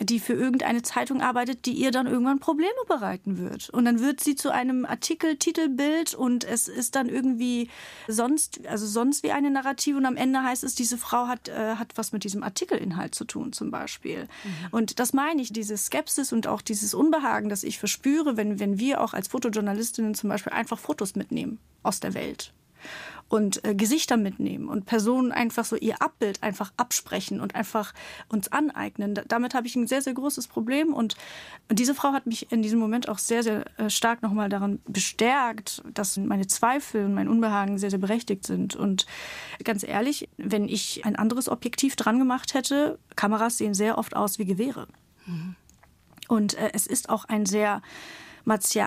die 0.00 0.18
für 0.18 0.32
irgendeine 0.32 0.82
Zeitung 0.82 1.20
arbeitet, 1.20 1.66
die 1.66 1.72
ihr 1.72 1.90
dann 1.90 2.06
irgendwann 2.06 2.38
Probleme 2.38 2.70
bereiten 2.88 3.38
wird. 3.38 3.68
Und 3.70 3.84
dann 3.84 4.00
wird 4.00 4.20
sie 4.20 4.34
zu 4.34 4.50
einem 4.50 4.86
Artikel, 4.86 5.36
Titelbild 5.36 6.14
und 6.14 6.44
es 6.44 6.68
ist 6.68 6.96
dann 6.96 7.08
irgendwie 7.08 7.68
sonst, 8.08 8.66
also 8.66 8.86
sonst 8.86 9.22
wie 9.22 9.32
eine 9.32 9.50
Narrative 9.50 9.98
und 9.98 10.06
am 10.06 10.16
Ende 10.16 10.42
heißt 10.42 10.64
es, 10.64 10.74
diese 10.74 10.96
Frau 10.96 11.26
hat, 11.26 11.48
äh, 11.48 11.76
hat 11.76 11.92
was 11.96 12.12
mit 12.12 12.24
diesem 12.24 12.42
Artikelinhalt 12.42 13.14
zu 13.14 13.24
tun 13.24 13.52
zum 13.52 13.70
Beispiel. 13.70 14.22
Mhm. 14.22 14.68
Und 14.70 14.98
das 14.98 15.12
meine 15.12 15.42
ich, 15.42 15.52
diese 15.52 15.76
Skepsis 15.76 16.32
und 16.32 16.46
auch 16.46 16.62
dieses 16.62 16.94
Unbehagen, 16.94 17.50
das 17.50 17.62
ich 17.62 17.78
verspüre, 17.78 18.36
wenn, 18.36 18.58
wenn 18.58 18.78
wir 18.78 19.02
auch 19.02 19.12
als 19.12 19.28
Fotojournalistinnen 19.28 20.14
zum 20.14 20.30
Beispiel 20.30 20.52
einfach 20.52 20.78
Fotos 20.78 21.14
mitnehmen 21.14 21.58
aus 21.82 22.00
der 22.00 22.14
Welt 22.14 22.52
und 23.30 23.64
äh, 23.64 23.76
Gesichter 23.76 24.16
mitnehmen 24.16 24.68
und 24.68 24.86
Personen 24.86 25.30
einfach 25.30 25.64
so 25.64 25.76
ihr 25.76 26.02
Abbild 26.02 26.42
einfach 26.42 26.72
absprechen 26.76 27.40
und 27.40 27.54
einfach 27.54 27.94
uns 28.28 28.48
aneignen. 28.48 29.14
Da, 29.14 29.22
damit 29.26 29.54
habe 29.54 29.68
ich 29.68 29.76
ein 29.76 29.86
sehr, 29.86 30.02
sehr 30.02 30.14
großes 30.14 30.48
Problem 30.48 30.92
und 30.92 31.14
diese 31.70 31.94
Frau 31.94 32.12
hat 32.12 32.26
mich 32.26 32.50
in 32.50 32.60
diesem 32.60 32.80
Moment 32.80 33.08
auch 33.08 33.18
sehr, 33.18 33.44
sehr 33.44 33.64
äh, 33.78 33.88
stark 33.88 34.22
nochmal 34.22 34.48
daran 34.48 34.80
bestärkt, 34.86 35.82
dass 35.94 36.16
meine 36.16 36.48
Zweifel 36.48 37.04
und 37.04 37.14
mein 37.14 37.28
Unbehagen 37.28 37.78
sehr, 37.78 37.90
sehr 37.90 38.00
berechtigt 38.00 38.46
sind. 38.46 38.74
Und 38.74 39.06
ganz 39.62 39.84
ehrlich, 39.84 40.28
wenn 40.36 40.68
ich 40.68 41.04
ein 41.04 41.14
anderes 41.14 41.48
Objektiv 41.48 41.94
dran 41.94 42.18
gemacht 42.18 42.54
hätte, 42.54 42.98
Kameras 43.14 43.58
sehen 43.58 43.74
sehr 43.74 43.96
oft 43.96 44.16
aus 44.16 44.40
wie 44.40 44.44
Gewehre. 44.44 44.88
Mhm. 45.26 45.54
Und 46.26 46.54
äh, 46.54 46.70
es 46.74 46.88
ist 46.88 47.08
auch 47.08 47.26
ein 47.26 47.46
sehr 47.46 47.80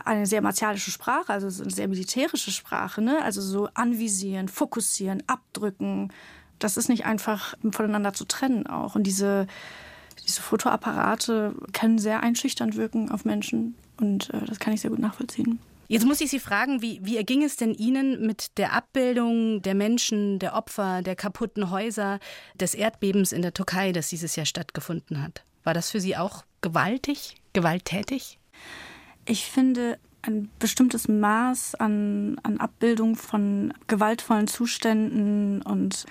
eine 0.06 0.26
sehr 0.26 0.42
martialische 0.42 0.92
Sprache, 0.92 1.32
also 1.32 1.48
eine 1.62 1.72
sehr 1.72 1.88
militärische 1.88 2.52
Sprache, 2.52 3.02
ne? 3.02 3.22
also 3.24 3.42
so 3.42 3.70
anvisieren, 3.74 4.48
fokussieren, 4.48 5.24
abdrücken. 5.28 6.12
Das 6.60 6.78
ist 6.78 6.90
nicht 6.90 7.06
einfach 7.06 7.56
voneinander 7.72 8.14
zu 8.14 8.26
trennen 8.26 8.68
auch. 8.68 8.96
Und 8.96 9.04
diese, 9.04 9.48
diese 10.26 10.42
Fotoapparate 10.42 11.56
können 11.74 11.98
sehr 11.98 12.22
einschüchternd 12.24 12.76
wirken 12.76 13.12
auf 13.12 13.26
Menschen 13.26 13.76
und 13.98 14.34
äh, 14.34 14.46
das 14.46 14.60
kann 14.60 14.74
ich 14.74 14.82
sehr 14.82 14.90
gut 14.90 15.00
nachvollziehen. 15.00 15.60
Jetzt 15.88 16.06
muss 16.06 16.22
ich 16.22 16.30
Sie 16.30 16.40
fragen, 16.40 16.82
wie, 16.82 17.00
wie 17.04 17.18
erging 17.18 17.44
es 17.44 17.58
denn 17.58 17.74
Ihnen 17.74 18.26
mit 18.26 18.58
der 18.58 18.74
Abbildung 18.74 19.62
der 19.62 19.76
Menschen, 19.76 20.40
der 20.40 20.56
Opfer, 20.56 21.02
der 21.02 21.16
kaputten 21.16 21.70
Häuser, 21.70 22.20
des 22.56 22.74
Erdbebens 22.74 23.32
in 23.32 23.42
der 23.42 23.54
Türkei, 23.54 23.92
das 23.92 24.08
dieses 24.08 24.36
Jahr 24.36 24.46
stattgefunden 24.46 25.22
hat? 25.22 25.44
War 25.64 25.74
das 25.74 25.92
für 25.92 26.00
Sie 26.00 26.18
auch 26.18 26.46
gewaltig, 26.62 27.36
gewalttätig? 27.54 28.40
Ich 29.26 29.46
finde, 29.46 29.98
ein 30.22 30.50
bestimmtes 30.60 31.08
Maß 31.08 31.76
an, 31.76 32.40
an 32.44 32.58
Abbildung 32.58 33.16
von 33.16 33.74
gewaltvollen 33.88 34.48
Zuständen 34.48 35.62
und, 35.62 36.06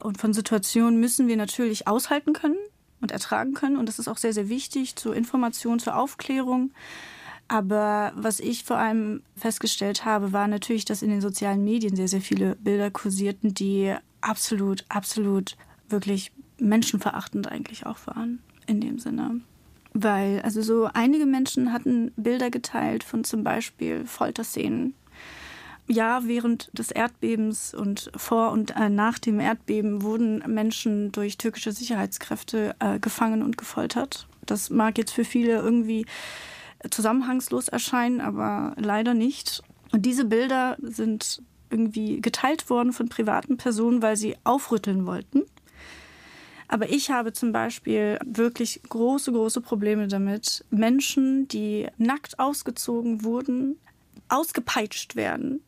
und 0.00 0.18
von 0.18 0.32
Situationen 0.32 1.00
müssen 1.00 1.28
wir 1.28 1.36
natürlich 1.36 1.86
aushalten 1.86 2.32
können 2.32 2.56
und 3.00 3.12
ertragen 3.12 3.54
können. 3.54 3.76
Und 3.76 3.88
das 3.88 3.98
ist 3.98 4.08
auch 4.08 4.16
sehr, 4.16 4.32
sehr 4.32 4.48
wichtig 4.48 4.96
zur 4.96 5.14
Information, 5.14 5.78
zur 5.78 5.96
Aufklärung. 5.96 6.72
Aber 7.48 8.12
was 8.16 8.40
ich 8.40 8.64
vor 8.64 8.78
allem 8.78 9.22
festgestellt 9.36 10.04
habe, 10.04 10.32
war 10.32 10.48
natürlich, 10.48 10.84
dass 10.84 11.02
in 11.02 11.10
den 11.10 11.20
sozialen 11.20 11.62
Medien 11.62 11.96
sehr, 11.96 12.08
sehr 12.08 12.20
viele 12.20 12.56
Bilder 12.56 12.90
kursierten, 12.90 13.54
die 13.54 13.94
absolut, 14.20 14.84
absolut 14.88 15.56
wirklich 15.88 16.32
menschenverachtend 16.58 17.48
eigentlich 17.48 17.86
auch 17.86 18.06
waren 18.06 18.40
in 18.66 18.80
dem 18.80 18.98
Sinne. 18.98 19.40
Weil, 19.94 20.40
also 20.42 20.62
so 20.62 20.88
einige 20.92 21.26
Menschen 21.26 21.72
hatten 21.72 22.12
Bilder 22.16 22.50
geteilt 22.50 23.04
von 23.04 23.24
zum 23.24 23.44
Beispiel 23.44 24.06
Folterszenen. 24.06 24.94
Ja, 25.88 26.20
während 26.24 26.70
des 26.72 26.90
Erdbebens 26.90 27.74
und 27.74 28.10
vor 28.16 28.52
und 28.52 28.74
äh, 28.76 28.88
nach 28.88 29.18
dem 29.18 29.40
Erdbeben 29.40 30.02
wurden 30.02 30.38
Menschen 30.46 31.12
durch 31.12 31.36
türkische 31.36 31.72
Sicherheitskräfte 31.72 32.74
äh, 32.78 32.98
gefangen 32.98 33.42
und 33.42 33.58
gefoltert. 33.58 34.28
Das 34.46 34.70
mag 34.70 34.96
jetzt 34.96 35.12
für 35.12 35.24
viele 35.24 35.56
irgendwie 35.56 36.06
zusammenhangslos 36.90 37.68
erscheinen, 37.68 38.20
aber 38.20 38.74
leider 38.76 39.14
nicht. 39.14 39.62
Und 39.92 40.06
diese 40.06 40.24
Bilder 40.24 40.76
sind 40.80 41.42
irgendwie 41.70 42.20
geteilt 42.20 42.70
worden 42.70 42.92
von 42.92 43.08
privaten 43.08 43.56
Personen, 43.56 44.02
weil 44.02 44.16
sie 44.16 44.36
aufrütteln 44.44 45.06
wollten. 45.06 45.42
Aber 46.72 46.88
ich 46.88 47.10
habe 47.10 47.34
zum 47.34 47.52
Beispiel 47.52 48.18
wirklich 48.24 48.80
große, 48.88 49.30
große 49.30 49.60
Probleme 49.60 50.08
damit, 50.08 50.64
Menschen, 50.70 51.46
die 51.46 51.86
nackt 51.98 52.38
ausgezogen 52.38 53.24
wurden, 53.24 53.76
ausgepeitscht 54.30 55.14
werden, 55.14 55.60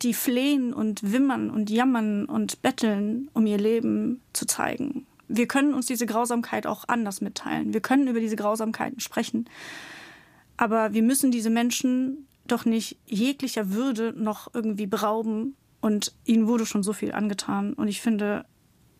die 0.00 0.14
flehen 0.14 0.72
und 0.72 1.12
wimmern 1.12 1.50
und 1.50 1.68
jammern 1.68 2.24
und 2.24 2.62
betteln, 2.62 3.28
um 3.34 3.44
ihr 3.44 3.58
Leben 3.58 4.22
zu 4.32 4.46
zeigen. 4.46 5.06
Wir 5.28 5.46
können 5.46 5.74
uns 5.74 5.84
diese 5.84 6.06
Grausamkeit 6.06 6.66
auch 6.66 6.84
anders 6.88 7.20
mitteilen. 7.20 7.74
Wir 7.74 7.82
können 7.82 8.08
über 8.08 8.20
diese 8.20 8.36
Grausamkeiten 8.36 9.00
sprechen. 9.00 9.46
Aber 10.56 10.94
wir 10.94 11.02
müssen 11.02 11.30
diese 11.30 11.50
Menschen 11.50 12.26
doch 12.46 12.64
nicht 12.64 12.96
jeglicher 13.04 13.72
Würde 13.72 14.14
noch 14.16 14.54
irgendwie 14.54 14.86
berauben. 14.86 15.54
Und 15.82 16.14
ihnen 16.24 16.46
wurde 16.46 16.64
schon 16.64 16.82
so 16.82 16.94
viel 16.94 17.12
angetan. 17.12 17.74
Und 17.74 17.88
ich 17.88 18.00
finde, 18.00 18.46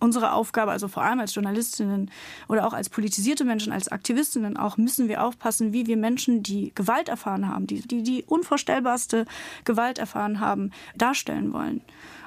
unsere 0.01 0.33
Aufgabe, 0.33 0.73
also 0.73 0.89
vor 0.89 1.05
allem 1.05 1.21
als 1.21 1.35
Journalistinnen 1.35 2.11
oder 2.49 2.67
auch 2.67 2.73
als 2.73 2.89
politisierte 2.89 3.45
Menschen, 3.45 3.73
als 3.73 3.89
Aktivistinnen 3.89 4.57
auch, 4.57 4.77
müssen 4.77 5.09
wir 5.09 5.23
aufpassen, 5.23 5.73
wie 5.73 5.87
wir 5.87 5.97
Menschen, 5.97 6.43
die 6.43 6.73
Gewalt 6.75 7.09
erfahren 7.09 7.49
haben, 7.49 7.67
die 7.67 7.83
die, 7.83 8.03
die 8.03 8.25
unvorstellbarste 8.25 9.27
Gewalt 9.65 9.99
erfahren 9.99 10.41
haben, 10.41 10.73
darstellen 10.97 11.53
wollen. 11.53 11.83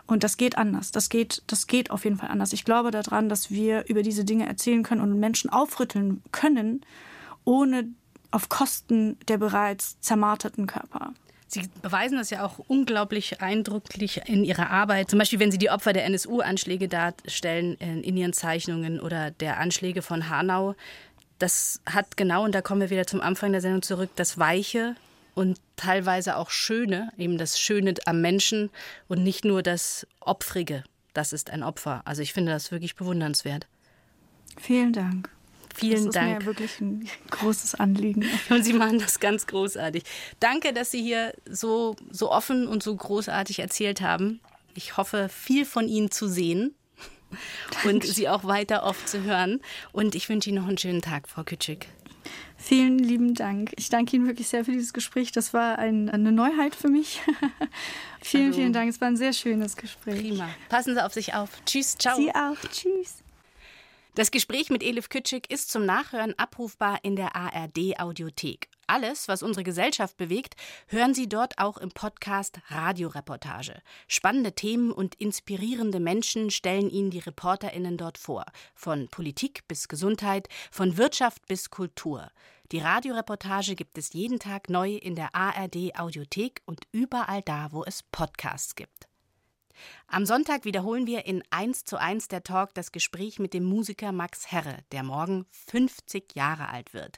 Und 0.05 0.23
das 0.23 0.37
geht 0.37 0.57
anders. 0.57 0.91
Das 0.91 1.09
geht, 1.09 1.43
das 1.47 1.67
geht 1.67 1.91
auf 1.91 2.03
jeden 2.03 2.17
Fall 2.17 2.29
anders. 2.29 2.53
Ich 2.53 2.65
glaube 2.65 2.91
daran, 2.91 3.29
dass 3.29 3.51
wir 3.51 3.85
über 3.87 4.03
diese 4.03 4.25
Dinge 4.25 4.47
erzählen 4.47 4.83
können 4.83 5.01
und 5.01 5.19
Menschen 5.19 5.49
aufrütteln 5.49 6.21
können, 6.31 6.81
ohne 7.45 7.87
auf 8.31 8.49
Kosten 8.49 9.17
der 9.27 9.37
bereits 9.37 9.99
zermarterten 10.01 10.67
Körper. 10.67 11.13
Sie 11.53 11.69
beweisen 11.81 12.17
das 12.17 12.29
ja 12.29 12.45
auch 12.45 12.59
unglaublich 12.67 13.41
eindrücklich 13.41 14.21
in 14.25 14.43
Ihrer 14.43 14.69
Arbeit. 14.69 15.09
Zum 15.09 15.19
Beispiel, 15.19 15.39
wenn 15.39 15.51
Sie 15.51 15.57
die 15.57 15.69
Opfer 15.69 15.93
der 15.93 16.05
NSU-Anschläge 16.05 16.87
darstellen 16.87 17.75
in 17.75 18.17
Ihren 18.17 18.33
Zeichnungen 18.33 18.99
oder 18.99 19.31
der 19.31 19.59
Anschläge 19.59 20.01
von 20.01 20.29
Hanau. 20.29 20.75
Das 21.39 21.81
hat 21.85 22.15
genau, 22.15 22.43
und 22.43 22.55
da 22.55 22.61
kommen 22.61 22.81
wir 22.81 22.89
wieder 22.89 23.05
zum 23.05 23.21
Anfang 23.21 23.51
der 23.51 23.61
Sendung 23.61 23.81
zurück, 23.81 24.09
das 24.15 24.37
Weiche 24.37 24.95
und 25.35 25.59
teilweise 25.75 26.37
auch 26.37 26.49
Schöne, 26.49 27.09
eben 27.17 27.37
das 27.37 27.59
Schöne 27.59 27.95
am 28.05 28.21
Menschen 28.21 28.69
und 29.07 29.23
nicht 29.23 29.43
nur 29.43 29.63
das 29.63 30.07
Opfrige. 30.19 30.83
Das 31.13 31.33
ist 31.33 31.49
ein 31.49 31.63
Opfer. 31.63 32.01
Also 32.05 32.21
ich 32.21 32.33
finde 32.33 32.51
das 32.51 32.71
wirklich 32.71 32.95
bewundernswert. 32.95 33.67
Vielen 34.59 34.93
Dank. 34.93 35.29
Vielen 35.73 36.05
das 36.05 36.13
Dank. 36.13 36.27
Das 36.27 36.37
ist 36.37 36.39
mir 36.39 36.45
wirklich 36.45 36.81
ein 36.81 37.09
großes 37.31 37.75
Anliegen. 37.75 38.25
Und 38.49 38.63
Sie 38.63 38.73
machen 38.73 38.99
das 38.99 39.19
ganz 39.19 39.47
großartig. 39.47 40.03
Danke, 40.39 40.73
dass 40.73 40.91
Sie 40.91 41.01
hier 41.01 41.33
so, 41.49 41.95
so 42.11 42.31
offen 42.31 42.67
und 42.67 42.83
so 42.83 42.95
großartig 42.95 43.59
erzählt 43.59 44.01
haben. 44.01 44.39
Ich 44.75 44.97
hoffe, 44.97 45.29
viel 45.29 45.65
von 45.65 45.87
Ihnen 45.87 46.11
zu 46.11 46.27
sehen 46.27 46.75
und 47.85 48.03
Sie 48.03 48.29
auch 48.29 48.43
weiter 48.43 48.83
oft 48.83 49.07
zu 49.07 49.23
hören. 49.23 49.61
Und 49.91 50.15
ich 50.15 50.29
wünsche 50.29 50.49
Ihnen 50.49 50.61
noch 50.61 50.67
einen 50.67 50.77
schönen 50.77 51.01
Tag, 51.01 51.27
Frau 51.27 51.43
Kütschig. 51.43 51.87
Vielen 52.57 52.97
lieben 52.97 53.33
Dank. 53.33 53.73
Ich 53.75 53.89
danke 53.89 54.15
Ihnen 54.15 54.25
wirklich 54.25 54.47
sehr 54.47 54.63
für 54.63 54.71
dieses 54.71 54.93
Gespräch. 54.93 55.31
Das 55.31 55.53
war 55.53 55.79
ein, 55.79 56.09
eine 56.09 56.31
Neuheit 56.31 56.75
für 56.75 56.87
mich. 56.87 57.19
vielen, 58.21 58.47
also, 58.47 58.59
vielen 58.59 58.73
Dank. 58.73 58.89
Es 58.89 59.01
war 59.01 59.09
ein 59.09 59.17
sehr 59.17 59.33
schönes 59.33 59.75
Gespräch. 59.75 60.19
Prima. 60.19 60.47
Passen 60.69 60.93
Sie 60.95 61.03
auf 61.03 61.13
sich 61.13 61.33
auf. 61.33 61.49
Tschüss, 61.65 61.97
ciao. 61.97 62.15
Sie 62.15 62.33
auch. 62.33 62.57
Tschüss. 62.71 63.22
Das 64.15 64.29
Gespräch 64.29 64.69
mit 64.69 64.83
Elif 64.83 65.09
Kütschig 65.09 65.51
ist 65.51 65.71
zum 65.71 65.87
Nachhören 65.87 66.37
abrufbar 66.37 66.99
in 67.01 67.15
der 67.15 67.35
ARD 67.35 67.99
Audiothek. 67.99 68.69
Alles, 68.85 69.27
was 69.27 69.41
unsere 69.41 69.63
Gesellschaft 69.63 70.17
bewegt, 70.17 70.55
hören 70.85 71.15
Sie 71.15 71.27
dort 71.27 71.57
auch 71.57 71.77
im 71.77 71.89
Podcast 71.89 72.59
Radioreportage. 72.67 73.81
Spannende 74.07 74.53
Themen 74.53 74.91
und 74.91 75.15
inspirierende 75.15 75.99
Menschen 75.99 76.51
stellen 76.51 76.91
Ihnen 76.91 77.09
die 77.09 77.19
Reporterinnen 77.19 77.97
dort 77.97 78.19
vor. 78.19 78.45
Von 78.75 79.07
Politik 79.07 79.67
bis 79.67 79.87
Gesundheit, 79.87 80.47
von 80.69 80.97
Wirtschaft 80.97 81.47
bis 81.47 81.71
Kultur. 81.71 82.29
Die 82.71 82.79
Radioreportage 82.79 83.73
gibt 83.73 83.97
es 83.97 84.13
jeden 84.13 84.37
Tag 84.37 84.69
neu 84.69 84.93
in 84.95 85.15
der 85.15 85.33
ARD 85.33 85.97
Audiothek 85.97 86.61
und 86.65 86.81
überall 86.91 87.41
da, 87.41 87.71
wo 87.71 87.83
es 87.83 88.03
Podcasts 88.03 88.75
gibt. 88.75 89.07
Am 90.07 90.25
Sonntag 90.25 90.65
wiederholen 90.65 91.07
wir 91.07 91.25
in 91.25 91.43
1 91.49 91.83
zu 91.85 91.99
1 91.99 92.27
der 92.29 92.43
Talk 92.43 92.73
das 92.73 92.91
Gespräch 92.91 93.39
mit 93.39 93.53
dem 93.53 93.63
Musiker 93.63 94.11
Max 94.11 94.51
Herre, 94.51 94.77
der 94.91 95.03
morgen 95.03 95.45
50 95.67 96.35
Jahre 96.35 96.69
alt 96.69 96.93
wird. 96.93 97.11